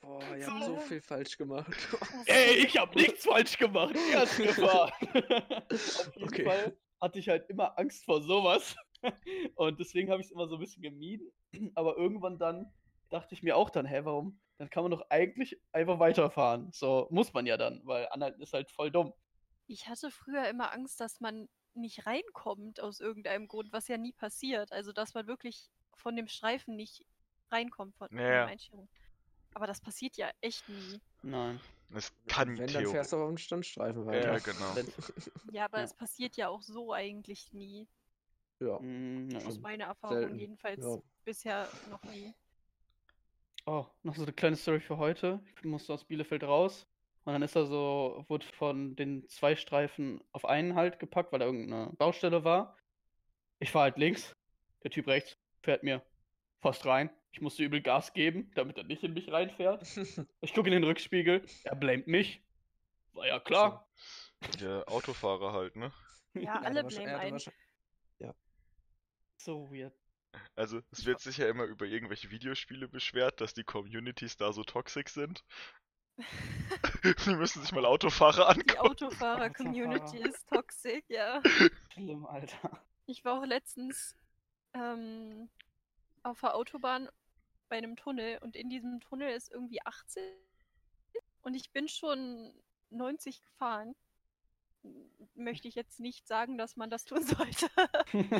Boah, 0.00 0.22
ihr 0.36 0.46
habt 0.46 0.64
so 0.64 0.74
So. 0.76 0.80
viel 0.80 1.00
falsch 1.02 1.36
gemacht. 1.36 1.70
Ey, 2.26 2.64
ich 2.66 2.78
hab 2.78 2.94
nichts 2.94 3.24
falsch 3.24 3.58
gemacht. 3.58 3.94
Er 4.12 4.22
ist 4.22 4.36
gefahren. 4.38 4.92
auf 5.02 6.14
jeden 6.14 6.24
Okay. 6.28 6.44
Fall 6.44 6.76
hatte 7.00 7.18
ich 7.18 7.28
halt 7.28 7.48
immer 7.50 7.76
Angst 7.78 8.04
vor 8.04 8.22
sowas. 8.22 8.76
Und 9.54 9.78
deswegen 9.80 10.10
habe 10.10 10.20
ich 10.20 10.26
es 10.26 10.32
immer 10.32 10.48
so 10.48 10.56
ein 10.56 10.60
bisschen 10.60 10.82
gemieden. 10.82 11.30
Aber 11.74 11.96
irgendwann 11.96 12.38
dann 12.38 12.72
dachte 13.10 13.34
ich 13.34 13.42
mir 13.42 13.56
auch 13.56 13.70
dann, 13.70 13.86
hä, 13.86 14.00
warum? 14.04 14.40
Dann 14.58 14.70
kann 14.70 14.82
man 14.82 14.90
doch 14.90 15.06
eigentlich 15.10 15.60
einfach 15.72 15.98
weiterfahren. 15.98 16.70
So 16.72 17.06
muss 17.10 17.32
man 17.32 17.46
ja 17.46 17.56
dann, 17.56 17.80
weil 17.84 18.08
anhalten 18.10 18.42
ist 18.42 18.52
halt 18.52 18.70
voll 18.70 18.90
dumm. 18.90 19.12
Ich 19.66 19.88
hatte 19.88 20.10
früher 20.10 20.48
immer 20.48 20.72
Angst, 20.72 21.00
dass 21.00 21.20
man 21.20 21.48
nicht 21.74 22.06
reinkommt 22.06 22.80
aus 22.80 23.00
irgendeinem 23.00 23.46
Grund, 23.46 23.72
was 23.72 23.86
ja 23.88 23.98
nie 23.98 24.12
passiert. 24.12 24.72
Also, 24.72 24.92
dass 24.92 25.14
man 25.14 25.26
wirklich 25.26 25.70
von 25.94 26.16
dem 26.16 26.26
Streifen 26.26 26.74
nicht 26.76 27.04
reinkommt 27.50 27.94
von, 27.96 28.08
Ja, 28.10 28.18
der. 28.18 28.46
Einstellung. 28.46 28.88
Aber 29.54 29.66
das 29.66 29.80
passiert 29.80 30.16
ja 30.16 30.30
echt 30.40 30.68
nie. 30.68 31.00
Nein. 31.22 31.60
Es 31.94 32.12
kann 32.26 32.58
Wenn, 32.58 32.72
dann 32.72 32.86
fährst 32.86 33.12
du 33.12 33.16
aber 33.16 33.24
auf 33.26 33.30
dem 33.30 33.38
Standstreifen 33.38 34.04
weiter. 34.06 34.32
Ja, 34.32 34.38
genau. 34.38 34.74
Ja, 35.52 35.64
aber 35.64 35.78
Ja. 35.78 35.84
es 35.84 35.94
passiert 35.94 36.36
ja 36.36 36.48
auch 36.48 36.62
so 36.62 36.92
eigentlich 36.92 37.52
nie. 37.52 37.86
Ja. 38.60 38.78
Mm, 38.80 39.30
ja. 39.30 39.38
Aus 39.46 39.60
meiner 39.60 39.84
Erfahrung 39.86 40.18
Selten, 40.18 40.38
jedenfalls 40.38 40.84
ja. 40.84 40.98
bisher 41.24 41.68
noch 41.90 42.02
nie. 42.04 42.34
Oh, 43.66 43.86
noch 44.02 44.16
so 44.16 44.22
eine 44.22 44.32
kleine 44.32 44.56
Story 44.56 44.80
für 44.80 44.96
heute. 44.96 45.40
Ich 45.56 45.64
musste 45.64 45.92
aus 45.92 46.04
Bielefeld 46.04 46.42
raus. 46.42 46.86
Und 47.24 47.34
dann 47.34 47.42
ist 47.42 47.54
er 47.54 47.66
so, 47.66 48.24
wurde 48.28 48.46
von 48.46 48.96
den 48.96 49.28
zwei 49.28 49.54
Streifen 49.54 50.24
auf 50.32 50.46
einen 50.46 50.74
halt 50.74 50.98
gepackt, 50.98 51.30
weil 51.30 51.40
da 51.40 51.44
irgendeine 51.44 51.92
Baustelle 51.98 52.44
war. 52.44 52.76
Ich 53.58 53.70
fahre 53.70 53.84
halt 53.84 53.98
links. 53.98 54.34
Der 54.82 54.90
Typ 54.90 55.06
rechts 55.08 55.36
fährt 55.62 55.82
mir 55.82 56.02
fast 56.60 56.86
rein. 56.86 57.10
Ich 57.32 57.42
musste 57.42 57.62
übel 57.62 57.82
Gas 57.82 58.14
geben, 58.14 58.50
damit 58.54 58.78
er 58.78 58.84
nicht 58.84 59.02
in 59.02 59.12
mich 59.12 59.30
reinfährt. 59.30 59.84
Ich 60.40 60.54
gucke 60.54 60.68
in 60.68 60.72
den 60.72 60.84
Rückspiegel. 60.84 61.44
Er 61.64 61.76
blamet 61.76 62.06
mich. 62.06 62.42
War 63.12 63.26
ja 63.26 63.38
klar. 63.40 63.86
Der 64.60 64.88
Autofahrer 64.88 65.52
halt, 65.52 65.76
ne? 65.76 65.92
Ja, 66.34 66.60
alle 66.62 66.84
blamen 66.84 67.08
einen. 67.08 67.40
So 69.38 69.70
weird. 69.70 69.94
Also, 70.56 70.82
es 70.90 71.06
wird 71.06 71.20
sich 71.20 71.38
ja 71.38 71.48
immer 71.48 71.64
über 71.64 71.86
irgendwelche 71.86 72.30
Videospiele 72.30 72.88
beschwert, 72.88 73.40
dass 73.40 73.54
die 73.54 73.64
Communities 73.64 74.36
da 74.36 74.52
so 74.52 74.62
toxisch 74.64 75.08
sind. 75.08 75.42
Die 77.26 77.34
müssen 77.34 77.62
sich 77.62 77.72
mal 77.72 77.86
Autofahrer 77.86 78.52
Die 78.54 78.60
angucken. 78.60 78.78
Autofahrer-Community 78.78 80.02
Autofahrer. 80.02 80.26
ist 80.28 80.48
toxisch, 80.48 81.04
ja. 81.08 81.40
Schlimm, 81.92 82.26
Alter. 82.26 82.84
Ich 83.06 83.24
war 83.24 83.38
auch 83.40 83.46
letztens 83.46 84.16
ähm, 84.74 85.48
auf 86.24 86.40
der 86.40 86.54
Autobahn 86.54 87.08
bei 87.68 87.76
einem 87.78 87.96
Tunnel 87.96 88.38
und 88.42 88.56
in 88.56 88.68
diesem 88.68 89.00
Tunnel 89.00 89.30
ist 89.32 89.50
irgendwie 89.50 89.80
80 89.84 90.22
und 91.42 91.54
ich 91.54 91.70
bin 91.70 91.88
schon 91.88 92.52
90 92.90 93.42
gefahren. 93.42 93.94
Möchte 95.34 95.68
ich 95.68 95.74
jetzt 95.74 96.00
nicht 96.00 96.26
sagen, 96.26 96.58
dass 96.58 96.76
man 96.76 96.90
das 96.90 97.04
tun 97.04 97.22
sollte. 97.24 97.68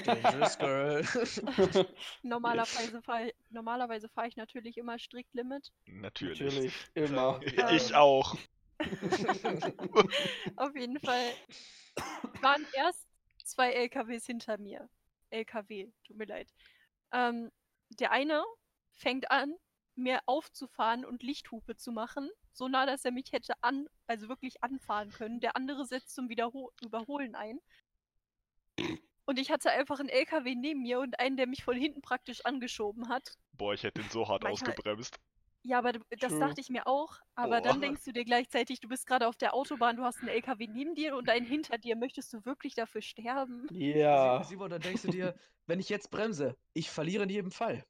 Dangerous 0.05 0.59
Girl. 0.59 1.05
normalerweise 2.23 3.03
fahre 3.03 3.33
normalerweise 3.51 4.09
fahr 4.09 4.27
ich 4.27 4.37
natürlich 4.37 4.79
immer 4.79 4.99
strikt 4.99 5.35
Limit. 5.35 5.73
Natürlich. 5.87 6.41
Natürlich, 6.41 6.75
immer. 6.95 7.41
Ich 7.73 7.95
auch. 7.95 8.37
Auf 10.57 10.77
jeden 10.77 11.01
Fall 11.01 11.33
waren 12.41 12.65
erst 12.75 13.07
zwei 13.45 13.73
LKWs 13.73 14.27
hinter 14.27 14.59
mir. 14.59 14.89
LKW, 15.31 15.91
tut 16.07 16.17
mir 16.17 16.27
leid. 16.27 16.49
Ähm, 17.13 17.51
der 17.91 18.13
eine 18.13 18.45
fängt 18.93 19.31
an, 19.31 19.55
mir 19.99 20.21
aufzufahren 20.27 21.05
und 21.05 21.23
Lichthupe 21.23 21.77
zu 21.77 21.93
machen, 21.93 22.31
so 22.53 22.69
nah, 22.69 22.87
dass 22.87 23.05
er 23.05 23.13
mich 23.13 23.33
hätte 23.33 23.53
an, 23.63 23.89
also 24.07 24.29
wirklich 24.29 24.63
anfahren 24.63 25.11
können. 25.11 25.41
Der 25.41 25.57
andere 25.57 25.85
setzt 25.85 26.15
zum 26.15 26.29
Wiederho 26.29 26.73
Überholen 26.83 27.35
ein. 27.35 27.61
Und 29.25 29.39
ich 29.39 29.51
hatte 29.51 29.71
einfach 29.71 30.01
einen 30.01 30.09
LKW 30.09 30.55
neben 30.55 30.83
mir 30.83 31.01
und 31.01 31.19
einen, 31.21 31.37
der 31.37 31.47
mich 31.47 31.63
von 31.65 31.77
hinten 31.77 32.01
praktisch 32.01 32.45
angeschoben 32.45 33.09
hat. 33.09 33.37
Boah, 33.53 33.75
ich 33.75 33.83
hätte 33.83 34.01
ihn 34.01 34.09
so 34.09 34.27
hart 34.27 34.43
Manchmal- 34.43 34.71
ausgebremst. 34.71 35.19
Ja, 35.63 35.79
aber 35.79 35.93
das 35.93 36.31
True. 36.31 36.41
dachte 36.41 36.61
ich 36.61 36.71
mir 36.71 36.87
auch. 36.87 37.19
Aber 37.35 37.61
dann 37.61 37.81
Boah. 37.81 37.87
denkst 37.87 38.05
du 38.05 38.13
dir 38.13 38.25
gleichzeitig, 38.25 38.81
du 38.81 38.89
bist 38.89 39.07
gerade 39.07 39.27
auf 39.27 39.37
der 39.37 39.55
Autobahn, 39.55 39.97
du 39.97 40.03
hast 40.05 40.21
einen 40.21 40.29
LKW 40.29 40.67
neben 40.69 40.95
dir 40.95 41.17
und 41.17 41.29
einen 41.29 41.45
hinter 41.45 41.79
dir. 41.79 41.97
Möchtest 41.97 42.33
du 42.33 42.45
wirklich 42.45 42.75
dafür 42.75 43.03
sterben? 43.03 43.67
Ja. 43.71 44.43
Simon, 44.45 44.71
dann 44.71 44.81
denkst 44.81 45.03
du 45.03 45.09
dir, 45.09 45.35
wenn 45.67 45.81
ich 45.81 45.89
jetzt 45.89 46.11
bremse, 46.11 46.57
ich 46.73 46.91
verliere 46.91 47.25
in 47.25 47.29
jedem 47.31 47.51
Fall. 47.51 47.85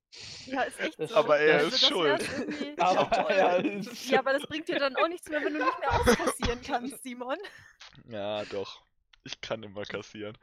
Ja, 0.47 0.63
ist 0.63 0.81
echt 0.81 0.99
Das- 0.99 1.11
so. 1.11 1.17
Aber 1.17 1.39
er 1.39 1.59
Also 1.59 1.69
ist 1.69 1.87
schuld. 1.87 2.25
Aber 2.79 3.37
Ja, 3.37 3.57
er 3.59 3.65
ist 3.65 4.09
Ja, 4.11 4.19
aber 4.21 4.33
das 4.33 4.43
bringt 4.43 4.67
dir 4.69 4.79
dann 4.79 4.97
auch 4.97 5.09
nichts 5.09 5.29
mehr, 5.29 5.45
wenn 5.45 5.53
du 5.55 5.65
nicht 5.65 5.79
mehr 5.79 5.93
auskassieren 5.93 6.61
kannst, 6.63 7.03
Simon. 7.03 7.37
Ja, 8.09 8.45
doch. 8.47 8.83
Ich 9.25 9.41
kann 9.41 9.63
immer 9.63 9.85
kassieren. 9.85 10.37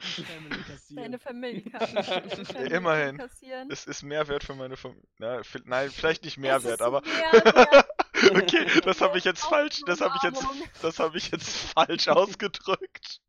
Deine 0.89 1.19
Familie 1.19 1.61
kann 1.71 1.95
deine 1.95 2.45
Familie 2.45 2.77
Immerhin. 2.77 3.17
kann 3.17 3.29
kassieren. 3.29 3.69
Es 3.71 3.85
ist 3.85 4.03
Mehrwert 4.03 4.43
für 4.43 4.55
meine 4.55 4.77
Familie. 4.77 5.07
Nein, 5.17 5.91
vielleicht 5.91 6.23
nicht 6.23 6.37
Es 6.37 6.41
Mehrwert, 6.41 6.79
ist 6.79 6.81
aber. 6.81 7.01
Mehrwert. 7.01 7.87
okay, 8.31 8.81
das 8.83 9.01
habe 9.01 9.17
ich 9.17 9.23
jetzt 9.23 9.43
falsch. 9.43 9.81
Das 9.85 10.01
habe 10.01 10.15
ich 10.17 10.23
jetzt. 10.23 10.45
Das 10.81 10.99
habe 10.99 11.17
ich 11.17 11.31
jetzt 11.31 11.49
falsch 11.73 12.07
ausgedrückt. 12.07 13.21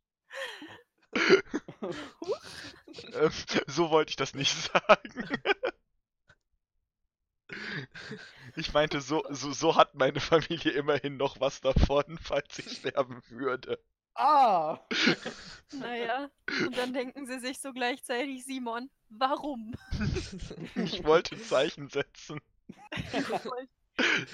ähm, 3.14 3.30
so 3.66 3.90
wollte 3.90 4.10
ich 4.10 4.16
das 4.16 4.34
nicht 4.34 4.54
sagen. 4.72 5.28
Ich 8.56 8.72
meinte, 8.72 9.00
so, 9.00 9.24
so, 9.30 9.52
so 9.52 9.76
hat 9.76 9.94
meine 9.94 10.20
Familie 10.20 10.72
immerhin 10.72 11.16
noch 11.16 11.40
was 11.40 11.60
davon, 11.60 12.18
falls 12.18 12.58
ich 12.58 12.78
sterben 12.78 13.22
würde. 13.28 13.78
Ah! 14.16 14.80
Naja, 15.72 16.30
und 16.64 16.76
dann 16.76 16.92
denken 16.92 17.26
sie 17.26 17.38
sich 17.40 17.58
so 17.60 17.72
gleichzeitig, 17.72 18.44
Simon, 18.44 18.88
warum? 19.08 19.74
Ich 20.76 21.04
wollte 21.04 21.40
Zeichen 21.42 21.88
setzen. 21.88 22.40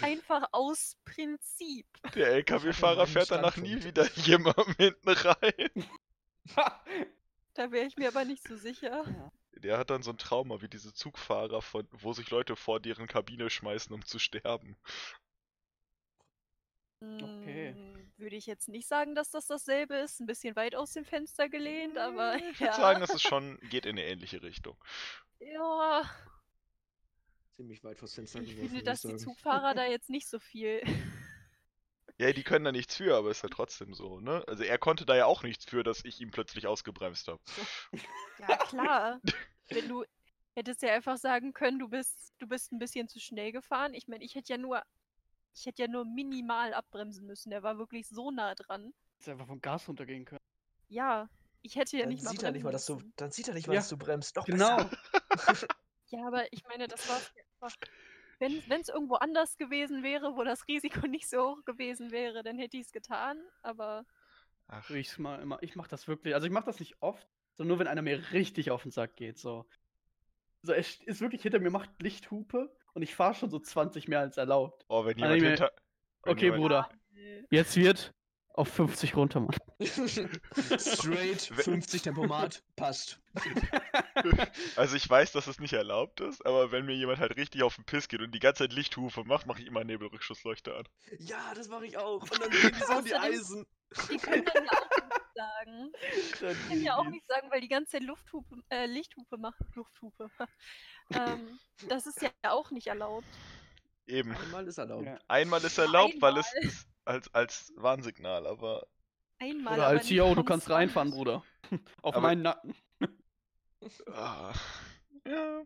Einfach 0.00 0.48
aus 0.52 0.96
Prinzip. 1.04 1.86
Der 2.14 2.28
LKW-Fahrer 2.28 3.06
fährt 3.06 3.30
danach 3.30 3.56
nie 3.56 3.82
wieder 3.82 4.08
jemandem 4.14 4.74
hinten 4.78 5.08
rein. 5.08 5.86
Da 7.54 7.70
wäre 7.70 7.86
ich 7.86 7.98
mir 7.98 8.08
aber 8.08 8.24
nicht 8.24 8.48
so 8.48 8.56
sicher. 8.56 9.04
Der 9.56 9.76
hat 9.76 9.90
dann 9.90 10.02
so 10.02 10.10
ein 10.10 10.16
Trauma 10.16 10.62
wie 10.62 10.68
diese 10.68 10.94
Zugfahrer, 10.94 11.60
von, 11.60 11.86
wo 11.92 12.14
sich 12.14 12.30
Leute 12.30 12.56
vor 12.56 12.80
deren 12.80 13.06
Kabine 13.06 13.50
schmeißen, 13.50 13.94
um 13.94 14.02
zu 14.06 14.18
sterben. 14.18 14.78
Würde 18.22 18.36
ich 18.36 18.46
jetzt 18.46 18.68
nicht 18.68 18.86
sagen, 18.86 19.16
dass 19.16 19.30
das 19.30 19.48
dasselbe 19.48 19.96
ist. 19.96 20.20
Ein 20.20 20.26
bisschen 20.26 20.54
weit 20.54 20.76
aus 20.76 20.92
dem 20.92 21.04
Fenster 21.04 21.48
gelehnt, 21.48 21.98
aber 21.98 22.36
Ich 22.36 22.42
würde 22.60 22.66
ja. 22.66 22.72
sagen, 22.72 23.00
das 23.00 23.10
ist 23.10 23.22
schon, 23.22 23.58
geht 23.68 23.84
in 23.84 23.98
eine 23.98 24.06
ähnliche 24.06 24.40
Richtung. 24.42 24.76
ja, 25.40 26.08
Ziemlich 27.56 27.82
weit 27.82 27.98
vors 27.98 28.14
Fenster 28.14 28.40
ich 28.40 28.50
geworfen, 28.50 28.68
finde, 28.68 28.84
dass 28.84 29.02
die. 29.02 29.16
Zugfahrer 29.16 29.74
da 29.74 29.84
jetzt 29.90 30.08
nicht 30.08 30.28
so 30.28 30.38
viel. 30.38 30.82
Ja, 32.18 32.32
die 32.32 32.44
können 32.44 32.64
da 32.64 32.70
nichts 32.70 32.94
für, 32.94 33.16
aber 33.16 33.30
ist 33.32 33.42
ja 33.42 33.48
trotzdem 33.48 33.94
so, 33.94 34.20
ne? 34.20 34.44
Also 34.46 34.62
er 34.62 34.78
konnte 34.78 35.04
da 35.06 35.16
ja 35.16 35.26
auch 35.26 35.42
nichts 35.42 35.64
für, 35.64 35.82
dass 35.82 36.04
ich 36.04 36.20
ihn 36.20 36.30
plötzlich 36.30 36.68
ausgebremst 36.68 37.26
habe. 37.26 37.40
Ja, 38.38 38.56
klar. 38.58 39.20
Wenn 39.70 39.88
du 39.88 40.04
hättest 40.54 40.82
ja 40.82 40.92
einfach 40.92 41.16
sagen 41.16 41.52
können, 41.52 41.80
du 41.80 41.88
bist, 41.88 42.32
du 42.38 42.46
bist 42.46 42.70
ein 42.70 42.78
bisschen 42.78 43.08
zu 43.08 43.18
schnell 43.18 43.50
gefahren. 43.50 43.94
Ich 43.94 44.06
meine, 44.06 44.22
ich 44.22 44.36
hätte 44.36 44.52
ja 44.52 44.58
nur, 44.58 44.82
ich 45.54 45.66
hätte 45.66 45.82
ja 45.82 45.88
nur 45.88 46.04
minimal 46.04 46.74
abbremsen 46.74 47.26
müssen. 47.26 47.50
Der 47.50 47.62
war 47.62 47.78
wirklich 47.78 48.08
so 48.08 48.30
nah 48.30 48.54
dran. 48.54 48.92
Hättest 49.14 49.28
einfach 49.28 49.46
vom 49.46 49.60
Gas 49.60 49.88
runtergehen 49.88 50.24
können. 50.24 50.40
Ja, 50.88 51.28
ich 51.62 51.76
hätte 51.76 51.96
ja 51.96 52.02
Dann 52.04 52.10
nicht 52.14 52.24
mal 52.24 52.30
sieht 52.30 52.42
er 52.42 52.52
nicht 52.52 52.64
mal, 52.64 52.72
dass 52.72 52.86
du, 52.86 53.00
dann 53.16 53.30
sieht 53.30 53.48
er 53.48 53.54
nicht 53.54 53.66
mal, 53.66 53.74
Ja. 53.74 53.80
dass 53.80 53.88
du 53.88 53.96
bremst. 53.96 54.36
Doch 54.36 54.44
Genau. 54.46 54.76
besser. 54.76 54.90
Ja, 56.08 56.26
aber 56.26 56.52
ich 56.52 56.62
meine, 56.68 56.88
das 56.88 57.08
war. 57.08 57.70
Wenn 58.38 58.80
es 58.80 58.88
irgendwo 58.90 59.14
anders 59.14 59.56
gewesen 59.56 60.02
wäre, 60.02 60.36
wo 60.36 60.44
das 60.44 60.66
Risiko 60.68 61.06
nicht 61.06 61.28
so 61.28 61.52
hoch 61.56 61.64
gewesen 61.64 62.10
wäre, 62.10 62.42
dann 62.42 62.58
hätte 62.58 62.76
ich 62.76 62.86
es 62.86 62.92
getan. 62.92 63.40
Aber 63.62 64.04
Ach, 64.68 64.86
So 64.88 64.94
ich's 64.94 65.16
mal 65.18 65.40
immer. 65.40 65.62
Ich 65.62 65.74
mach 65.76 65.88
das 65.88 66.08
wirklich. 66.08 66.34
Also 66.34 66.46
ich 66.46 66.52
mach 66.52 66.64
das 66.64 66.80
nicht 66.80 67.00
oft, 67.00 67.26
sondern 67.54 67.68
nur 67.68 67.78
wenn 67.78 67.86
einer 67.86 68.02
mir 68.02 68.32
richtig 68.32 68.70
auf 68.70 68.82
den 68.82 68.90
Sack 68.90 69.16
geht. 69.16 69.38
So. 69.38 69.66
So, 70.62 70.72
es 70.72 71.00
ist 71.02 71.20
wirklich 71.20 71.42
hinter 71.42 71.60
mir 71.60 71.70
macht 71.70 71.90
Lichthupe 72.02 72.76
und 72.94 73.02
ich 73.02 73.14
fahre 73.14 73.34
schon 73.34 73.50
so 73.50 73.58
20 73.58 74.08
mehr 74.08 74.20
als 74.20 74.36
erlaubt. 74.36 74.84
oh, 74.88 75.04
wenn 75.04 75.18
jemand 75.18 75.42
hinter... 75.42 75.72
wenn 76.24 76.32
Okay, 76.32 76.44
jemand- 76.46 76.62
Bruder. 76.62 76.88
Jetzt 77.50 77.76
wird 77.76 78.12
auf 78.54 78.68
50 78.68 79.16
runter, 79.16 79.40
Mann. 79.40 79.56
Straight, 80.78 81.40
50 81.40 82.02
Tempomat, 82.02 82.62
passt. 82.76 83.18
Also 84.76 84.96
ich 84.96 85.08
weiß, 85.08 85.32
dass 85.32 85.46
es 85.46 85.58
nicht 85.58 85.72
erlaubt 85.72 86.20
ist, 86.20 86.44
aber 86.46 86.70
wenn 86.70 86.84
mir 86.86 86.94
jemand 86.94 87.18
halt 87.18 87.36
richtig 87.36 87.62
auf 87.62 87.76
den 87.76 87.84
Piss 87.84 88.08
geht 88.08 88.20
und 88.20 88.32
die 88.34 88.38
ganze 88.38 88.64
Zeit 88.64 88.72
Lichthufe 88.72 89.24
macht, 89.24 89.46
mache 89.46 89.60
ich 89.62 89.66
immer 89.66 89.82
Nebelrückschussleuchte 89.84 90.74
an. 90.74 90.84
Ja, 91.18 91.52
das 91.54 91.68
mache 91.68 91.86
ich 91.86 91.96
auch. 91.96 92.22
Und 92.22 92.40
dann 92.40 92.50
gehen 92.50 92.72
die 92.78 92.84
so 92.84 92.98
in 92.98 93.04
die 93.04 93.14
Eisen. 93.14 93.66
Die 94.10 94.16
können 94.18 94.44
dann 94.44 94.64
ja 94.64 94.72
auch 94.72 94.90
nichts 95.00 95.34
sagen. 95.34 95.92
Die 96.02 96.68
können 96.68 96.82
ja 96.82 96.96
auch 96.96 97.04
nichts 97.04 97.26
sagen, 97.28 97.50
weil 97.50 97.60
die 97.60 97.68
ganze 97.68 97.92
Zeit 97.92 98.02
Lufthupe, 98.02 98.56
äh, 98.70 98.86
Lichthupe 98.86 99.38
macht. 99.38 99.58
Lufthupe. 99.74 100.30
ähm, 101.14 101.58
das 101.88 102.06
ist 102.06 102.20
ja 102.22 102.30
auch 102.42 102.70
nicht 102.70 102.86
erlaubt. 102.88 103.26
Eben. 104.06 104.36
Einmal 104.36 104.66
ist 104.66 104.78
erlaubt. 104.78 105.06
Ja. 105.06 105.18
Einmal 105.28 105.62
ist 105.64 105.78
erlaubt, 105.78 106.14
weil 106.20 106.36
es 106.36 106.46
Einmal. 106.54 106.68
ist 106.68 106.88
als, 107.04 107.34
als 107.34 107.72
Warnsignal, 107.76 108.46
aber 108.46 108.86
Einmal. 109.38 109.74
Oder 109.74 109.86
als 109.88 110.02
nicht 110.02 110.08
CEO, 110.08 110.34
du 110.34 110.44
kannst 110.44 110.70
reinfahren, 110.70 111.10
Bruder. 111.10 111.42
Auf 112.02 112.14
Aber- 112.14 112.20
meinen 112.20 112.42
Nacken. 112.42 112.76
ah, 114.12 114.52
ja. 115.26 115.62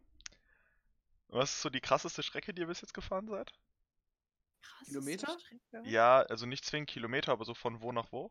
Was 1.28 1.52
ist 1.56 1.62
so 1.62 1.70
die 1.70 1.80
krasseste 1.80 2.22
Strecke, 2.22 2.54
die 2.54 2.62
ihr 2.62 2.68
bis 2.68 2.80
jetzt 2.80 2.94
gefahren 2.94 3.28
seid? 3.28 3.52
Krasseste 4.66 4.92
Kilometer? 4.92 5.36
Ja, 5.84 6.22
also 6.22 6.46
nicht 6.46 6.64
zwingend 6.64 6.90
Kilometer, 6.90 7.32
aber 7.32 7.44
so 7.44 7.54
von 7.54 7.82
wo 7.82 7.92
nach 7.92 8.12
wo? 8.12 8.30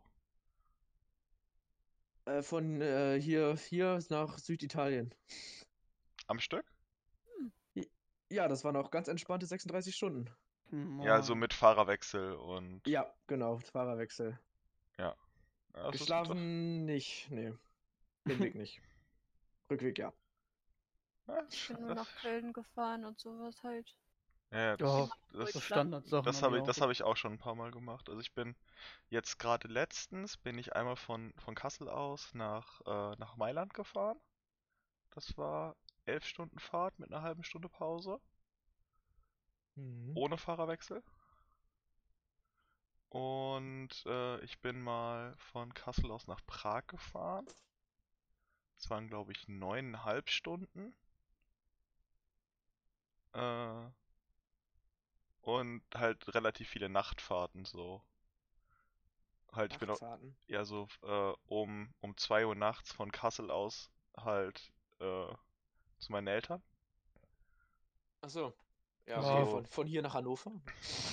Äh, 2.25 2.41
von 2.41 2.81
äh, 2.81 3.19
hier, 3.21 3.55
hier 3.55 3.99
nach 4.09 4.37
Süditalien. 4.39 5.13
Am 6.27 6.39
Stück? 6.39 6.65
Ja, 8.29 8.47
das 8.47 8.63
waren 8.63 8.75
auch 8.75 8.89
ganz 8.89 9.07
entspannte 9.07 9.45
36 9.45 9.95
Stunden. 9.95 10.29
Hm, 10.69 10.99
Ja, 11.01 11.21
so 11.21 11.33
oh. 11.33 11.35
mit 11.35 11.53
Fahrerwechsel 11.53 12.33
und. 12.33 12.85
Ja, 12.87 13.13
genau, 13.27 13.59
Fahrerwechsel. 13.59 14.39
Ja, 14.97 15.15
ist 15.75 15.91
Geschlafen 15.91 16.85
nicht, 16.85 17.29
nee. 17.29 17.53
Hinweg 18.25 18.55
nicht. 18.55 18.81
Rückweg 19.69 19.99
ja. 19.99 20.13
Ja, 21.27 21.43
Ich 21.49 21.67
bin 21.67 21.81
nur 21.81 21.95
nach 21.95 22.09
Köln 22.21 22.53
gefahren 22.53 23.05
und 23.05 23.19
sowas 23.19 23.61
halt. 23.63 23.95
Ja, 24.51 24.77
das, 24.77 24.93
Ja, 24.95 25.09
das, 25.33 25.51
Standardsachen. 25.59 26.23
das 26.23 26.41
hab 26.41 26.43
habe 26.43 26.57
ich, 26.57 26.63
das 26.63 26.81
habe 26.81 26.91
ich 26.91 27.03
auch 27.03 27.17
schon 27.17 27.33
ein 27.33 27.37
paar 27.37 27.55
Mal 27.55 27.71
gemacht. 27.71 28.09
Also 28.09 28.21
ich 28.21 28.33
bin 28.33 28.55
jetzt 29.09 29.39
gerade 29.39 29.67
letztens 29.67 30.37
bin 30.37 30.57
ich 30.59 30.75
einmal 30.75 30.95
von, 30.97 31.33
von 31.37 31.55
Kassel 31.55 31.89
aus 31.89 32.33
nach, 32.33 32.81
äh, 32.87 33.15
nach 33.19 33.37
Mailand 33.37 33.73
gefahren. 33.73 34.19
Das 35.11 35.37
war 35.37 35.75
elf 36.05 36.25
Stunden 36.25 36.59
Fahrt 36.59 36.99
mit 36.99 37.11
einer 37.11 37.23
halben 37.23 37.43
Stunde 37.43 37.69
Pause, 37.69 38.19
Mhm. 39.77 40.15
ohne 40.15 40.37
Fahrerwechsel. 40.37 41.03
Und 43.09 43.89
äh, 44.05 44.39
ich 44.41 44.59
bin 44.61 44.79
mal 44.79 45.33
von 45.37 45.73
Kassel 45.73 46.11
aus 46.11 46.27
nach 46.27 46.45
Prag 46.45 46.85
gefahren. 46.85 47.47
Das 48.77 48.89
waren, 48.89 49.09
glaube 49.09 49.33
ich, 49.33 49.49
neuneinhalb 49.49 50.29
Stunden. 50.29 50.95
Äh, 53.33 53.89
und 55.45 55.81
halt 55.95 56.35
relativ 56.35 56.67
viele 56.69 56.89
Nachtfahrten 56.89 57.63
so. 57.63 58.03
Halt, 59.51 59.71
ich 59.71 59.79
bin 59.79 59.89
auch, 59.89 60.01
Nachtfahrten. 60.01 60.35
ja 60.47 60.65
so 60.65 60.87
äh, 61.03 61.33
um, 61.47 61.93
um 62.01 62.15
2 62.17 62.45
Uhr 62.45 62.55
nachts 62.55 62.91
von 62.93 63.11
Kassel 63.11 63.49
aus 63.51 63.89
halt 64.17 64.71
äh, 64.99 65.27
zu 65.99 66.11
meinen 66.11 66.27
Eltern. 66.27 66.63
Achso. 68.21 68.53
Ja, 69.05 69.19
Ja. 69.19 69.21
okay, 69.21 69.45
von, 69.45 69.65
von 69.65 69.87
hier 69.87 70.01
nach 70.01 70.13
Hannover. 70.15 70.51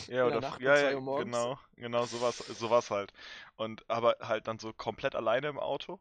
Ja, 0.07 0.27
oder 0.27 0.41
Nacht 0.41 0.61
ja, 0.61 0.77
ja, 0.77 0.95
Uhr 0.95 1.01
morgens? 1.01 1.25
genau, 1.27 1.59
genau, 1.77 2.07
sowas, 2.07 2.39
sowas 2.39 2.91
halt. 2.91 3.13
Und 3.57 3.89
aber 3.89 4.17
halt 4.21 4.47
dann 4.49 4.59
so 4.59 4.73
komplett 4.73 5.15
alleine 5.15 5.49
im 5.49 5.59
Auto. 5.59 6.01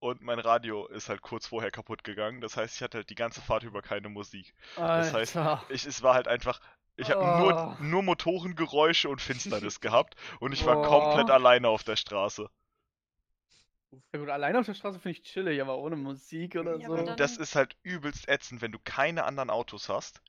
Und 0.00 0.22
mein 0.22 0.38
Radio 0.40 0.86
ist 0.88 1.08
halt 1.10 1.22
kurz 1.22 1.46
vorher 1.48 1.70
kaputt 1.72 2.04
gegangen. 2.04 2.40
Das 2.40 2.56
heißt, 2.56 2.76
ich 2.76 2.82
hatte 2.82 2.98
halt 2.98 3.10
die 3.10 3.14
ganze 3.16 3.42
Fahrt 3.42 3.64
über 3.64 3.82
keine 3.82 4.08
Musik. 4.10 4.54
Das 4.94 5.12
heißt, 5.12 5.38
Alter. 5.38 5.62
Ich, 5.68 5.86
es 5.86 6.02
war 6.02 6.14
halt 6.14 6.28
einfach, 6.28 6.60
ich 6.96 7.10
habe 7.10 7.20
Oh. 7.22 7.38
nur, 7.38 7.76
nur 7.80 8.02
Motorengeräusche 8.02 9.08
und 9.08 9.20
Finsternis 9.20 9.80
gehabt. 9.80 10.14
Und 10.40 10.52
ich 10.52 10.64
war 10.66 10.78
Oh. 10.78 10.82
komplett 10.82 11.30
alleine 11.30 11.68
auf 11.68 11.84
der 11.84 11.96
Straße. 11.96 12.48
Ja 14.12 14.18
gut, 14.18 14.28
alleine 14.30 14.58
auf 14.58 14.66
der 14.66 14.74
Straße 14.74 14.98
finde 15.00 15.18
ich 15.18 15.22
chillig, 15.24 15.60
aber 15.60 15.76
ohne 15.78 15.96
Musik 15.96 16.56
oder 16.56 16.78
Ja, 16.78 16.86
so. 16.88 16.96
dann- 16.96 17.16
Das 17.16 17.36
ist 17.36 17.54
halt 17.56 17.76
übelst 17.82 18.26
ätzend, 18.28 18.62
wenn 18.62 18.72
du 18.72 18.78
keine 18.82 19.24
anderen 19.24 19.50
Autos 19.50 19.88
hast. 19.88 20.22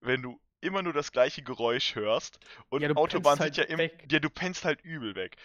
Wenn 0.00 0.22
du 0.22 0.40
immer 0.60 0.82
nur 0.82 0.92
das 0.92 1.10
gleiche 1.12 1.42
Geräusch 1.42 1.94
hörst. 1.96 2.38
Und 2.68 2.82
Ja, 2.82 2.90
Autobahn 2.94 3.38
pennst 3.38 3.56
sind 3.56 3.68
ja 3.70 3.76
halt 3.78 3.92
immer. 3.92 4.02
Ja, 4.10 4.18
du 4.20 4.30
pennst 4.30 4.64
halt 4.64 4.80
übel 4.82 5.14
weg. 5.16 5.36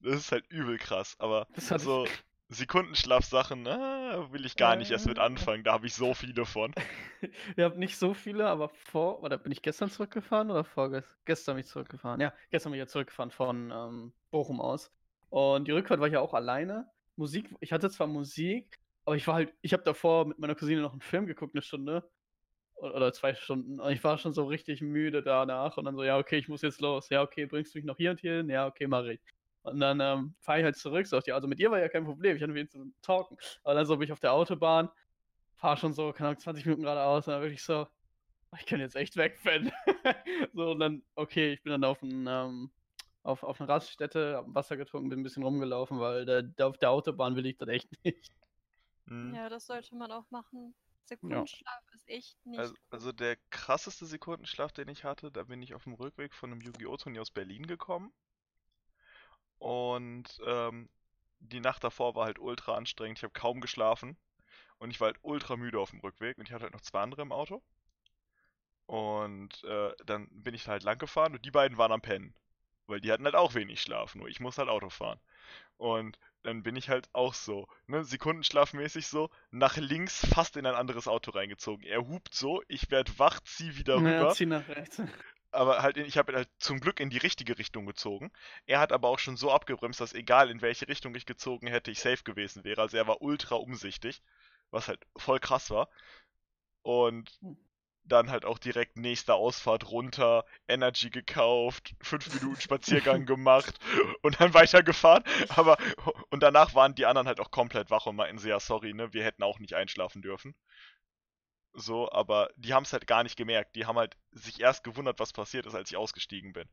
Das 0.00 0.14
ist 0.16 0.32
halt 0.32 0.46
übel 0.50 0.76
krass. 0.78 1.14
Aber 1.18 1.46
Das 1.54 1.70
hatte 1.70 1.84
so 1.84 2.04
Sekundenschlafsachen, 2.48 3.66
ah, 3.68 4.32
will 4.32 4.44
ich 4.46 4.56
gar 4.56 4.76
nicht 4.76 4.90
erst 4.90 5.06
mit 5.06 5.18
Äh. 5.18 5.20
anfangen. 5.20 5.64
Da 5.64 5.72
habe 5.72 5.86
ich 5.86 5.94
so 5.94 6.14
viele 6.14 6.46
von. 6.46 6.74
Ihr 7.56 7.64
habt 7.64 7.78
nicht 7.78 7.96
so 7.98 8.14
viele, 8.14 8.46
aber 8.48 8.68
vor, 8.68 9.22
oder 9.22 9.38
bin 9.38 9.52
ich 9.52 9.62
gestern 9.62 9.90
zurückgefahren 9.90 10.50
oder 10.50 10.64
vorgestern? 10.64 11.16
Gestern 11.24 11.54
bin 11.56 11.64
ich 11.64 11.70
zurückgefahren. 11.70 12.20
Ja, 12.20 12.34
gestern 12.50 12.72
bin 12.72 12.78
ich 12.80 12.84
ja 12.84 12.86
zurückgefahren 12.86 13.30
von 13.30 13.70
ähm, 13.72 14.12
Bochum 14.30 14.60
aus. 14.60 14.92
Und 15.30 15.66
die 15.66 15.72
Rückfahrt 15.72 16.00
war 16.00 16.06
ich 16.06 16.12
ja 16.12 16.20
auch 16.20 16.34
alleine. 16.34 16.88
Musik, 17.16 17.54
ich 17.60 17.72
hatte 17.72 17.90
zwar 17.90 18.06
Musik, 18.06 18.78
aber 19.04 19.16
ich 19.16 19.26
war 19.26 19.34
halt, 19.34 19.54
ich 19.62 19.72
habe 19.72 19.82
davor 19.84 20.26
mit 20.26 20.38
meiner 20.38 20.54
Cousine 20.54 20.80
noch 20.82 20.92
einen 20.92 21.00
Film 21.00 21.26
geguckt, 21.26 21.54
eine 21.54 21.62
Stunde. 21.62 22.10
Oder 22.76 23.12
zwei 23.12 23.34
Stunden. 23.34 23.80
Und 23.80 23.92
ich 23.92 24.04
war 24.04 24.18
schon 24.18 24.34
so 24.34 24.46
richtig 24.46 24.82
müde 24.82 25.22
danach. 25.22 25.78
Und 25.78 25.86
dann 25.86 25.96
so, 25.96 26.04
ja, 26.04 26.18
okay, 26.18 26.38
ich 26.38 26.48
muss 26.48 26.62
jetzt 26.62 26.80
los. 26.80 27.08
Ja, 27.10 27.22
okay, 27.22 27.46
bringst 27.46 27.74
du 27.74 27.78
mich 27.78 27.86
noch 27.86 27.96
hier 27.98 28.10
und 28.12 28.20
hier 28.20 28.38
hin? 28.38 28.50
Ja, 28.50 28.66
okay, 28.66 28.86
mach 28.88 29.04
ich. 29.06 29.20
Und 29.64 29.80
dann 29.80 30.00
ähm, 30.00 30.36
fahre 30.40 30.60
ich 30.60 30.64
halt 30.64 30.76
zurück. 30.76 31.06
So, 31.08 31.20
ja, 31.26 31.34
also 31.36 31.48
mit 31.48 31.60
ihr 31.60 31.70
war 31.72 31.80
ja 31.80 31.88
kein 31.90 32.04
Problem. 32.06 32.36
Ich 32.36 32.42
hatte 32.42 32.52
mit 32.54 32.72
zu 32.72 32.92
talken. 33.02 33.38
Aber 33.64 33.74
dann 33.74 33.86
so 33.86 33.96
bin 33.98 34.06
ich 34.06 34.12
auf 34.12 34.20
der 34.20 34.34
Autobahn, 34.34 34.90
fahre 35.54 35.76
schon 35.78 35.94
so, 35.94 36.12
keine 36.12 36.30
Ahnung, 36.30 36.40
20 36.40 36.66
Minuten 36.66 36.82
geradeaus. 36.84 37.28
Und 37.28 37.34
dann 37.34 37.42
wirklich 37.42 37.62
so, 37.64 37.88
"Oh, 38.52 38.56
ich 38.60 38.66
kann 38.66 38.80
jetzt 38.80 38.96
echt 38.96 39.16
wegpennen. 39.16 39.72
so, 40.54 40.72
und 40.72 40.80
dann, 40.80 41.04
okay, 41.16 41.52
ich 41.54 41.62
bin 41.62 41.72
dann 41.72 41.84
auf, 41.84 42.02
ein, 42.02 42.26
ähm, 42.28 42.72
auf, 43.22 43.42
auf 43.44 43.60
eine 43.60 43.68
Raststätte, 43.70 44.36
hab 44.36 44.54
Wasser 44.54 44.76
getrunken, 44.76 45.10
bin 45.10 45.20
ein 45.20 45.24
bisschen 45.24 45.44
rumgelaufen, 45.44 46.00
weil 46.00 46.26
da, 46.26 46.42
da 46.42 46.66
auf 46.68 46.78
der 46.78 46.90
Autobahn 46.90 47.36
will 47.36 47.46
ich 47.46 47.58
das 47.58 47.68
echt 47.68 47.90
nicht. 48.04 48.32
Hm. 49.08 49.34
Ja, 49.34 49.48
das 49.48 49.66
sollte 49.66 49.94
man 49.96 50.10
auch 50.12 50.30
machen. 50.30 50.74
Sekundenschlaf 51.04 51.82
ist 51.92 52.02
ist 52.02 52.08
echt 52.08 52.46
nicht. 52.46 52.60
Also, 52.60 52.74
also 52.90 53.12
der 53.12 53.36
krasseste 53.50 54.06
Sekundenschlaf, 54.06 54.72
den 54.72 54.88
ich 54.88 55.04
hatte, 55.04 55.30
da 55.32 55.44
bin 55.44 55.62
ich 55.62 55.74
auf 55.74 55.84
dem 55.84 55.94
Rückweg 55.94 56.34
von 56.34 56.50
einem 56.52 56.60
Yu-Gi-Oh! 56.60 56.96
Turnier 56.96 57.22
aus 57.22 57.30
Berlin 57.30 57.66
gekommen. 57.66 58.12
Und 59.64 60.42
ähm, 60.44 60.90
die 61.40 61.60
Nacht 61.60 61.82
davor 61.82 62.14
war 62.14 62.26
halt 62.26 62.38
ultra 62.38 62.76
anstrengend. 62.76 63.18
Ich 63.18 63.22
habe 63.22 63.32
kaum 63.32 63.62
geschlafen. 63.62 64.18
Und 64.76 64.90
ich 64.90 65.00
war 65.00 65.06
halt 65.06 65.18
ultra 65.22 65.56
müde 65.56 65.80
auf 65.80 65.88
dem 65.88 66.00
Rückweg. 66.00 66.36
Und 66.36 66.46
ich 66.46 66.52
hatte 66.52 66.64
halt 66.64 66.74
noch 66.74 66.82
zwei 66.82 67.00
andere 67.00 67.22
im 67.22 67.32
Auto. 67.32 67.62
Und 68.84 69.64
äh, 69.64 69.92
dann 70.04 70.28
bin 70.30 70.54
ich 70.54 70.68
halt 70.68 70.82
lang 70.82 70.98
gefahren 70.98 71.32
und 71.32 71.46
die 71.46 71.50
beiden 71.50 71.78
waren 71.78 71.92
am 71.92 72.02
Pennen. 72.02 72.34
Weil 72.86 73.00
die 73.00 73.10
hatten 73.10 73.24
halt 73.24 73.36
auch 73.36 73.54
wenig 73.54 73.80
Schlaf, 73.80 74.14
nur 74.14 74.28
ich 74.28 74.38
muss 74.38 74.58
halt 74.58 74.68
Auto 74.68 74.90
fahren. 74.90 75.18
Und 75.78 76.18
dann 76.42 76.62
bin 76.62 76.76
ich 76.76 76.90
halt 76.90 77.08
auch 77.14 77.32
so, 77.32 77.66
ne, 77.86 78.04
sekundenschlafmäßig 78.04 79.06
so, 79.06 79.30
nach 79.50 79.78
links 79.78 80.26
fast 80.26 80.58
in 80.58 80.66
ein 80.66 80.74
anderes 80.74 81.08
Auto 81.08 81.30
reingezogen. 81.30 81.86
Er 81.86 82.06
hupt 82.06 82.34
so, 82.34 82.62
ich 82.68 82.90
werd 82.90 83.18
wach, 83.18 83.40
zieh 83.40 83.78
wieder 83.78 83.96
rüber 83.96 84.10
Ja, 84.10 84.28
zieh 84.28 84.44
nach 84.44 84.68
rechts. 84.68 85.00
Aber 85.54 85.82
halt, 85.82 85.96
ich 85.96 86.18
habe 86.18 86.34
halt 86.34 86.48
zum 86.58 86.80
Glück 86.80 87.00
in 87.00 87.10
die 87.10 87.18
richtige 87.18 87.58
Richtung 87.58 87.86
gezogen. 87.86 88.32
Er 88.66 88.80
hat 88.80 88.92
aber 88.92 89.08
auch 89.08 89.18
schon 89.18 89.36
so 89.36 89.52
abgebremst, 89.52 90.00
dass 90.00 90.12
egal 90.14 90.50
in 90.50 90.62
welche 90.62 90.88
Richtung 90.88 91.14
ich 91.14 91.26
gezogen 91.26 91.66
hätte, 91.68 91.90
ich 91.90 92.00
safe 92.00 92.22
gewesen 92.24 92.64
wäre. 92.64 92.82
Also 92.82 92.96
er 92.96 93.06
war 93.06 93.22
ultra 93.22 93.56
umsichtig, 93.56 94.22
was 94.70 94.88
halt 94.88 95.00
voll 95.16 95.40
krass 95.40 95.70
war. 95.70 95.88
Und 96.82 97.40
Hm. 97.42 97.54
dann 98.04 98.30
halt 98.30 98.44
auch 98.46 98.58
direkt 98.58 98.96
nächste 98.98 99.34
Ausfahrt 99.34 99.90
runter, 99.90 100.44
Energy 100.68 101.10
gekauft, 101.10 101.94
fünf 102.02 102.32
Minuten 102.32 102.60
Spaziergang 102.60 103.26
gemacht 103.26 103.78
und 104.22 104.40
dann 104.40 104.54
weitergefahren. 104.54 105.24
Aber 105.48 105.78
und 106.30 106.42
danach 106.42 106.74
waren 106.74 106.94
die 106.94 107.06
anderen 107.06 107.28
halt 107.28 107.40
auch 107.40 107.50
komplett 107.50 107.90
wach 107.90 108.06
und 108.06 108.16
meinten 108.16 108.38
sie, 108.38 108.50
ja, 108.50 108.60
sorry, 108.60 108.94
ne, 108.94 109.12
wir 109.14 109.24
hätten 109.24 109.42
auch 109.44 109.58
nicht 109.60 109.74
einschlafen 109.74 110.22
dürfen. 110.22 110.54
So, 111.74 112.10
aber 112.10 112.50
die 112.56 112.72
haben 112.72 112.84
es 112.84 112.92
halt 112.92 113.06
gar 113.06 113.24
nicht 113.24 113.36
gemerkt. 113.36 113.74
Die 113.74 113.84
haben 113.84 113.98
halt 113.98 114.16
sich 114.30 114.60
erst 114.60 114.84
gewundert, 114.84 115.18
was 115.18 115.32
passiert 115.32 115.66
ist, 115.66 115.74
als 115.74 115.90
ich 115.90 115.96
ausgestiegen 115.96 116.52
bin. 116.52 116.68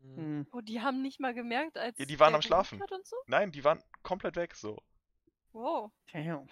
Mhm. 0.00 0.16
Hm. 0.16 0.46
Oh, 0.52 0.60
die 0.60 0.80
haben 0.80 1.02
nicht 1.02 1.20
mal 1.20 1.34
gemerkt, 1.34 1.76
als. 1.76 1.98
Ja, 1.98 2.06
die 2.06 2.18
waren 2.18 2.32
der 2.32 2.36
am 2.36 2.42
Schlafen. 2.42 2.82
so? 3.04 3.16
Nein, 3.26 3.52
die 3.52 3.62
waren 3.62 3.82
komplett 4.02 4.36
weg, 4.36 4.54
so. 4.54 4.82
Wow. 5.52 5.92
Damn. 6.12 6.48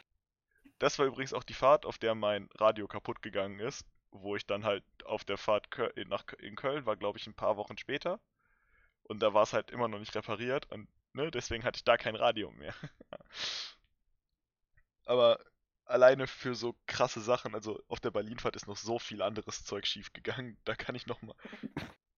Das 0.78 0.98
war 0.98 1.06
übrigens 1.06 1.32
auch 1.32 1.42
die 1.42 1.54
Fahrt, 1.54 1.86
auf 1.86 1.98
der 1.98 2.14
mein 2.14 2.48
Radio 2.54 2.86
kaputt 2.86 3.22
gegangen 3.22 3.60
ist, 3.60 3.86
wo 4.10 4.36
ich 4.36 4.46
dann 4.46 4.64
halt 4.64 4.84
auf 5.04 5.24
der 5.24 5.38
Fahrt 5.38 5.70
Köl 5.70 5.92
nach 6.06 6.24
in 6.38 6.56
Köln 6.56 6.86
war, 6.86 6.96
glaube 6.96 7.18
ich, 7.18 7.26
ein 7.26 7.34
paar 7.34 7.56
Wochen 7.56 7.78
später. 7.78 8.20
Und 9.02 9.22
da 9.22 9.34
war 9.34 9.42
es 9.42 9.52
halt 9.52 9.70
immer 9.70 9.88
noch 9.88 9.98
nicht 9.98 10.14
repariert 10.14 10.70
und 10.70 10.88
ne, 11.14 11.30
deswegen 11.30 11.64
hatte 11.64 11.78
ich 11.78 11.84
da 11.84 11.96
kein 11.96 12.16
Radio 12.16 12.50
mehr. 12.52 12.74
Aber 15.04 15.40
alleine 15.90 16.26
für 16.26 16.54
so 16.54 16.76
krasse 16.86 17.20
Sachen, 17.20 17.54
also 17.54 17.82
auf 17.88 18.00
der 18.00 18.10
Berlinfahrt 18.10 18.56
ist 18.56 18.66
noch 18.66 18.76
so 18.76 18.98
viel 18.98 19.22
anderes 19.22 19.64
Zeug 19.64 19.86
schief 19.86 20.12
gegangen, 20.12 20.56
da 20.64 20.74
kann 20.74 20.94
ich 20.94 21.06
noch 21.06 21.20
mal 21.22 21.34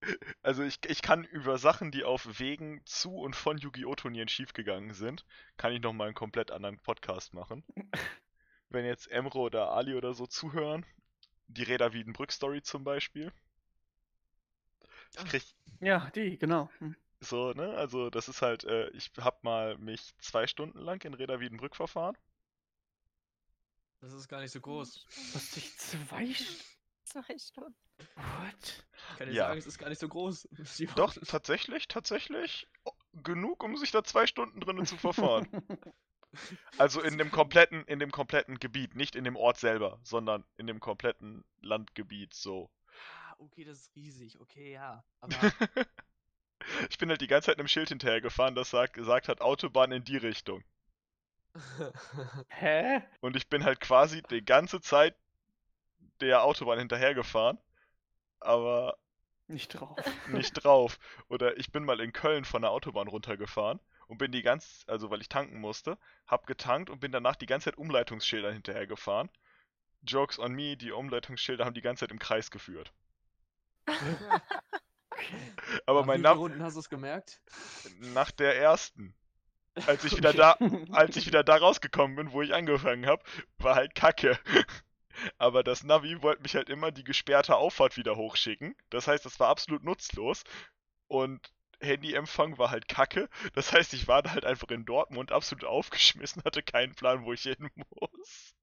Also 0.42 0.62
ich, 0.62 0.78
ich 0.88 1.02
kann 1.02 1.24
über 1.24 1.58
Sachen, 1.58 1.92
die 1.92 2.04
auf 2.04 2.40
Wegen 2.40 2.84
zu 2.84 3.16
und 3.16 3.36
von 3.36 3.58
Yu-Gi-Oh! 3.58 3.94
Turnieren 3.94 4.28
schiefgegangen 4.28 4.94
sind, 4.94 5.24
kann 5.56 5.72
ich 5.72 5.80
noch 5.80 5.92
mal 5.92 6.06
einen 6.06 6.14
komplett 6.14 6.50
anderen 6.50 6.78
Podcast 6.78 7.34
machen. 7.34 7.64
Wenn 8.68 8.84
jetzt 8.84 9.06
Emro 9.10 9.46
oder 9.46 9.70
Ali 9.70 9.94
oder 9.94 10.14
so 10.14 10.26
zuhören, 10.26 10.84
die 11.46 11.62
Reda 11.62 11.92
Wiedenbrück-Story 11.92 12.62
zum 12.62 12.84
Beispiel. 12.84 13.32
Krieg 15.26 15.44
Ja, 15.80 16.10
die, 16.14 16.38
genau. 16.38 16.70
Hm. 16.78 16.96
so, 17.20 17.52
ne, 17.52 17.74
also 17.74 18.10
das 18.10 18.28
ist 18.28 18.42
halt, 18.42 18.64
äh, 18.64 18.88
ich 18.90 19.10
hab 19.18 19.44
mal 19.44 19.76
mich 19.78 20.16
zwei 20.18 20.46
Stunden 20.46 20.78
lang 20.78 21.04
in 21.04 21.14
Reda 21.14 21.38
Wiedenbrück 21.38 21.76
verfahren. 21.76 22.16
Das 24.02 24.12
ist 24.12 24.28
gar 24.28 24.40
nicht 24.40 24.50
so 24.50 24.60
groß. 24.60 25.06
Was 25.32 25.50
dich 25.52 25.76
zwei 25.78 26.24
St- 26.24 26.64
Zwei 27.04 27.38
Stunden. 27.38 27.74
What? 28.16 28.86
Ich 29.10 29.16
kann 29.18 29.28
dir 29.28 29.34
Ja. 29.34 29.46
sagen, 29.48 29.58
es 29.58 29.66
ist 29.66 29.78
gar 29.78 29.88
nicht 29.88 29.98
so 30.00 30.08
groß. 30.08 30.48
Die 30.78 30.86
Doch, 30.86 31.14
tatsächlich, 31.14 31.88
tatsächlich 31.88 32.66
oh, 32.84 32.92
genug, 33.22 33.62
um 33.62 33.76
sich 33.76 33.90
da 33.90 34.02
zwei 34.04 34.26
Stunden 34.26 34.60
drinnen 34.60 34.86
zu 34.86 34.96
verfahren. 34.96 35.46
Also 36.78 37.02
in 37.02 37.18
dem 37.18 37.30
kompletten, 37.30 37.84
in 37.84 37.98
dem 37.98 38.10
kompletten 38.10 38.58
Gebiet, 38.58 38.96
nicht 38.96 39.16
in 39.16 39.24
dem 39.24 39.36
Ort 39.36 39.58
selber, 39.58 40.00
sondern 40.02 40.46
in 40.56 40.66
dem 40.66 40.80
kompletten 40.80 41.44
Landgebiet 41.60 42.32
so. 42.32 42.70
Ah, 43.26 43.34
okay, 43.38 43.64
das 43.64 43.80
ist 43.80 43.94
riesig. 43.94 44.40
Okay, 44.40 44.72
ja. 44.72 45.04
Aber 45.20 45.36
ich 46.90 46.96
bin 46.96 47.10
halt 47.10 47.20
die 47.20 47.26
ganze 47.26 47.46
Zeit 47.46 47.58
einem 47.58 47.68
Schild 47.68 47.90
hinterher 47.90 48.22
gefahren, 48.22 48.54
das 48.54 48.70
sagt, 48.70 48.94
gesagt 48.94 49.28
hat, 49.28 49.42
Autobahn 49.42 49.92
in 49.92 50.04
die 50.04 50.16
Richtung. 50.16 50.64
Hä? 52.48 53.02
Und 53.20 53.36
ich 53.36 53.48
bin 53.48 53.64
halt 53.64 53.80
quasi 53.80 54.22
die 54.22 54.44
ganze 54.44 54.80
Zeit 54.80 55.16
der 56.20 56.44
Autobahn 56.44 56.78
hinterhergefahren, 56.78 57.58
aber 58.40 58.96
Nicht 59.48 59.68
drauf. 59.80 59.98
nicht 60.28 60.52
drauf. 60.64 60.98
Oder 61.28 61.56
ich 61.58 61.72
bin 61.72 61.84
mal 61.84 62.00
in 62.00 62.12
Köln 62.12 62.44
von 62.44 62.62
der 62.62 62.70
Autobahn 62.70 63.08
runtergefahren 63.08 63.80
und 64.06 64.18
bin 64.18 64.32
die 64.32 64.42
ganze, 64.42 64.86
also 64.88 65.10
weil 65.10 65.20
ich 65.20 65.28
tanken 65.28 65.60
musste, 65.60 65.98
hab 66.26 66.46
getankt 66.46 66.90
und 66.90 67.00
bin 67.00 67.12
danach 67.12 67.36
die 67.36 67.46
ganze 67.46 67.66
Zeit 67.66 67.78
Umleitungsschildern 67.78 68.52
hinterhergefahren. 68.54 69.30
Jokes 70.02 70.38
on 70.38 70.52
me, 70.54 70.76
die 70.76 70.92
Umleitungsschilder 70.92 71.64
haben 71.64 71.74
die 71.74 71.82
ganze 71.82 72.00
Zeit 72.00 72.10
im 72.12 72.18
Kreis 72.18 72.50
geführt. 72.50 72.92
Aber 75.86 76.00
Nach 76.00 76.04
mein 76.04 76.20
wie 76.20 76.22
vielen 76.22 76.22
Nav 76.22 76.36
Runden 76.36 76.62
hast 76.62 76.74
du 76.74 76.80
es 76.80 76.88
gemerkt? 76.88 77.40
nach 78.00 78.30
der 78.30 78.56
ersten, 78.58 79.14
als 79.86 80.04
ich 80.04 80.16
wieder 80.16 80.32
da, 80.32 80.56
als 80.92 81.16
ich 81.16 81.26
wieder 81.26 81.44
da 81.44 81.56
rausgekommen 81.56 82.16
bin, 82.16 82.32
wo 82.32 82.42
ich 82.42 82.54
angefangen 82.54 83.06
habe, 83.06 83.22
war 83.58 83.74
halt 83.74 83.94
Kacke. 83.94 84.38
Aber 85.38 85.62
das 85.62 85.84
Navi 85.84 86.22
wollte 86.22 86.42
mich 86.42 86.54
halt 86.54 86.70
immer 86.70 86.90
die 86.90 87.04
gesperrte 87.04 87.56
Auffahrt 87.56 87.96
wieder 87.96 88.16
hochschicken. 88.16 88.74
Das 88.90 89.06
heißt, 89.08 89.24
das 89.26 89.38
war 89.38 89.48
absolut 89.48 89.84
nutzlos. 89.84 90.42
Und 91.06 91.52
Handyempfang 91.80 92.56
war 92.58 92.70
halt 92.70 92.88
Kacke. 92.88 93.28
Das 93.54 93.72
heißt, 93.72 93.92
ich 93.92 94.08
war 94.08 94.22
da 94.22 94.30
halt 94.30 94.44
einfach 94.46 94.68
in 94.68 94.84
Dortmund 94.86 95.30
absolut 95.32 95.64
aufgeschmissen, 95.64 96.42
hatte 96.44 96.62
keinen 96.62 96.94
Plan, 96.94 97.24
wo 97.24 97.32
ich 97.34 97.42
hin 97.42 97.68
muss. 97.74 98.54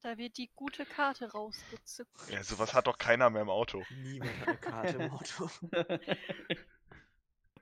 Da 0.00 0.18
wird 0.18 0.36
die 0.38 0.50
gute 0.56 0.84
Karte 0.84 1.30
rausgezückt. 1.30 2.10
Ja, 2.28 2.42
sowas 2.42 2.74
hat 2.74 2.88
doch 2.88 2.98
keiner 2.98 3.30
mehr 3.30 3.42
im 3.42 3.50
Auto. 3.50 3.84
Niemand 3.90 4.36
hat 4.40 4.48
eine 4.48 4.58
Karte 4.58 4.96
im 4.96 5.10
Auto. 5.12 5.48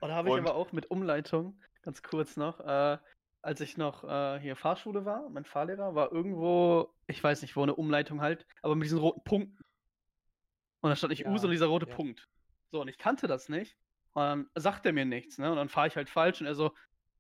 Und 0.01 0.09
da 0.09 0.15
habe 0.15 0.29
ich 0.29 0.35
Und- 0.35 0.41
aber 0.41 0.55
auch 0.55 0.73
mit 0.73 0.91
Umleitung, 0.91 1.61
ganz 1.83 2.03
kurz 2.03 2.37
noch, 2.37 2.61
äh, 2.61 2.99
als 3.43 3.61
ich 3.61 3.77
noch 3.77 4.05
äh, 4.05 4.39
hier 4.41 4.57
Fahrschule 4.57 5.05
war, 5.05 5.29
mein 5.31 5.45
Fahrlehrer 5.45 5.95
war 5.95 6.13
irgendwo, 6.13 6.95
ich 7.07 7.23
weiß 7.23 7.43
nicht 7.43 7.57
wo, 7.57 7.63
eine 7.63 7.75
Umleitung 7.75 8.21
halt, 8.21 8.47
aber 8.63 8.75
mit 8.77 8.85
diesen 8.85 8.99
roten 8.99 9.25
Punkten. 9.25 9.63
Und 10.83 10.91
da 10.91 10.97
stand 10.97 11.11
nicht 11.11 11.27
U, 11.27 11.31
Ja, 11.33 11.39
sondern 11.39 11.53
dieser 11.53 11.67
rote 11.67 11.89
ja. 11.89 11.95
Punkt. 11.95 12.29
So, 12.73 12.81
und 12.81 12.89
ich 12.89 12.99
kannte 12.99 13.27
das 13.27 13.49
nicht. 13.49 13.77
Und 14.13 14.23
dann 14.23 14.51
sagt 14.55 14.87
er 14.87 14.93
mir 14.93 15.05
nichts, 15.05 15.39
ne? 15.39 15.51
Und 15.51 15.57
dann 15.57 15.69
fahre 15.69 15.89
ich 15.89 15.97
halt 15.97 16.09
falsch 16.11 16.41
und 16.41 16.47
er 16.47 16.55
so, 16.55 16.75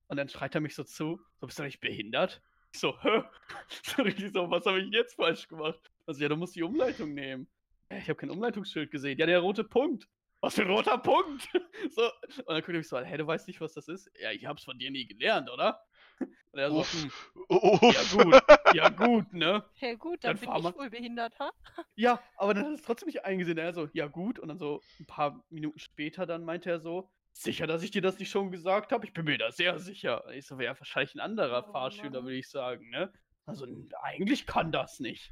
und 0.08 0.16
dann 0.16 0.28
schreit 0.28 0.54
er 0.54 0.60
mich 0.60 0.74
so 0.74 0.84
zu, 0.84 1.20
so, 1.40 1.46
bist 1.46 1.58
du 1.58 1.62
nicht 1.62 1.80
behindert? 1.80 2.42
Ich 2.72 2.80
so, 2.80 3.00
hä? 3.02 3.24
So 3.84 4.02
richtig 4.02 4.32
so, 4.32 4.50
was 4.50 4.66
habe 4.66 4.80
ich 4.80 4.90
jetzt 4.92 5.14
falsch 5.14 5.48
gemacht? 5.48 5.90
Also, 6.06 6.22
ja, 6.22 6.28
du 6.28 6.36
musst 6.36 6.56
die 6.56 6.62
Umleitung 6.62 7.14
nehmen. 7.14 7.48
"Ja, 7.90 7.98
Ich 7.98 8.08
habe 8.08 8.16
kein 8.16 8.30
Umleitungsschild 8.30 8.90
gesehen. 8.90 9.18
Ja, 9.18 9.26
der 9.26 9.40
rote 9.40 9.64
Punkt. 9.64 10.08
Was 10.42 10.54
für 10.54 10.62
ein 10.62 10.70
roter 10.70 10.98
Punkt? 10.98 11.48
So, 11.90 12.02
und 12.04 12.48
dann 12.48 12.56
guckt 12.56 12.68
er 12.68 12.74
mich 12.78 12.88
so 12.88 12.96
an, 12.96 13.04
hä, 13.04 13.16
du 13.16 13.26
weißt 13.26 13.46
nicht, 13.48 13.60
was 13.60 13.72
das 13.72 13.88
ist? 13.88 14.10
Ja, 14.20 14.30
ich 14.32 14.44
hab's 14.46 14.64
von 14.64 14.78
dir 14.78 14.90
nie 14.90 15.06
gelernt, 15.06 15.50
oder? 15.50 15.80
Und 16.18 16.58
er 16.58 16.70
so, 16.70 16.80
Uff. 16.80 16.92
"Hm, 16.92 17.10
Uff. 17.48 17.80
ja 17.82 18.22
gut, 18.22 18.42
ja 18.74 18.88
gut, 18.90 19.32
ne? 19.32 19.64
Ja 19.80 19.94
gut, 19.94 20.22
dann, 20.24 20.36
Dann 20.36 20.38
bin 20.40 20.48
fahr 20.48 20.58
ich 20.58 20.62
mal- 20.64 20.74
wohl 20.76 20.90
behindert, 20.90 21.38
ha? 21.38 21.50
Ja, 21.96 22.22
aber 22.36 22.54
dann 22.54 22.64
hat 22.64 22.70
er 22.72 22.74
es 22.74 22.82
trotzdem 22.82 23.06
nicht 23.06 23.24
eingesehen. 23.24 23.56
Er 23.58 23.72
so, 23.72 23.88
ja 23.92 24.06
gut. 24.06 24.38
Und 24.38 24.48
dann 24.48 24.58
so 24.58 24.82
ein 24.98 25.06
paar 25.06 25.42
Minuten 25.48 25.78
später 25.78 26.26
dann 26.26 26.44
meinte 26.44 26.70
er 26.70 26.80
so, 26.80 27.10
sicher, 27.32 27.66
dass 27.66 27.82
ich 27.82 27.90
dir 27.90 28.02
das 28.02 28.18
nicht 28.18 28.30
schon 28.30 28.50
gesagt 28.50 28.92
habe? 28.92 29.06
Ich 29.06 29.12
bin 29.12 29.24
mir 29.24 29.38
da 29.38 29.50
sehr 29.52 29.78
sicher. 29.78 30.24
Und 30.26 30.34
ich 30.34 30.46
so, 30.46 30.58
wäre 30.58 30.78
wahrscheinlich 30.78 31.14
ein 31.14 31.20
anderer 31.20 31.66
Oh 31.68 31.72
Fahrschüler, 31.72 32.22
würde 32.24 32.36
ich 32.36 32.48
sagen, 32.50 32.90
ne? 32.90 33.12
Also, 33.46 33.66
eigentlich 34.02 34.46
kann 34.46 34.70
das 34.72 35.00
nicht. 35.00 35.30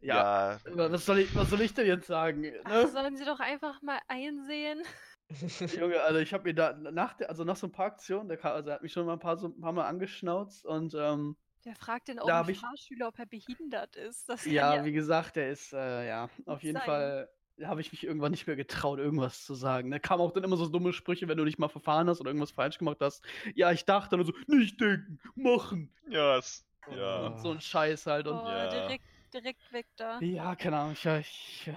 Ja, 0.00 0.52
Ja, 0.64 0.76
wa- 0.76 0.90
was, 0.92 1.04
soll 1.06 1.18
ich, 1.20 1.34
was 1.34 1.50
soll 1.50 1.60
ich 1.60 1.74
denn 1.74 1.86
jetzt 1.86 2.06
sagen? 2.06 2.44
Ach, 2.64 2.70
Ne? 2.70 2.88
sollen 2.88 3.16
sie 3.16 3.24
doch 3.24 3.40
einfach 3.40 3.82
mal 3.82 3.98
einsehen. 4.08 4.82
Junge, 5.78 6.00
also 6.00 6.18
ich 6.18 6.32
habe 6.32 6.44
mir 6.44 6.54
da 6.54 6.72
nach 6.72 7.14
der, 7.14 7.28
also 7.28 7.44
nach 7.44 7.56
so 7.56 7.66
ein 7.68 7.72
paar 7.72 7.86
Aktionen, 7.86 8.28
der, 8.28 8.36
kam- 8.36 8.52
also 8.54 8.70
er 8.70 8.74
hat 8.76 8.82
mich 8.82 8.92
schon 8.92 9.06
mal 9.06 9.12
ein 9.12 9.18
paar, 9.20 9.36
so, 9.36 9.48
ein 9.48 9.60
paar 9.60 9.72
Mal 9.72 9.86
angeschnauzt 9.86 10.64
und 10.64 10.94
ähm, 10.94 11.36
Der 11.64 11.76
fragt 11.76 12.08
den 12.08 12.18
auch 12.18 12.48
ich- 12.48 12.58
Fahrschüler, 12.58 13.08
ob 13.08 13.18
er 13.18 13.26
behindert 13.26 13.94
ist. 13.96 14.28
Das 14.28 14.44
kann 14.44 14.52
ja, 14.52 14.84
wie 14.84 14.92
gesagt, 14.92 15.36
der 15.36 15.50
ist, 15.50 15.72
äh, 15.72 16.08
ja, 16.08 16.24
auf 16.46 16.56
Nicht 16.56 16.62
jeden 16.64 16.78
sein. 16.78 16.86
Fall 16.86 17.28
habe 17.62 17.82
ich 17.82 17.92
mich 17.92 18.04
irgendwann 18.04 18.30
nicht 18.30 18.46
mehr 18.46 18.56
getraut, 18.56 18.98
irgendwas 18.98 19.44
zu 19.44 19.54
sagen. 19.54 19.90
Da 19.90 19.98
kamen 19.98 20.22
auch 20.22 20.32
dann 20.32 20.44
immer 20.44 20.56
so 20.56 20.66
dumme 20.66 20.94
Sprüche, 20.94 21.28
wenn 21.28 21.36
du 21.36 21.44
dich 21.44 21.58
mal 21.58 21.68
verfahren 21.68 22.08
hast 22.08 22.18
oder 22.20 22.30
irgendwas 22.30 22.52
falsch 22.52 22.78
gemacht 22.78 22.96
hast. 23.00 23.22
Ja, 23.54 23.70
ich 23.70 23.84
dachte 23.84 24.16
dann 24.16 24.24
so, 24.24 24.32
nicht 24.46 24.80
denken, 24.80 25.20
machen. 25.34 25.94
ja, 26.08 26.38
es, 26.38 26.66
ja. 26.90 27.26
Und 27.26 27.38
so 27.38 27.50
ein 27.50 27.60
Scheiß 27.60 28.06
halt. 28.06 28.26
Und 28.26 28.38
oh, 28.40 28.48
Ja. 28.48 28.68
direkt, 28.70 29.04
direkt 29.30 29.72
weg 29.72 29.86
da. 29.96 30.18
ja, 30.20 30.54
keine 30.56 30.78
Ahnung, 30.78 30.92
ich, 30.92 31.04
ich, 31.06 31.70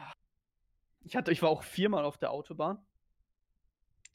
ich 1.02 1.16
hatte, 1.16 1.32
ich 1.32 1.42
war 1.42 1.50
auch 1.50 1.64
viermal 1.64 2.06
auf 2.06 2.18
der 2.18 2.32
Autobahn. 2.32 2.86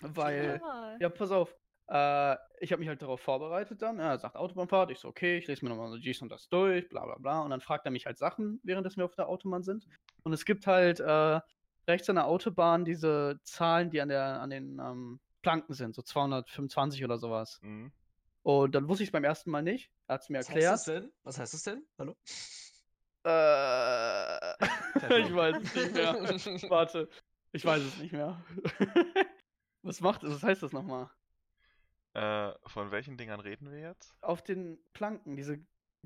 Weil, 0.00 0.58
Viermal. 0.58 0.96
ja, 1.00 1.08
pass 1.08 1.30
auf. 1.30 1.54
äh, 1.88 2.36
ich 2.60 2.70
habe 2.72 2.78
mich 2.80 2.88
halt 2.88 3.02
darauf 3.02 3.20
vorbereitet 3.20 3.82
dann. 3.82 3.98
Er 3.98 4.18
sagt 4.18 4.36
Autobahnfahrt. 4.36 4.90
Ich 4.92 4.98
so, 5.00 5.08
okay, 5.08 5.38
ich 5.38 5.46
lese 5.48 5.64
mir 5.64 5.70
nochmal 5.70 5.90
so 5.90 5.98
dies 5.98 6.22
und 6.22 6.28
das 6.30 6.48
durch, 6.48 6.88
bla 6.88 7.04
bla 7.04 7.16
bla. 7.18 7.40
Und 7.42 7.50
dann 7.50 7.60
fragt 7.60 7.84
er 7.84 7.90
mich 7.90 8.06
halt 8.06 8.18
Sachen, 8.18 8.60
während 8.62 8.96
wir 8.96 9.04
auf 9.04 9.14
der 9.16 9.28
Autobahn 9.28 9.62
sind. 9.62 9.86
Und 10.22 10.32
es 10.32 10.44
gibt 10.44 10.66
halt 10.66 11.00
äh, 11.00 11.40
rechts 11.88 12.08
an 12.08 12.16
der 12.16 12.26
Autobahn 12.26 12.84
diese 12.84 13.40
Zahlen, 13.42 13.90
die 13.90 14.00
an, 14.00 14.08
der, 14.08 14.40
an 14.40 14.50
den 14.50 14.78
ähm, 14.78 15.20
Planken 15.42 15.74
sind, 15.74 15.94
so 15.96 16.02
225 16.02 17.04
oder 17.04 17.18
sowas. 17.18 17.58
Mhm. 17.62 17.92
Und 18.42 18.74
dann 18.74 18.88
wusste 18.88 19.02
ich 19.02 19.08
es 19.08 19.12
beim 19.12 19.24
ersten 19.24 19.50
Mal 19.50 19.62
nicht. 19.62 19.90
Er 20.06 20.14
hat 20.14 20.22
es 20.22 20.28
mir 20.28 20.38
Was 20.38 20.48
heißt 20.48 20.54
erklärt. 20.56 20.72
das 20.74 20.84
denn? 20.84 21.12
Was 21.24 21.38
heißt 21.38 21.54
das 21.54 21.62
denn? 21.64 21.86
Hallo? 21.98 22.14
Äh, 23.28 24.54
ich 25.20 25.34
weiß 25.34 25.56
es 25.62 25.74
nicht 25.74 25.94
mehr. 25.94 26.14
Warte, 26.70 27.08
ich 27.52 27.64
weiß 27.64 27.82
es 27.82 27.98
nicht 27.98 28.12
mehr. 28.12 28.42
Was 29.82 30.00
macht 30.00 30.22
es? 30.22 30.34
Was 30.34 30.42
heißt 30.42 30.62
das 30.62 30.72
nochmal? 30.72 31.10
Äh, 32.14 32.52
von 32.66 32.90
welchen 32.90 33.16
Dingern 33.16 33.40
reden 33.40 33.70
wir 33.70 33.78
jetzt? 33.78 34.14
Auf 34.22 34.42
den 34.42 34.78
Planken, 34.92 35.36
diese 35.36 35.60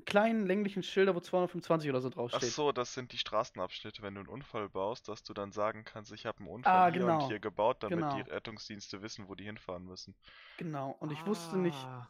kleinen 0.05 0.45
länglichen 0.45 0.83
Schilder, 0.83 1.15
wo 1.15 1.19
225 1.19 1.89
oder 1.89 2.01
so 2.01 2.09
Ach 2.09 2.13
draufsteht. 2.13 2.51
so, 2.51 2.71
das 2.71 2.93
sind 2.93 3.13
die 3.13 3.17
Straßenabschnitte, 3.17 4.01
wenn 4.01 4.15
du 4.15 4.21
einen 4.21 4.29
Unfall 4.29 4.67
baust, 4.69 5.07
dass 5.07 5.23
du 5.23 5.33
dann 5.33 5.51
sagen 5.51 5.85
kannst, 5.85 6.11
ich 6.11 6.25
habe 6.25 6.39
einen 6.39 6.47
Unfall 6.49 6.73
Ah, 6.73 6.91
hier 6.91 6.99
genau, 7.01 7.23
und 7.23 7.27
hier 7.29 7.39
gebaut, 7.39 7.83
damit 7.83 7.99
genau. 7.99 8.15
die 8.15 8.21
Rettungsdienste 8.29 9.01
wissen, 9.01 9.27
wo 9.29 9.35
die 9.35 9.45
hinfahren 9.45 9.85
müssen. 9.85 10.15
Genau. 10.57 10.91
Und 10.99 11.11
ich 11.11 11.25
wusste 11.25 11.57
nicht, 11.57 11.77
Ah, 11.77 12.07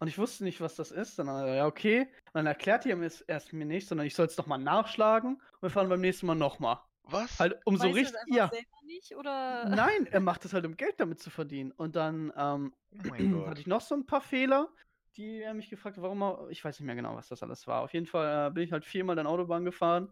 und 0.00 0.08
ich 0.08 0.18
wusste 0.18 0.44
nicht, 0.44 0.60
was 0.60 0.74
das 0.74 0.90
ist. 0.90 1.18
Dann, 1.18 1.28
hat 1.28 1.46
er, 1.46 1.54
ja, 1.54 1.66
okay. 1.66 2.00
Und 2.00 2.34
dann 2.34 2.46
erklärt 2.46 2.86
er 2.86 2.96
mir 2.96 3.06
es 3.06 3.20
erst 3.22 3.52
mir 3.52 3.64
nicht, 3.64 3.88
sondern 3.88 4.06
ich 4.06 4.14
soll 4.14 4.26
es 4.26 4.36
nochmal 4.36 4.58
nachschlagen 4.58 5.34
und 5.34 5.62
wir 5.62 5.70
fahren 5.70 5.88
beim 5.88 6.00
nächsten 6.00 6.26
Mal 6.26 6.34
nochmal. 6.34 6.78
Was? 7.04 7.38
Halt, 7.38 7.60
um 7.64 7.76
so 7.76 7.84
weißt 7.84 7.94
du 7.94 7.98
richtig. 7.98 8.20
Ja. 8.34 8.48
selber 8.48 8.86
nicht? 8.86 9.14
Oder? 9.16 9.68
Nein, 9.68 10.06
er 10.10 10.20
macht 10.20 10.44
es 10.44 10.52
halt, 10.52 10.64
um 10.64 10.76
Geld 10.76 10.94
damit 10.98 11.20
zu 11.20 11.30
verdienen. 11.30 11.70
Und 11.72 11.96
dann 11.96 12.32
ähm, 12.36 12.72
Oh 12.92 13.08
mein 13.08 13.34
hatte 13.40 13.48
Gott. 13.48 13.58
ich 13.58 13.66
noch 13.66 13.80
so 13.80 13.94
ein 13.94 14.06
paar 14.06 14.20
Fehler, 14.20 14.68
die 15.16 15.42
er 15.42 15.54
mich 15.54 15.68
gefragt 15.70 15.96
hat, 15.96 16.02
warum 16.02 16.22
er, 16.22 16.48
ich 16.50 16.64
weiß 16.64 16.78
nicht 16.80 16.86
mehr 16.86 16.94
genau, 16.96 17.14
was 17.14 17.28
das 17.28 17.42
alles 17.42 17.66
war. 17.66 17.82
Auf 17.82 17.92
jeden 17.92 18.06
Fall 18.06 18.48
äh, 18.48 18.50
bin 18.50 18.64
ich 18.64 18.72
halt 18.72 18.84
viermal 18.84 19.16
dann 19.16 19.26
Autobahn 19.26 19.64
gefahren. 19.64 20.10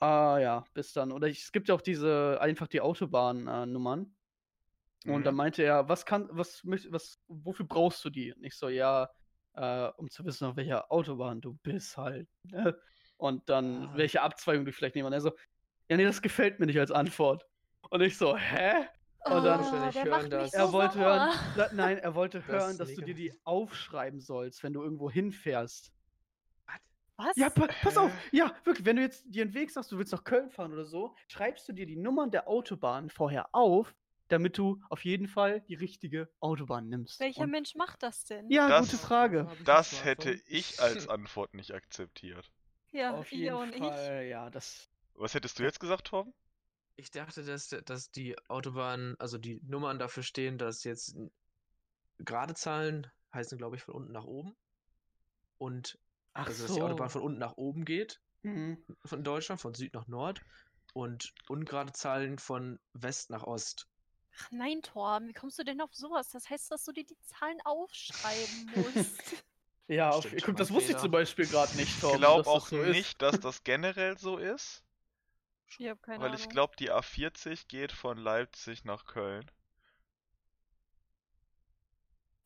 Ah 0.00 0.38
ja, 0.38 0.64
bis 0.74 0.92
dann. 0.92 1.12
Oder 1.12 1.28
ich, 1.28 1.42
es 1.42 1.52
gibt 1.52 1.68
ja 1.68 1.74
auch 1.74 1.80
diese, 1.80 2.38
einfach 2.40 2.68
die 2.68 2.80
Autobahnnummern. 2.80 4.14
Und 5.06 5.24
dann 5.24 5.34
Mhm. 5.34 5.38
meinte 5.38 5.62
er, 5.62 5.88
was 5.88 6.06
kann, 6.06 6.28
was, 6.32 6.62
was, 6.64 7.18
wofür 7.28 7.66
brauchst 7.66 8.04
du 8.04 8.10
die? 8.10 8.32
Und 8.32 8.42
ich 8.44 8.54
so, 8.56 8.68
ja, 8.68 9.10
äh, 9.54 9.88
um 9.96 10.08
zu 10.10 10.24
wissen, 10.24 10.46
auf 10.46 10.56
welcher 10.56 10.90
Autobahn 10.90 11.40
du 11.40 11.54
bist 11.62 11.96
halt. 11.96 12.28
Ne? 12.44 12.76
Und 13.16 13.48
dann, 13.48 13.88
Ah. 13.88 13.92
welche 13.96 14.22
Abzweigung 14.22 14.64
du 14.64 14.72
vielleicht 14.72 14.94
nehmen. 14.96 15.06
Und 15.06 15.12
er 15.12 15.20
so, 15.20 15.32
ja, 15.88 15.96
nee, 15.96 16.04
das 16.04 16.22
gefällt 16.22 16.58
mir 16.58 16.66
nicht 16.66 16.78
als 16.80 16.90
Antwort. 16.90 17.44
Und 17.90 18.00
ich 18.00 18.16
so, 18.16 18.36
hä? 18.36 18.86
Und 19.26 19.44
dann- 19.44 19.60
oh, 19.60 19.86
ich 19.88 19.94
der 19.94 20.04
hören, 20.04 20.10
macht 20.10 20.22
mich 20.22 20.30
dass- 20.30 20.50
so 20.52 20.58
er 20.58 20.72
wollte 20.72 20.98
hören, 20.98 21.30
sauer. 21.32 21.40
na, 21.56 21.68
nein, 21.72 21.98
er 21.98 22.14
wollte 22.14 22.38
Das 22.46 22.48
hören, 22.48 22.78
dass 22.78 22.94
du 22.94 23.02
dir 23.02 23.14
die 23.14 23.32
aufschreiben 23.44 24.20
sollst, 24.20 24.62
wenn 24.62 24.72
du 24.72 24.82
irgendwo 24.82 25.10
hinfährst. 25.10 25.92
Was? 27.16 27.36
Ja, 27.36 27.48
pa 27.48 27.68
pass 27.82 27.96
auf, 27.96 28.10
ja, 28.32 28.52
wirklich, 28.64 28.84
wenn 28.84 28.96
du 28.96 29.02
jetzt 29.02 29.24
dir 29.28 29.42
einen 29.44 29.54
Weg 29.54 29.70
sagst, 29.70 29.92
du 29.92 29.98
willst 29.98 30.12
nach 30.12 30.24
Köln 30.24 30.50
fahren 30.50 30.72
oder 30.72 30.84
so, 30.84 31.14
schreibst 31.28 31.68
du 31.68 31.72
dir 31.72 31.86
die 31.86 31.94
Nummern 31.96 32.32
der 32.32 32.48
Autobahn 32.48 33.08
vorher 33.08 33.48
auf, 33.54 33.94
damit 34.28 34.56
du 34.58 34.80
auf 34.88 35.04
jeden 35.04 35.28
Fall 35.28 35.60
die 35.62 35.74
richtige 35.74 36.28
Autobahn 36.40 36.88
nimmst. 36.88 37.20
Welcher 37.20 37.42
Und- 37.42 37.50
Mensch 37.50 37.74
macht 37.74 38.02
das 38.02 38.24
denn? 38.24 38.50
Ja, 38.50 38.68
Das- 38.68 38.86
gute 38.90 38.98
Frage. 39.02 39.48
Ich 39.58 39.64
Das 39.64 40.04
hätte 40.04 40.32
ich 40.46 40.80
als 40.80 41.08
Antwort 41.08 41.54
nicht 41.54 41.72
akzeptiert. 41.72 42.50
Ja, 42.92 43.14
auf 43.14 43.30
ich 43.32 43.38
jeden 43.38 43.54
auch 43.54 43.66
nicht. 43.66 43.78
Fall, 43.78 44.24
ja, 44.26 44.50
das. 44.50 44.88
Was 45.14 45.34
hättest 45.34 45.58
du 45.58 45.62
jetzt 45.62 45.80
gesagt, 45.80 46.06
Torben? 46.08 46.32
Ich 46.96 47.10
dachte, 47.10 47.44
dass, 47.44 47.68
dass 47.68 48.10
die 48.12 48.36
Autobahnen, 48.48 49.18
also 49.18 49.36
die 49.36 49.60
Nummern 49.66 49.98
dafür 49.98 50.22
stehen, 50.22 50.58
dass 50.58 50.84
jetzt 50.84 51.16
gerade 52.18 52.54
Zahlen 52.54 53.10
heißen, 53.32 53.58
glaube 53.58 53.76
ich, 53.76 53.82
von 53.82 53.94
unten 53.94 54.12
nach 54.12 54.24
oben. 54.24 54.54
Und 55.58 55.98
Ach 56.34 56.46
also, 56.46 56.66
dass 56.66 56.74
die 56.76 56.82
Autobahn 56.82 57.10
von 57.10 57.22
unten 57.22 57.38
nach 57.38 57.56
oben 57.56 57.84
geht, 57.84 58.20
Mhm. 58.42 58.78
von 59.04 59.24
Deutschland, 59.24 59.60
von 59.60 59.74
Süd 59.74 59.92
nach 59.94 60.06
Nord. 60.06 60.40
Und 60.92 61.32
ungerade 61.48 61.92
Zahlen 61.92 62.38
von 62.38 62.78
West 62.92 63.30
nach 63.30 63.42
Ost. 63.42 63.88
Ach 64.38 64.50
nein, 64.52 64.82
Torben, 64.82 65.28
wie 65.28 65.32
kommst 65.32 65.58
du 65.58 65.64
denn 65.64 65.80
auf 65.80 65.94
sowas? 65.94 66.28
Das 66.30 66.48
heißt, 66.50 66.70
dass 66.70 66.84
du 66.84 66.92
dir 66.92 67.04
die 67.04 67.18
Zahlen 67.20 67.60
aufschreiben 67.64 68.70
musst. 68.74 69.22
Ja, 69.88 70.12
auf, 70.12 70.26
Stimmt, 70.26 70.42
guck, 70.42 70.56
das 70.56 70.70
wusste 70.70 70.92
ich 70.92 70.98
zum 70.98 71.10
Beispiel 71.10 71.46
gerade 71.46 71.76
nicht, 71.76 71.98
Ich 71.98 71.98
Torben, 71.98 72.18
glaube 72.18 72.34
dass 72.34 72.52
das 72.52 72.64
auch 72.64 72.66
so 72.68 72.82
ist. 72.82 72.84
nicht, 72.84 73.20
dass 73.20 73.40
das 73.40 73.64
generell 73.64 74.16
so 74.16 74.38
ist, 74.38 74.84
ich 75.78 75.88
habe 75.88 76.00
keine 76.00 76.24
weil 76.24 76.26
Ahnung. 76.26 76.34
ich 76.34 76.48
glaube, 76.48 76.74
die 76.76 76.90
A40 76.90 77.68
geht 77.68 77.92
von 77.92 78.18
Leipzig 78.18 78.84
nach 78.84 79.04
Köln. 79.04 79.48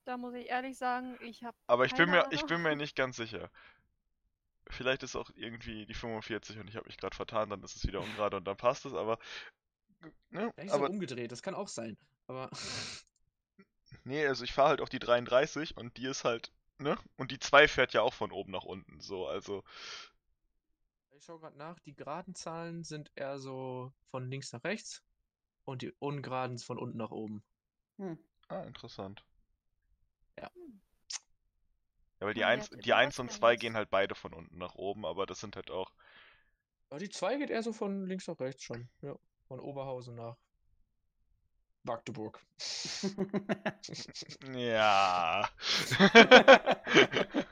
Da 0.04 0.16
muss 0.16 0.34
ich 0.34 0.48
ehrlich 0.48 0.76
sagen, 0.76 1.16
ich 1.20 1.44
habe 1.44 1.56
Aber 1.68 1.84
ich 1.84 1.94
bin 1.94 2.10
mir, 2.10 2.26
ich 2.30 2.46
bin 2.46 2.62
mir 2.62 2.74
nicht 2.76 2.96
ganz 2.96 3.16
sicher. 3.16 3.50
Vielleicht 4.70 5.02
ist 5.02 5.16
auch 5.16 5.30
irgendwie 5.34 5.86
die 5.86 5.94
45 5.94 6.58
und 6.58 6.68
ich 6.68 6.76
habe 6.76 6.86
mich 6.86 6.98
gerade 6.98 7.16
vertan, 7.16 7.48
dann 7.50 7.62
ist 7.62 7.74
es 7.76 7.86
wieder 7.86 8.00
ungerade 8.02 8.36
und 8.36 8.44
dann 8.44 8.56
passt 8.56 8.84
es, 8.86 8.94
aber. 8.94 9.18
Ne? 10.30 10.50
Vielleicht 10.54 10.68
ist 10.68 10.72
Aber 10.72 10.90
umgedreht, 10.90 11.32
das 11.32 11.42
kann 11.42 11.54
auch 11.54 11.68
sein. 11.68 11.96
Aber 12.26 12.50
nee, 14.04 14.26
also 14.26 14.44
ich 14.44 14.52
fahre 14.52 14.70
halt 14.70 14.80
auch 14.80 14.88
die 14.88 14.98
33 14.98 15.76
und 15.76 15.96
die 15.96 16.06
ist 16.06 16.24
halt, 16.24 16.52
ne? 16.78 16.96
Und 17.16 17.30
die 17.30 17.38
2 17.38 17.68
fährt 17.68 17.94
ja 17.94 18.02
auch 18.02 18.14
von 18.14 18.32
oben 18.32 18.52
nach 18.52 18.64
unten, 18.64 19.00
so, 19.00 19.26
also. 19.26 19.64
ich 21.16 21.24
schaue 21.24 21.40
gerade 21.40 21.56
nach, 21.58 21.78
die 21.80 21.94
geraden 21.94 22.34
Zahlen 22.34 22.84
sind 22.84 23.10
eher 23.14 23.38
so 23.38 23.92
von 24.10 24.30
links 24.30 24.52
nach 24.52 24.64
rechts 24.64 25.02
und 25.64 25.82
die 25.82 25.92
ungeraden 25.98 26.58
von 26.58 26.78
unten 26.78 26.98
nach 26.98 27.10
oben. 27.10 27.42
Hm. 27.96 28.18
Ah, 28.48 28.62
interessant. 28.62 29.24
Ja. 30.38 30.50
Ja, 32.20 32.26
weil 32.26 32.34
die 32.34 32.40
Man 32.40 32.50
1, 32.50 32.70
lernt 32.70 32.84
die 32.84 32.90
immer 32.90 32.98
1 32.98 33.18
was 33.18 33.18
und 33.18 33.32
2 33.32 33.50
Neues. 33.50 33.60
gehen 33.60 33.76
halt 33.76 33.90
beide 33.90 34.14
von 34.14 34.32
unten 34.34 34.58
nach 34.58 34.74
oben, 34.74 35.04
aber 35.06 35.26
das 35.26 35.40
sind 35.40 35.56
halt 35.56 35.70
auch. 35.70 35.92
Aber 36.90 36.98
die 37.00 37.08
2 37.10 37.36
geht 37.36 37.50
eher 37.50 37.62
so 37.62 37.72
von 37.72 38.06
links 38.06 38.26
nach 38.26 38.40
rechts 38.40 38.62
schon. 38.64 38.88
Ja. 39.02 39.16
Von 39.48 39.60
Oberhausen 39.60 40.14
nach 40.14 40.36
Magdeburg. 41.82 42.40
Ja. 44.54 45.48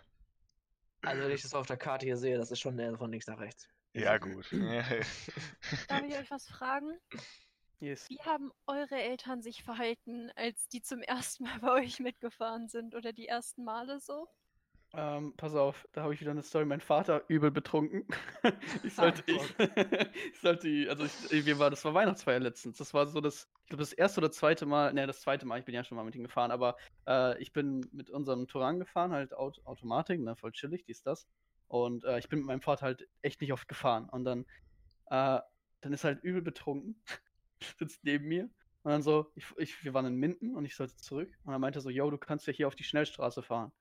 Also 1.02 1.22
wenn 1.22 1.30
ich 1.30 1.42
das 1.42 1.54
auf 1.54 1.68
der 1.68 1.76
Karte 1.76 2.04
hier 2.04 2.16
sehe, 2.16 2.36
das 2.36 2.50
ist 2.50 2.58
schon 2.58 2.76
eher 2.80 2.98
von 2.98 3.12
links 3.12 3.28
nach 3.28 3.38
rechts. 3.38 3.68
ja, 3.92 4.18
gut. 4.18 4.50
Darf 5.88 6.02
ich 6.02 6.16
euch 6.16 6.30
was 6.32 6.48
fragen? 6.48 6.98
yes. 7.78 8.10
Wie 8.10 8.18
haben 8.22 8.50
eure 8.66 8.96
Eltern 8.96 9.40
sich 9.40 9.62
verhalten, 9.62 10.32
als 10.34 10.68
die 10.68 10.82
zum 10.82 11.02
ersten 11.02 11.44
Mal 11.44 11.60
bei 11.60 11.72
euch 11.74 12.00
mitgefahren 12.00 12.68
sind 12.68 12.96
oder 12.96 13.12
die 13.12 13.28
ersten 13.28 13.62
Male 13.62 14.00
so? 14.00 14.26
Ähm, 14.98 15.34
pass 15.36 15.54
auf, 15.54 15.86
da 15.92 16.04
habe 16.04 16.14
ich 16.14 16.22
wieder 16.22 16.30
eine 16.30 16.42
Story. 16.42 16.64
Mein 16.64 16.80
Vater 16.80 17.22
übel 17.28 17.50
betrunken. 17.50 18.06
ich 18.82 18.94
sollte, 18.94 19.22
ich, 19.26 19.42
ich 20.32 20.40
sollte, 20.40 20.86
also 20.88 21.04
ich, 21.04 21.44
wir 21.44 21.58
war, 21.58 21.68
das 21.68 21.84
war 21.84 21.92
Weihnachtsfeier 21.92 22.40
letztens. 22.40 22.78
Das 22.78 22.94
war 22.94 23.06
so 23.06 23.20
das, 23.20 23.46
ich 23.64 23.68
glaube 23.68 23.82
das 23.82 23.92
erste 23.92 24.20
oder 24.20 24.30
zweite 24.30 24.64
Mal, 24.64 24.94
ne, 24.94 25.06
das 25.06 25.20
zweite 25.20 25.44
Mal. 25.44 25.58
Ich 25.58 25.66
bin 25.66 25.74
ja 25.74 25.84
schon 25.84 25.96
mal 25.96 26.04
mit 26.04 26.16
ihm 26.16 26.22
gefahren, 26.22 26.50
aber 26.50 26.78
äh, 27.06 27.38
ich 27.42 27.52
bin 27.52 27.86
mit 27.92 28.08
unserem 28.08 28.48
Touran 28.48 28.78
gefahren, 28.78 29.12
halt 29.12 29.34
Aut 29.34 29.60
Automatik, 29.66 30.18
ne, 30.18 30.34
voll 30.34 30.52
chillig, 30.52 30.86
dies 30.86 31.02
das. 31.02 31.28
Und 31.68 32.04
äh, 32.04 32.18
ich 32.18 32.30
bin 32.30 32.38
mit 32.38 32.46
meinem 32.46 32.62
Vater 32.62 32.86
halt 32.86 33.06
echt 33.20 33.42
nicht 33.42 33.52
oft 33.52 33.68
gefahren. 33.68 34.08
Und 34.08 34.24
dann, 34.24 34.46
äh, 35.10 35.40
dann 35.82 35.92
ist 35.92 36.04
er 36.04 36.14
halt 36.14 36.24
übel 36.24 36.40
betrunken, 36.40 37.02
sitzt 37.78 38.02
neben 38.02 38.28
mir. 38.28 38.44
Und 38.82 38.92
dann 38.92 39.02
so, 39.02 39.30
ich, 39.34 39.44
ich, 39.58 39.84
wir 39.84 39.92
waren 39.92 40.06
in 40.06 40.16
Minden 40.16 40.56
und 40.56 40.64
ich 40.64 40.74
sollte 40.74 40.96
zurück. 40.96 41.28
Und 41.44 41.52
dann 41.52 41.60
meinte 41.60 41.80
er 41.80 41.82
so, 41.82 41.90
yo, 41.90 42.10
du 42.10 42.16
kannst 42.16 42.46
ja 42.46 42.54
hier 42.54 42.66
auf 42.66 42.76
die 42.76 42.84
Schnellstraße 42.84 43.42
fahren. 43.42 43.72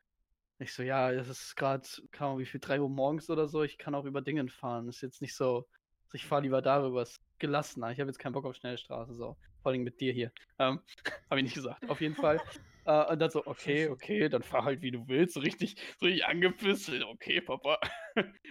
Ich 0.59 0.73
so, 0.73 0.83
ja, 0.83 1.11
es 1.11 1.27
ist 1.27 1.55
gerade, 1.55 1.85
keine 2.11 2.29
Ahnung, 2.29 2.39
wie 2.39 2.45
viel, 2.45 2.61
3 2.61 2.79
Uhr 2.79 2.89
morgens 2.89 3.29
oder 3.29 3.47
so, 3.47 3.63
ich 3.63 3.77
kann 3.77 3.93
auch 3.93 4.05
über 4.05 4.21
Dingen 4.21 4.49
fahren. 4.49 4.87
Ist 4.87 5.01
jetzt 5.01 5.21
nicht 5.21 5.35
so, 5.35 5.67
also 6.05 6.15
ich 6.15 6.25
fahre 6.25 6.43
lieber 6.43 6.61
darüber, 6.61 7.01
ist 7.01 7.19
gelassener. 7.39 7.91
Ich 7.91 7.99
habe 7.99 8.09
jetzt 8.09 8.19
keinen 8.19 8.33
Bock 8.33 8.45
auf 8.45 8.55
Schnellstraße, 8.55 9.13
so. 9.13 9.35
Vor 9.61 9.71
allem 9.71 9.83
mit 9.83 9.99
dir 9.99 10.13
hier. 10.13 10.31
Ähm, 10.59 10.79
habe 11.29 11.39
ich 11.39 11.43
nicht 11.43 11.55
gesagt. 11.55 11.89
Auf 11.89 11.99
jeden 11.99 12.15
Fall. 12.15 12.39
äh, 12.85 13.11
und 13.11 13.19
dann 13.19 13.29
so, 13.29 13.45
okay, 13.45 13.89
okay, 13.89 14.29
dann 14.29 14.43
fahr 14.43 14.63
halt 14.63 14.81
wie 14.81 14.91
du 14.91 15.05
willst. 15.09 15.33
So 15.33 15.41
richtig, 15.41 15.75
so 15.99 16.05
richtig 16.05 16.25
angepisst. 16.25 16.89
Okay, 16.89 17.41
Papa. 17.41 17.77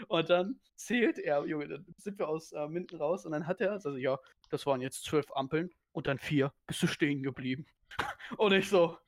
und 0.09 0.29
dann 0.29 0.61
zählt 0.77 1.19
er, 1.19 1.47
Junge, 1.47 1.69
dann 1.69 1.87
sind 1.97 2.19
wir 2.19 2.29
aus 2.29 2.53
äh, 2.53 2.69
Minden 2.69 2.97
raus 2.97 3.25
und 3.25 3.33
dann 3.33 3.47
hat 3.47 3.63
er, 3.63 3.73
also 3.73 3.97
ja, 3.97 4.19
das 4.51 4.67
waren 4.67 4.83
jetzt 4.83 5.05
zwölf 5.05 5.27
Ampeln 5.35 5.71
und 5.93 6.07
dann 6.07 6.19
vier. 6.19 6.53
Bist 6.67 6.83
du 6.83 6.87
stehen 6.87 7.23
geblieben? 7.23 7.65
und 8.37 8.53
ich 8.53 8.69
so, 8.69 8.99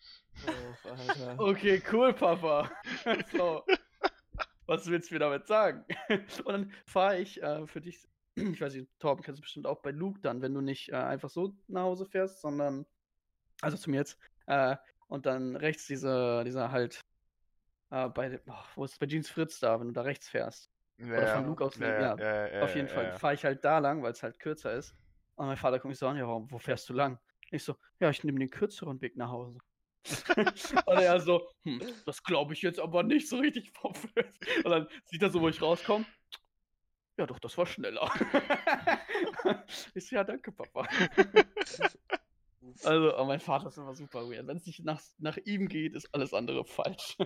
Oh, 0.46 0.88
Alter. 0.88 1.36
Okay, 1.38 1.82
cool, 1.92 2.12
Papa. 2.12 2.70
so. 3.32 3.64
Was 4.66 4.86
willst 4.88 5.10
du 5.10 5.14
mir 5.14 5.20
damit 5.20 5.46
sagen? 5.46 5.84
Und 6.44 6.52
dann 6.52 6.72
fahre 6.86 7.18
ich 7.18 7.42
äh, 7.42 7.66
für 7.66 7.80
dich, 7.80 8.08
ich 8.34 8.60
weiß 8.60 8.74
nicht, 8.74 8.88
Torben 8.98 9.22
kennst 9.22 9.38
du 9.38 9.42
bestimmt 9.42 9.66
auch 9.66 9.80
bei 9.80 9.90
Luke 9.90 10.20
dann, 10.20 10.42
wenn 10.42 10.54
du 10.54 10.60
nicht 10.60 10.90
äh, 10.90 10.96
einfach 10.96 11.30
so 11.30 11.56
nach 11.68 11.82
Hause 11.82 12.06
fährst, 12.06 12.40
sondern, 12.40 12.84
also 13.60 13.76
zu 13.76 13.90
mir 13.90 13.98
jetzt, 13.98 14.18
äh, 14.46 14.76
und 15.08 15.26
dann 15.26 15.56
rechts 15.56 15.86
diese, 15.86 16.42
dieser 16.44 16.72
halt, 16.72 17.00
äh, 17.90 18.08
bei, 18.08 18.40
oh, 18.46 18.54
wo 18.74 18.84
ist 18.84 18.98
bei 18.98 19.06
Jeans 19.06 19.30
Fritz 19.30 19.60
da, 19.60 19.78
wenn 19.78 19.88
du 19.88 19.92
da 19.92 20.02
rechts 20.02 20.28
fährst. 20.28 20.70
Oder 20.98 21.26
von 21.26 21.46
Luke 21.46 21.64
aus, 21.64 21.76
ja, 21.76 22.16
ja, 22.16 22.62
Auf 22.62 22.74
jeden 22.74 22.88
Fall 22.88 23.12
fahre 23.12 23.34
ich 23.34 23.44
halt 23.44 23.64
da 23.64 23.78
lang, 23.78 24.02
weil 24.02 24.12
es 24.12 24.22
halt 24.22 24.38
kürzer 24.40 24.72
ist. 24.72 24.96
Und 25.36 25.46
mein 25.46 25.56
Vater 25.58 25.78
kommt 25.78 25.90
mich 25.90 25.98
so 25.98 26.08
an, 26.08 26.16
ja, 26.16 26.26
warum, 26.26 26.50
wo 26.50 26.58
fährst 26.58 26.88
du 26.88 26.94
lang? 26.94 27.18
Ich 27.50 27.62
so, 27.62 27.76
ja, 28.00 28.10
ich 28.10 28.24
nehme 28.24 28.38
den 28.38 28.50
kürzeren 28.50 29.00
Weg 29.02 29.16
nach 29.16 29.30
Hause. 29.30 29.58
Und 30.86 30.98
er 30.98 31.20
so, 31.20 31.48
hm, 31.62 31.80
das 32.04 32.22
glaube 32.22 32.54
ich 32.54 32.62
jetzt 32.62 32.78
aber 32.78 33.02
nicht 33.02 33.28
so 33.28 33.38
richtig 33.38 33.70
vom. 33.72 33.92
Und 34.64 34.70
dann 34.70 34.88
sieht 35.04 35.22
er 35.22 35.30
so, 35.30 35.40
wo 35.40 35.48
ich 35.48 35.60
rauskomme. 35.60 36.04
Ja, 37.18 37.26
doch, 37.26 37.38
das 37.38 37.56
war 37.56 37.66
schneller. 37.66 38.10
ich 39.94 40.06
so, 40.06 40.16
ja, 40.16 40.24
danke, 40.24 40.52
Papa. 40.52 40.86
Also, 42.82 43.16
oh, 43.16 43.24
mein 43.24 43.38
Vater 43.40 43.68
ist 43.68 43.78
immer 43.78 43.94
super 43.94 44.28
weird. 44.28 44.46
Wenn 44.48 44.56
es 44.56 44.66
nicht 44.66 44.84
nach, 44.84 45.00
nach 45.18 45.36
ihm 45.44 45.68
geht, 45.68 45.94
ist 45.94 46.12
alles 46.12 46.34
andere 46.34 46.64
falsch. 46.64 47.16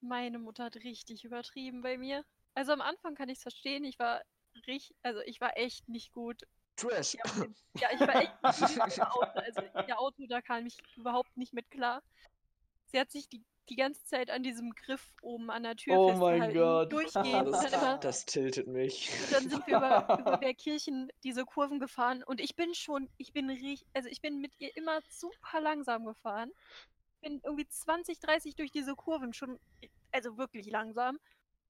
Meine 0.00 0.38
Mutter 0.38 0.64
hat 0.64 0.76
richtig 0.76 1.24
übertrieben 1.24 1.80
bei 1.80 1.96
mir. 1.96 2.24
Also 2.54 2.72
am 2.72 2.80
Anfang 2.80 3.14
kann 3.14 3.28
ich 3.28 3.38
es 3.38 3.42
verstehen, 3.42 3.84
ich 3.84 3.98
war 3.98 4.22
richtig, 4.66 4.96
also 5.02 5.20
ich 5.20 5.40
war 5.40 5.56
echt 5.56 5.88
nicht 5.88 6.12
gut. 6.12 6.42
Trash. 6.80 7.16
Ja, 7.74 7.88
ich 7.92 8.00
war 8.00 8.16
echt 8.16 9.02
Auto. 9.02 9.20
Also 9.34 9.60
ihr 9.86 9.98
Auto, 9.98 10.26
da 10.28 10.40
kam 10.40 10.66
ich 10.66 10.78
überhaupt 10.96 11.36
nicht 11.36 11.52
mit 11.52 11.70
klar. 11.70 12.02
Sie 12.86 12.98
hat 12.98 13.10
sich 13.10 13.28
die, 13.28 13.44
die 13.68 13.76
ganze 13.76 14.04
Zeit 14.04 14.30
an 14.30 14.42
diesem 14.42 14.72
Griff 14.74 15.14
oben 15.22 15.50
an 15.50 15.62
der 15.62 15.76
Tür 15.76 15.96
Oh 15.96 16.12
mein. 16.12 16.52
Gott. 16.52 16.92
Durchgehend. 16.92 17.48
Das, 17.48 17.72
immer, 17.72 17.98
das 17.98 18.26
tiltet 18.26 18.66
mich. 18.66 19.10
und 19.24 19.32
dann 19.32 19.48
sind 19.50 19.66
wir 19.66 19.76
über, 19.76 20.18
über 20.20 20.36
Bergkirchen 20.38 21.10
diese 21.22 21.44
Kurven 21.44 21.78
gefahren 21.78 22.22
und 22.24 22.40
ich 22.40 22.56
bin 22.56 22.74
schon, 22.74 23.08
ich 23.16 23.32
bin 23.32 23.48
richtig, 23.50 23.86
also 23.94 24.08
ich 24.08 24.20
bin 24.20 24.40
mit 24.40 24.52
ihr 24.58 24.76
immer 24.76 25.00
super 25.08 25.60
langsam 25.60 26.04
gefahren. 26.04 26.50
Bin 27.20 27.40
irgendwie 27.44 27.68
20, 27.68 28.18
30 28.18 28.56
durch 28.56 28.72
diese 28.72 28.94
Kurven 28.94 29.34
schon, 29.34 29.60
also 30.10 30.38
wirklich 30.38 30.66
langsam. 30.66 31.18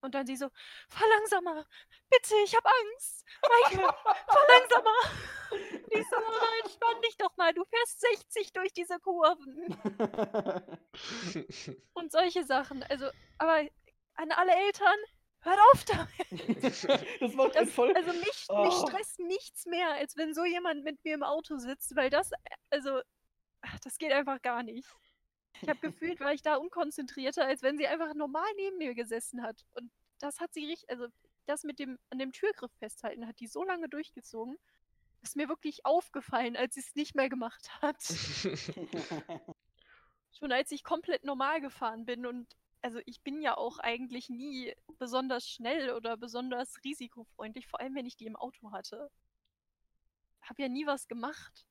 Und 0.03 0.15
dann 0.15 0.27
sie 0.27 0.37
so, 0.37 0.49
fahr 0.89 1.07
langsamer, 1.09 1.67
bitte, 2.09 2.35
ich 2.45 2.55
hab 2.57 2.65
Angst. 2.67 3.25
Michael, 3.43 3.87
fahr 3.87 4.47
langsamer. 4.49 4.97
Ich 5.91 6.09
so, 6.09 6.17
oh, 6.17 6.63
entspann 6.65 7.03
dich 7.03 7.17
doch 7.19 7.37
mal, 7.37 7.53
du 7.53 7.65
fährst 7.65 8.01
60 8.01 8.53
durch 8.53 8.73
diese 8.73 8.99
Kurven. 9.01 9.77
Und 11.95 12.13
solche 12.13 12.45
Sachen. 12.45 12.83
Also, 12.85 13.11
aber 13.39 13.67
an 14.15 14.33
alle 14.33 14.55
Eltern, 14.55 14.97
hört 15.43 15.59
auf 15.73 15.85
damit. 15.85 16.63
das 17.21 17.33
macht 17.35 17.55
Das, 17.57 17.71
voll. 17.71 17.93
also 17.95 18.13
mich, 18.13 18.25
mich 18.25 18.49
Oh. 18.49 18.87
stresst 18.87 19.19
nichts 19.19 19.67
mehr, 19.67 19.91
als 19.93 20.17
wenn 20.17 20.35
so 20.35 20.45
jemand 20.45 20.85
mit 20.85 21.03
mir 21.05 21.15
im 21.15 21.23
Auto 21.23 21.57
sitzt, 21.57 21.97
weil 21.97 22.11
das, 22.11 22.31
äh, 22.33 22.37
also, 22.71 23.01
ach, 23.63 23.79
das 23.81 23.99
geht 23.99 24.13
einfach 24.13 24.41
gar 24.43 24.63
nicht. 24.63 24.89
Ich 25.63 25.69
habe 25.69 25.81
gefühlt, 25.81 26.21
war 26.21 26.33
ich 26.33 26.43
da 26.43 26.57
unkonzentrierter, 26.57 27.47
als 27.47 27.63
wenn 27.63 27.77
sie 27.77 27.87
einfach 27.87 28.15
normal 28.15 28.49
neben 28.57 28.79
mir 28.79 28.95
gesessen 28.95 29.43
hat. 29.43 29.65
Und 29.73 29.91
das 30.19 30.41
hat 30.41 30.53
sie 30.53 30.67
richtig, 30.67 30.89
also 30.91 31.07
das 31.47 31.65
mit 31.65 31.79
dem 31.79 31.99
an 32.11 32.19
dem 32.19 32.33
Türgriff 32.33 32.73
festhalten, 32.79 33.27
hat 33.27 33.41
die 33.41 33.47
so 33.47 33.65
lange 33.65 33.89
durchgezogen, 33.89 34.57
ist 35.23 35.37
mir 35.37 35.49
wirklich 35.49 35.85
aufgefallen, 35.85 36.57
als 36.57 36.75
sie 36.75 36.81
es 36.81 36.95
nicht 36.95 37.15
mehr 37.15 37.29
gemacht 37.29 37.71
hat. 37.83 38.01
Schon 40.39 40.53
als 40.53 40.71
ich 40.71 40.85
komplett 40.85 41.25
normal 41.25 41.61
gefahren 41.61 42.05
bin 42.07 42.25
und 42.25 42.57
also 42.83 43.01
ich 43.05 43.21
bin 43.23 43.43
ja 43.43 43.57
auch 43.57 43.79
eigentlich 43.79 44.31
nie 44.31 44.75
besonders 44.99 45.49
schnell 45.49 45.93
oder 45.93 46.17
besonders 46.17 46.83
risikofreundlich, 46.85 47.67
vor 47.67 47.81
allem 47.81 47.95
wenn 47.95 48.07
ich 48.07 48.17
die 48.17 48.27
im 48.27 48.37
Auto 48.37 48.73
hatte. 48.73 49.11
Hab 50.41 50.59
ja 50.59 50.69
nie 50.69 50.87
was 50.87 51.07
gemacht. 51.07 51.67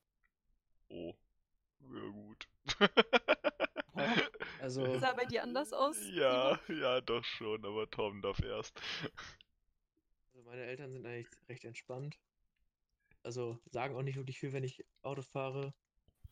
Oh. 0.88 1.14
Ja, 1.80 2.08
gut. 2.10 2.48
Also, 4.60 4.98
Sah 4.98 5.12
bei 5.12 5.24
dir 5.24 5.42
anders 5.42 5.72
aus? 5.72 5.96
Ja, 6.12 6.58
ja, 6.68 7.00
doch 7.00 7.24
schon, 7.24 7.64
aber 7.64 7.90
Tom 7.90 8.20
darf 8.20 8.40
erst. 8.40 8.80
also 10.34 10.48
meine 10.48 10.64
Eltern 10.64 10.92
sind 10.92 11.06
eigentlich 11.06 11.28
recht 11.48 11.64
entspannt. 11.64 12.18
Also 13.22 13.58
sagen 13.70 13.96
auch 13.96 14.02
nicht 14.02 14.16
wirklich 14.16 14.38
viel, 14.38 14.52
wenn 14.52 14.64
ich 14.64 14.84
Auto 15.02 15.22
fahre. 15.22 15.74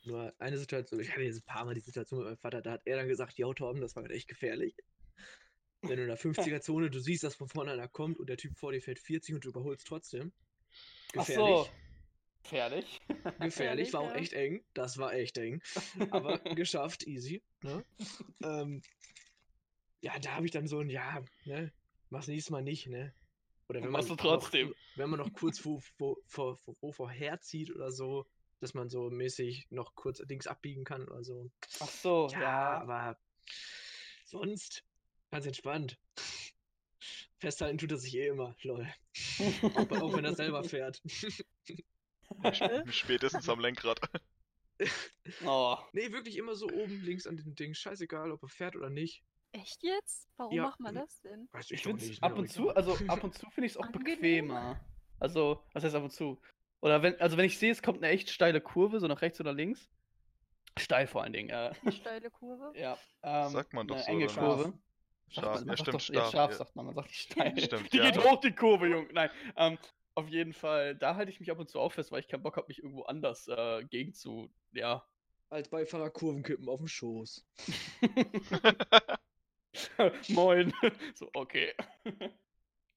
Nur 0.05 0.33
eine 0.39 0.59
Situation, 0.59 1.01
ich 1.01 1.11
hatte 1.11 1.23
jetzt 1.23 1.39
ein 1.39 1.45
paar 1.45 1.65
Mal 1.65 1.75
die 1.75 1.81
Situation 1.81 2.21
mit 2.21 2.29
meinem 2.29 2.39
Vater, 2.39 2.63
da 2.63 2.73
hat 2.73 2.83
er 2.85 2.97
dann 2.97 3.09
gesagt, 3.09 3.37
ja 3.39 3.53
Tom, 3.53 3.81
das 3.81 3.97
war 3.97 4.05
halt 4.05 4.13
echt 4.13 4.29
gefährlich. 4.29 4.77
Wenn 5.83 5.97
du 5.97 6.03
in 6.03 6.09
der 6.09 6.19
50er-Zone, 6.19 6.91
du 6.91 7.01
siehst, 7.01 7.25
dass 7.25 7.35
von 7.35 7.49
vorne 7.49 7.73
einer 7.73 7.89
kommt 7.89 8.19
und 8.19 8.29
der 8.29 8.37
Typ 8.37 8.57
vor 8.57 8.73
dir 8.73 8.83
fährt 8.83 8.99
40 8.99 9.35
und 9.35 9.45
du 9.45 9.51
überholst 9.51 9.87
trotzdem. 9.87 10.33
Ach 11.11 11.27
Gefährlich. 11.27 11.57
so. 11.57 11.69
Gefährlich. 12.49 13.01
Gefährlich, 13.41 13.93
war 13.93 14.01
auch 14.01 14.15
echt 14.15 14.33
eng. 14.33 14.65
Das 14.75 14.97
war 14.99 15.13
echt 15.13 15.37
eng. 15.39 15.63
Aber 16.11 16.39
geschafft, 16.57 17.07
easy. 17.07 17.43
Ne? 17.63 17.85
ähm, 18.43 18.83
ja, 20.01 20.19
da 20.19 20.37
habe 20.37 20.47
ich 20.47 20.53
dann 20.53 20.67
so 20.67 20.79
ein, 20.81 20.89
ja, 20.89 21.23
ne, 21.45 21.73
mach's 22.09 22.27
nächstes 22.29 22.51
Mal 22.51 22.63
nicht, 22.63 22.87
ne? 22.87 23.13
Oder 23.69 23.81
wenn 23.81 23.91
man 23.91 23.93
Machst 24.01 24.09
du 24.09 24.15
noch- 24.15 24.21
trotzdem. 24.23 24.75
wenn 24.97 25.11
man 25.11 25.19
noch 25.21 25.31
kurz 25.33 25.59
vor, 25.59 25.83
vor, 25.99 26.17
vor, 26.27 26.57
vor, 26.57 26.75
vor, 26.77 26.95
vorher 26.95 27.39
zieht 27.41 27.71
oder 27.75 27.93
so, 27.93 28.27
dass 28.61 28.73
man 28.73 28.89
so 28.89 29.11
mäßig 29.11 29.67
noch 29.71 29.95
kurz 29.95 30.21
links 30.21 30.47
abbiegen 30.47 30.85
kann 30.85 31.07
oder 31.07 31.23
so. 31.23 31.51
Ach 31.81 31.89
so, 31.89 32.29
Ja, 32.33 32.41
ja. 32.41 32.81
aber 32.81 33.19
sonst 34.25 34.85
ganz 35.31 35.45
entspannt. 35.45 35.99
Festhalten 37.41 37.77
tut 37.79 37.93
er 37.93 37.99
sich 37.99 38.15
eh 38.17 38.29
immer, 38.29 38.57
lol. 38.63 38.91
Auch, 39.77 39.91
auch 40.03 40.13
wenn 40.17 40.25
er 40.25 40.35
selber 40.35 40.65
fährt. 40.65 41.03
Spätestens 42.91 43.49
am 43.49 43.61
Lenkrad. 43.61 44.01
Oh. 45.45 45.77
Nee, 45.93 46.13
wirklich 46.13 46.37
immer 46.37 46.55
so 46.55 46.67
oben 46.69 47.03
links 47.03 47.27
an 47.27 47.37
dem 47.37 47.57
Ding. 47.57 47.75
Scheißegal, 47.75 48.31
ob 48.31 48.45
er 48.45 48.49
fährt 48.49 48.77
oder 48.77 48.91
nicht. 48.91 49.25
Echt 49.51 49.83
jetzt? 49.83 50.29
Warum 50.37 50.55
Ja, 50.55 50.63
macht 50.63 50.79
man 50.79 50.95
das 50.95 51.21
denn? 51.23 51.49
Weiß 51.51 51.71
Ich 51.73 51.85
nicht, 51.85 52.11
es 52.11 52.23
ab 52.23 52.39
und 52.39 52.49
zu, 52.49 52.71
also 52.71 52.97
ab 53.09 53.25
und 53.25 53.35
zu 53.39 53.51
finde 53.51 53.67
ich 53.67 53.73
es 53.73 53.77
auch 53.77 53.87
Angenehm. 53.87 54.05
bequemer. 54.21 54.81
Also, 55.19 55.65
was 55.73 55.83
heißt 55.83 55.97
ab 55.97 56.05
und 56.05 56.13
zu? 56.13 56.41
Oder 56.81 57.03
wenn, 57.03 57.21
also 57.21 57.37
wenn 57.37 57.47
ich 57.47 57.59
sehe, 57.59 57.73
es 57.73 57.83
kommt 57.83 57.99
eine 58.05 58.13
echt 58.13 58.31
steile 58.31 58.61
Kurve, 58.61 59.01
so 59.01 59.09
nach 59.09 59.21
rechts 59.21 59.41
oder 59.41 59.53
links. 59.53 59.89
Steil 60.79 61.09
vor 61.09 61.25
allen 61.25 61.33
Dingen, 61.33 61.51
äh, 61.51 61.73
Eine 61.83 61.93
steile 61.93 62.31
Kurve? 62.31 62.73
ja. 62.79 62.97
Ähm, 63.25 63.51
Sagt 63.51 63.73
man 63.73 63.89
doch 63.89 63.97
eine 63.97 64.05
so, 64.05 64.11
enge? 64.13 64.27
Kurve. 64.29 64.63
Scharf. 64.63 64.75
Sagt 65.31 65.45
Scharf, 65.45 65.61
man, 65.61 65.69
ja, 65.69 65.77
stimmt, 65.77 65.95
doch, 65.95 66.09
ja, 66.09 66.15
scharf, 66.21 66.31
scharf 66.31 66.51
ja. 66.53 66.57
sagt 66.57 66.77
man, 66.77 66.87
man 66.87 66.95
sagt 66.95 67.09
nicht 67.09 67.21
steil. 67.33 67.61
Stimmt, 67.61 67.93
die 67.93 67.97
ja. 67.99 68.11
geht 68.11 68.25
hoch, 68.25 68.41
die 68.41 68.53
Kurve, 68.55 68.87
Junge. 68.87 69.09
Nein, 69.13 69.31
ähm, 69.57 69.79
auf 70.19 70.29
jeden 70.29 70.53
Fall, 70.53 70.95
da 70.97 71.15
halte 71.17 71.31
ich 71.31 71.41
mich 71.41 71.51
ab 71.51 71.59
und 71.59 71.69
zu 71.71 71.81
auch 71.81 71.93
fest, 71.93 72.13
weil 72.13 72.21
ich 72.21 72.29
keinen 72.29 72.43
Bock 72.43 72.57
habe, 72.57 72.69
mich 72.69 72.79
irgendwo 72.83 73.03
anders 73.05 73.49
äh, 73.49 73.85
gegen 73.85 74.15
zu, 74.15 74.51
ja. 74.73 75.05
Als 75.51 75.69
Beifahrer 75.71 76.11
Kurvenkippen 76.11 76.69
auf 76.69 76.79
dem 76.79 76.89
Schoß. 76.89 77.47
Moin. 80.29 80.73
so, 81.15 81.29
okay. 81.35 81.73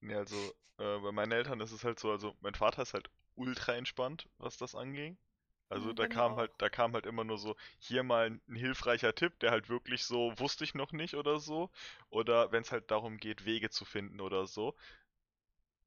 Nee, 0.01 0.15
also, 0.15 0.53
äh, 0.77 0.99
bei 0.99 1.11
meinen 1.11 1.31
Eltern 1.31 1.59
ist 1.61 1.71
es 1.71 1.83
halt 1.83 1.99
so, 1.99 2.11
also 2.11 2.35
mein 2.41 2.55
Vater 2.55 2.81
ist 2.83 2.93
halt 2.93 3.09
ultra 3.35 3.73
entspannt, 3.75 4.29
was 4.37 4.57
das 4.57 4.75
anging. 4.75 5.17
Also 5.69 5.93
Mhm, 5.93 5.93
da 5.93 6.05
kam 6.07 6.35
auch. 6.35 6.37
halt, 6.37 6.51
da 6.57 6.69
kam 6.69 6.93
halt 6.93 7.05
immer 7.05 7.23
nur 7.23 7.37
so, 7.37 7.55
hier 7.79 8.03
mal 8.03 8.27
ein, 8.27 8.41
ein 8.49 8.55
hilfreicher 8.55 9.15
Tipp, 9.15 9.39
der 9.39 9.51
halt 9.51 9.69
wirklich 9.69 10.03
so, 10.03 10.33
wusste 10.37 10.63
ich 10.65 10.75
noch 10.75 10.91
nicht 10.91 11.15
oder 11.15 11.39
so. 11.39 11.69
Oder 12.09 12.51
wenn 12.51 12.61
es 12.63 12.71
halt 12.73 12.91
darum 12.91 13.17
geht, 13.17 13.45
Wege 13.45 13.69
zu 13.69 13.85
finden 13.85 14.19
oder 14.21 14.47
so. 14.47 14.75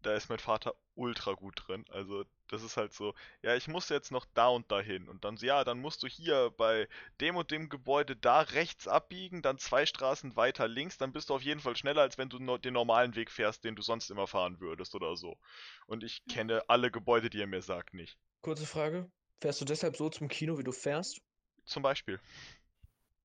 Da 0.05 0.14
ist 0.14 0.28
mein 0.28 0.38
Vater 0.38 0.74
ultra 0.94 1.32
gut 1.32 1.62
drin. 1.66 1.84
Also 1.88 2.24
das 2.48 2.62
ist 2.62 2.76
halt 2.76 2.92
so, 2.92 3.14
ja, 3.42 3.57
ich 3.57 3.68
muss 3.68 3.88
jetzt 3.88 4.12
noch 4.12 4.26
da 4.34 4.48
und 4.48 4.70
dahin. 4.70 5.09
Und 5.09 5.24
dann 5.24 5.38
so, 5.38 5.46
ja, 5.46 5.64
dann 5.64 5.80
musst 5.80 6.02
du 6.02 6.07
hier 6.07 6.52
bei 6.57 6.88
dem 7.20 7.36
und 7.36 7.50
dem 7.50 7.70
Gebäude 7.70 8.14
da 8.14 8.40
rechts 8.40 8.86
abbiegen, 8.86 9.40
dann 9.40 9.59
zwei 9.59 9.86
Straßen 9.86 10.36
weiter 10.36 10.68
links, 10.68 10.98
dann 10.98 11.12
bist 11.12 11.30
du 11.30 11.34
auf 11.34 11.42
jeden 11.42 11.61
Fall 11.61 11.76
schneller, 11.76 12.02
als 12.02 12.18
wenn 12.18 12.28
du 12.28 12.59
den 12.59 12.74
normalen 12.74 13.14
Weg 13.14 13.30
fährst, 13.30 13.64
den 13.64 13.76
du 13.76 13.82
sonst 13.82 14.11
immer 14.11 14.26
fahren 14.26 14.61
würdest 14.61 14.94
oder 14.94 15.16
so. 15.16 15.38
Und 15.86 16.05
ich 16.05 16.22
kenne 16.26 16.62
alle 16.68 16.90
Gebäude, 16.90 17.30
die 17.30 17.40
er 17.40 17.46
mir 17.46 17.62
sagt, 17.62 17.94
nicht. 17.94 18.18
Kurze 18.42 18.66
Frage. 18.66 19.11
Fährst 19.40 19.61
du 19.61 19.64
deshalb 19.64 19.96
so 19.96 20.11
zum 20.11 20.28
Kino, 20.28 20.59
wie 20.59 20.64
du 20.64 20.72
fährst? 20.72 21.20
Zum 21.64 21.82
Beispiel. 21.82 22.20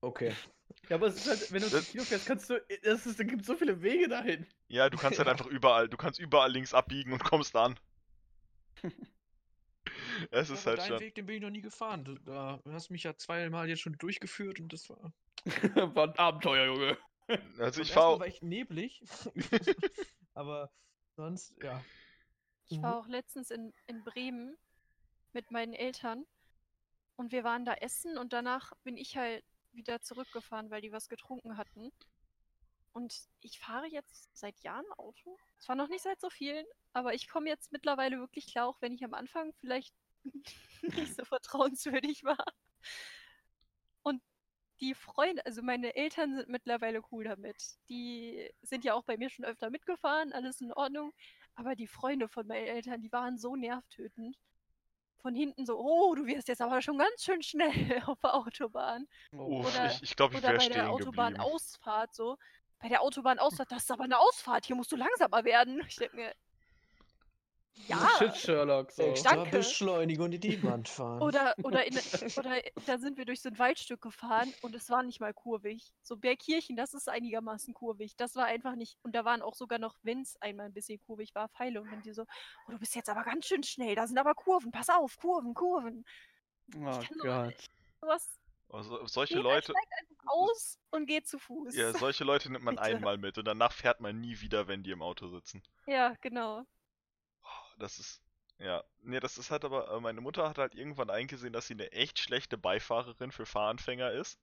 Okay. 0.00 0.34
Ja, 0.88 0.96
aber 0.96 1.06
es 1.06 1.16
ist 1.16 1.28
halt, 1.28 1.52
wenn 1.52 1.62
du 1.62 1.68
Das- 1.68 1.84
zum 1.84 1.92
Kino 1.92 2.04
fährst, 2.04 2.26
kannst 2.26 2.50
du, 2.50 2.54
es 2.82 3.06
ist, 3.06 3.18
da 3.20 3.24
gibt 3.24 3.44
so 3.44 3.54
viele 3.54 3.80
Wege 3.82 4.08
dahin. 4.08 4.46
Ja, 4.68 4.90
du 4.90 4.98
kannst 4.98 5.18
halt 5.18 5.28
einfach 5.28 5.46
überall, 5.46 5.88
du 5.88 5.96
kannst 5.96 6.18
überall 6.18 6.50
links 6.50 6.74
abbiegen 6.74 7.12
und 7.12 7.22
kommst 7.22 7.54
an. 7.56 7.78
Es 10.30 10.48
Ja, 10.48 10.54
ist 10.54 10.66
halt 10.66 10.78
deinen 10.78 10.88
schon. 10.88 11.00
Weg, 11.00 11.14
den 11.14 11.26
bin 11.26 11.36
ich 11.36 11.42
noch 11.42 11.50
nie 11.50 11.62
gefahren. 11.62 12.04
Du, 12.04 12.14
da, 12.18 12.60
du 12.64 12.72
hast 12.72 12.90
mich 12.90 13.02
ja 13.04 13.16
zweimal 13.16 13.68
jetzt 13.68 13.80
schon 13.80 13.94
durchgeführt 13.96 14.60
und 14.60 14.72
das 14.72 14.88
war. 14.90 15.12
War 15.96 16.08
ein 16.08 16.18
Abenteuer, 16.18 16.66
Junge. 16.66 16.98
Also 17.58 17.80
ich 17.80 17.92
fahre 17.92 18.20
war 18.20 18.26
echt 18.26 18.42
neblig. 18.42 19.02
aber 20.34 20.70
sonst, 21.16 21.56
ja. 21.62 21.82
Ich 22.68 22.80
war 22.82 22.98
auch 22.98 23.06
letztens 23.08 23.50
in, 23.50 23.72
in 23.86 24.04
Bremen 24.04 24.56
mit 25.32 25.50
meinen 25.50 25.72
Eltern 25.72 26.26
und 27.16 27.32
wir 27.32 27.42
waren 27.42 27.64
da 27.64 27.74
essen 27.74 28.18
und 28.18 28.32
danach 28.32 28.72
bin 28.84 28.96
ich 28.96 29.16
halt 29.16 29.42
wieder 29.72 30.00
zurückgefahren, 30.00 30.70
weil 30.70 30.80
die 30.80 30.92
was 30.92 31.08
getrunken 31.08 31.56
hatten. 31.56 31.92
Und 32.92 33.14
ich 33.40 33.58
fahre 33.60 33.86
jetzt 33.86 34.28
seit 34.36 34.58
Jahren 34.60 34.90
Auto. 34.96 35.38
Zwar 35.58 35.76
noch 35.76 35.88
nicht 35.88 36.02
seit 36.02 36.20
so 36.20 36.28
vielen, 36.28 36.66
aber 36.92 37.14
ich 37.14 37.28
komme 37.28 37.48
jetzt 37.48 37.72
mittlerweile 37.72 38.18
wirklich 38.18 38.46
klar, 38.46 38.66
auch 38.66 38.80
wenn 38.80 38.92
ich 38.92 39.04
am 39.04 39.14
Anfang 39.14 39.52
vielleicht 39.60 39.94
nicht 40.82 41.14
so 41.14 41.24
vertrauenswürdig 41.24 42.24
war. 42.24 42.44
Und 44.02 44.22
die 44.80 44.94
Freunde, 44.94 45.44
also 45.46 45.62
meine 45.62 45.94
Eltern 45.94 46.34
sind 46.34 46.48
mittlerweile 46.48 47.02
cool 47.12 47.24
damit. 47.24 47.62
Die 47.88 48.50
sind 48.62 48.84
ja 48.84 48.94
auch 48.94 49.04
bei 49.04 49.16
mir 49.16 49.30
schon 49.30 49.44
öfter 49.44 49.70
mitgefahren, 49.70 50.32
alles 50.32 50.60
in 50.60 50.72
Ordnung. 50.72 51.12
Aber 51.54 51.76
die 51.76 51.86
Freunde 51.86 52.28
von 52.28 52.46
meinen 52.46 52.66
Eltern, 52.66 53.02
die 53.02 53.12
waren 53.12 53.38
so 53.38 53.56
nervtötend. 53.56 54.36
Von 55.20 55.34
hinten 55.34 55.66
so, 55.66 55.78
oh, 55.78 56.14
du 56.14 56.26
wirst 56.26 56.48
jetzt 56.48 56.60
aber 56.60 56.82
schon 56.82 56.98
ganz 56.98 57.22
schön 57.22 57.42
schnell 57.42 57.70
auf 58.06 58.18
der 58.20 58.34
Autobahn. 58.34 59.06
Uff, 59.32 59.66
Oder- 59.66 59.86
ich, 59.86 60.02
ich 60.02 60.16
glaube, 60.16 60.36
ich 60.36 60.42
wäre 60.42 60.56
bei 60.56 60.68
der. 60.68 60.90
Autobahnausfahrt 60.90 62.14
so. 62.14 62.36
Bei 62.78 62.88
der 62.88 63.02
Autobahnausfahrt, 63.02 63.70
das 63.70 63.82
ist 63.82 63.90
aber 63.90 64.04
eine 64.04 64.18
Ausfahrt, 64.18 64.64
hier 64.66 64.76
musst 64.76 64.90
du 64.92 64.96
langsamer 64.96 65.44
werden. 65.44 65.82
Ich 65.88 65.96
denke 65.96 66.16
mir, 66.16 66.34
ja. 67.74 67.96
Shit, 68.18 68.36
Sherlock. 68.36 68.90
So. 68.92 69.02
Extra 69.02 69.36
Danke. 69.36 69.58
beschleunigen 69.58 70.22
und 70.24 70.32
in 70.32 70.40
die 70.40 70.62
Wand 70.62 70.88
fahren. 70.88 71.22
Oder, 71.22 71.54
oder, 71.62 71.86
in, 71.86 71.96
oder 72.36 72.62
da 72.86 72.98
sind 72.98 73.18
wir 73.18 73.24
durch 73.24 73.40
so 73.42 73.48
ein 73.48 73.58
Waldstück 73.58 74.00
gefahren 74.00 74.52
und 74.62 74.74
es 74.74 74.88
war 74.90 75.02
nicht 75.02 75.20
mal 75.20 75.34
kurvig. 75.34 75.92
So 76.02 76.16
Bergkirchen, 76.16 76.76
das 76.76 76.94
ist 76.94 77.08
einigermaßen 77.08 77.74
kurvig. 77.74 78.16
Das 78.16 78.36
war 78.36 78.46
einfach 78.46 78.74
nicht. 78.74 78.98
Und 79.02 79.14
da 79.14 79.24
waren 79.24 79.42
auch 79.42 79.54
sogar 79.54 79.78
noch, 79.78 79.96
wenn 80.02 80.22
es 80.22 80.36
einmal 80.40 80.66
ein 80.66 80.74
bisschen 80.74 81.00
kurvig 81.00 81.34
war, 81.34 81.48
Pfeile. 81.48 81.80
Und 81.80 81.90
dann 81.90 82.02
die 82.02 82.12
so, 82.12 82.22
oh, 82.22 82.70
du 82.70 82.78
bist 82.78 82.94
jetzt 82.94 83.08
aber 83.08 83.24
ganz 83.24 83.46
schön 83.46 83.62
schnell. 83.62 83.94
Da 83.94 84.06
sind 84.06 84.18
aber 84.18 84.34
Kurven. 84.34 84.72
Pass 84.72 84.88
auf, 84.88 85.16
Kurven, 85.18 85.54
Kurven. 85.54 86.04
Oh 86.76 87.00
Gott. 87.22 87.56
Sowas. 88.00 88.40
Also, 88.72 89.04
solche 89.06 89.34
Jeder 89.34 89.50
Leute, 89.50 89.72
steigt 89.72 89.92
einfach 90.00 90.32
aus 90.32 90.78
und 90.90 91.06
geht 91.06 91.26
zu 91.26 91.38
Fuß. 91.40 91.74
ja, 91.74 91.92
solche 91.92 92.22
Leute 92.22 92.52
nimmt 92.52 92.64
man 92.64 92.76
Bitte. 92.76 92.86
einmal 92.86 93.18
mit 93.18 93.36
und 93.36 93.44
danach 93.44 93.72
fährt 93.72 94.00
man 94.00 94.20
nie 94.20 94.40
wieder, 94.40 94.68
wenn 94.68 94.84
die 94.84 94.92
im 94.92 95.02
Auto 95.02 95.26
sitzen. 95.26 95.62
Ja, 95.86 96.14
genau. 96.20 96.64
Das 97.80 97.98
ist, 97.98 98.22
ja, 98.58 98.84
nee, 99.02 99.20
das 99.20 99.38
ist 99.38 99.50
halt 99.50 99.64
aber, 99.64 99.90
äh, 99.90 100.00
meine 100.00 100.20
Mutter 100.20 100.48
hat 100.48 100.58
halt 100.58 100.74
irgendwann 100.74 101.10
eingesehen, 101.10 101.52
dass 101.52 101.66
sie 101.66 101.74
eine 101.74 101.92
echt 101.92 102.18
schlechte 102.18 102.58
Beifahrerin 102.58 103.32
für 103.32 103.46
Fahranfänger 103.46 104.12
ist. 104.12 104.38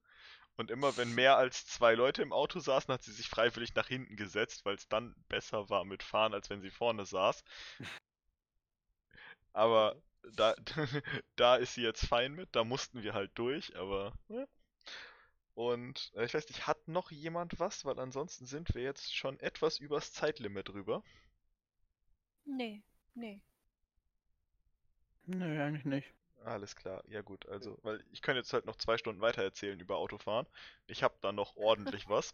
Und 0.57 0.71
immer 0.71 0.97
wenn 0.97 1.13
mehr 1.13 1.37
als 1.37 1.67
zwei 1.67 1.93
Leute 1.93 2.23
im 2.23 2.33
Auto 2.33 2.59
saßen, 2.59 2.91
hat 2.91 3.03
sie 3.03 3.11
sich 3.11 3.29
freiwillig 3.29 3.75
nach 3.75 3.87
hinten 3.87 4.15
gesetzt, 4.17 4.65
weil 4.65 4.75
es 4.75 4.89
dann 4.89 5.15
besser 5.29 5.69
war 5.69 5.85
mit 5.85 6.01
Fahren, 6.01 6.33
als 6.33 6.49
wenn 6.49 6.61
sie 6.61 6.71
vorne 6.71 7.05
saß. 7.05 7.43
Aber 9.53 10.01
da, 10.35 10.55
da 11.35 11.55
ist 11.57 11.75
sie 11.75 11.83
jetzt 11.83 12.05
fein 12.05 12.33
mit, 12.33 12.49
da 12.55 12.63
mussten 12.63 13.03
wir 13.03 13.13
halt 13.13 13.31
durch, 13.35 13.75
aber. 13.75 14.13
Ja. 14.29 14.45
Und 15.55 16.11
äh, 16.15 16.25
ich 16.25 16.33
weiß 16.33 16.47
nicht, 16.49 16.67
hat 16.67 16.87
noch 16.87 17.09
jemand 17.11 17.59
was? 17.59 17.85
Weil 17.85 17.99
ansonsten 17.99 18.45
sind 18.45 18.75
wir 18.75 18.83
jetzt 18.83 19.15
schon 19.15 19.39
etwas 19.39 19.79
übers 19.79 20.13
Zeitlimit 20.13 20.69
drüber. 20.69 21.03
Nee, 22.45 22.83
nee. 23.17 23.41
Nö, 25.25 25.61
eigentlich 25.61 25.85
nicht. 25.85 26.13
Alles 26.45 26.75
klar, 26.75 27.03
ja 27.07 27.21
gut, 27.21 27.45
also, 27.49 27.77
weil 27.83 28.03
ich 28.11 28.21
könnte 28.21 28.39
jetzt 28.39 28.53
halt 28.53 28.65
noch 28.65 28.77
zwei 28.77 28.97
Stunden 28.97 29.21
weiter 29.21 29.43
erzählen 29.43 29.79
über 29.79 29.97
Autofahren. 29.97 30.47
Ich 30.85 31.03
habe 31.03 31.15
da 31.21 31.31
noch 31.31 31.57
ordentlich 31.57 32.07
was. 32.09 32.33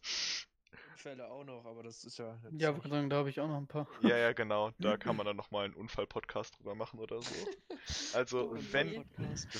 Fälle 0.96 1.30
auch 1.30 1.44
noch, 1.44 1.66
aber 1.66 1.84
das 1.84 2.04
ist 2.04 2.20
ja. 2.20 2.40
Ja, 2.52 2.74
wollte 2.74 2.90
sagen, 2.90 3.10
da 3.10 3.18
habe 3.18 3.30
ich 3.30 3.40
auch 3.40 3.48
noch 3.48 3.58
ein 3.58 3.68
paar. 3.68 3.88
Ja, 4.02 4.18
ja, 4.18 4.34
genau, 4.34 4.72
da 4.78 4.98
kann 4.98 5.16
man 5.16 5.26
dann 5.26 5.36
nochmal 5.36 5.66
einen 5.66 5.74
Unfall-Podcast 5.74 6.58
drüber 6.58 6.76
machen 6.76 7.00
oder 7.00 7.22
so. 7.22 7.34
Also, 8.14 8.56
wenn, 8.72 9.04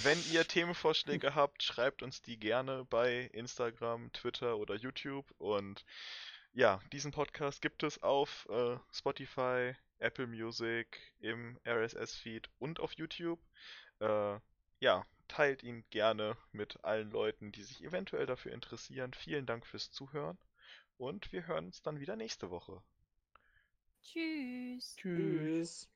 wenn 0.04 0.18
ihr 0.32 0.48
Themenvorschläge 0.48 1.36
habt, 1.36 1.62
schreibt 1.62 2.04
uns 2.04 2.22
die 2.22 2.40
gerne 2.40 2.86
bei 2.86 3.30
Instagram, 3.34 4.14
Twitter 4.14 4.58
oder 4.58 4.76
YouTube. 4.76 5.30
Und 5.40 5.84
ja, 6.54 6.80
diesen 6.94 7.12
Podcast 7.12 7.62
gibt 7.62 7.84
es 7.84 8.02
auf 8.02 8.48
äh, 8.50 8.78
Spotify, 8.94 9.76
Apple 10.00 10.28
Music, 10.28 11.00
im 11.20 11.60
RSS-Feed 11.66 12.50
und 12.60 12.80
auf 12.80 12.94
YouTube. 12.94 13.40
Äh, 14.00 14.40
ja, 14.80 15.06
teilt 15.28 15.64
ihn 15.64 15.84
gerne 15.90 16.38
mit 16.52 16.84
allen 16.84 17.10
Leuten, 17.12 17.52
die 17.52 17.64
sich 17.64 17.84
eventuell 17.84 18.26
dafür 18.26 18.52
interessieren. 18.52 19.14
Vielen 19.14 19.46
Dank 19.46 19.66
fürs 19.66 19.92
Zuhören 19.92 20.38
und 20.98 21.32
wir 21.32 21.48
hören 21.48 21.68
uns 21.68 21.82
dann 21.82 22.00
wieder 22.00 22.16
nächste 22.16 22.50
Woche. 22.50 22.82
Tschüss. 24.02 24.96
Tschüss. 24.98 24.98
Tschüss. 24.98 25.93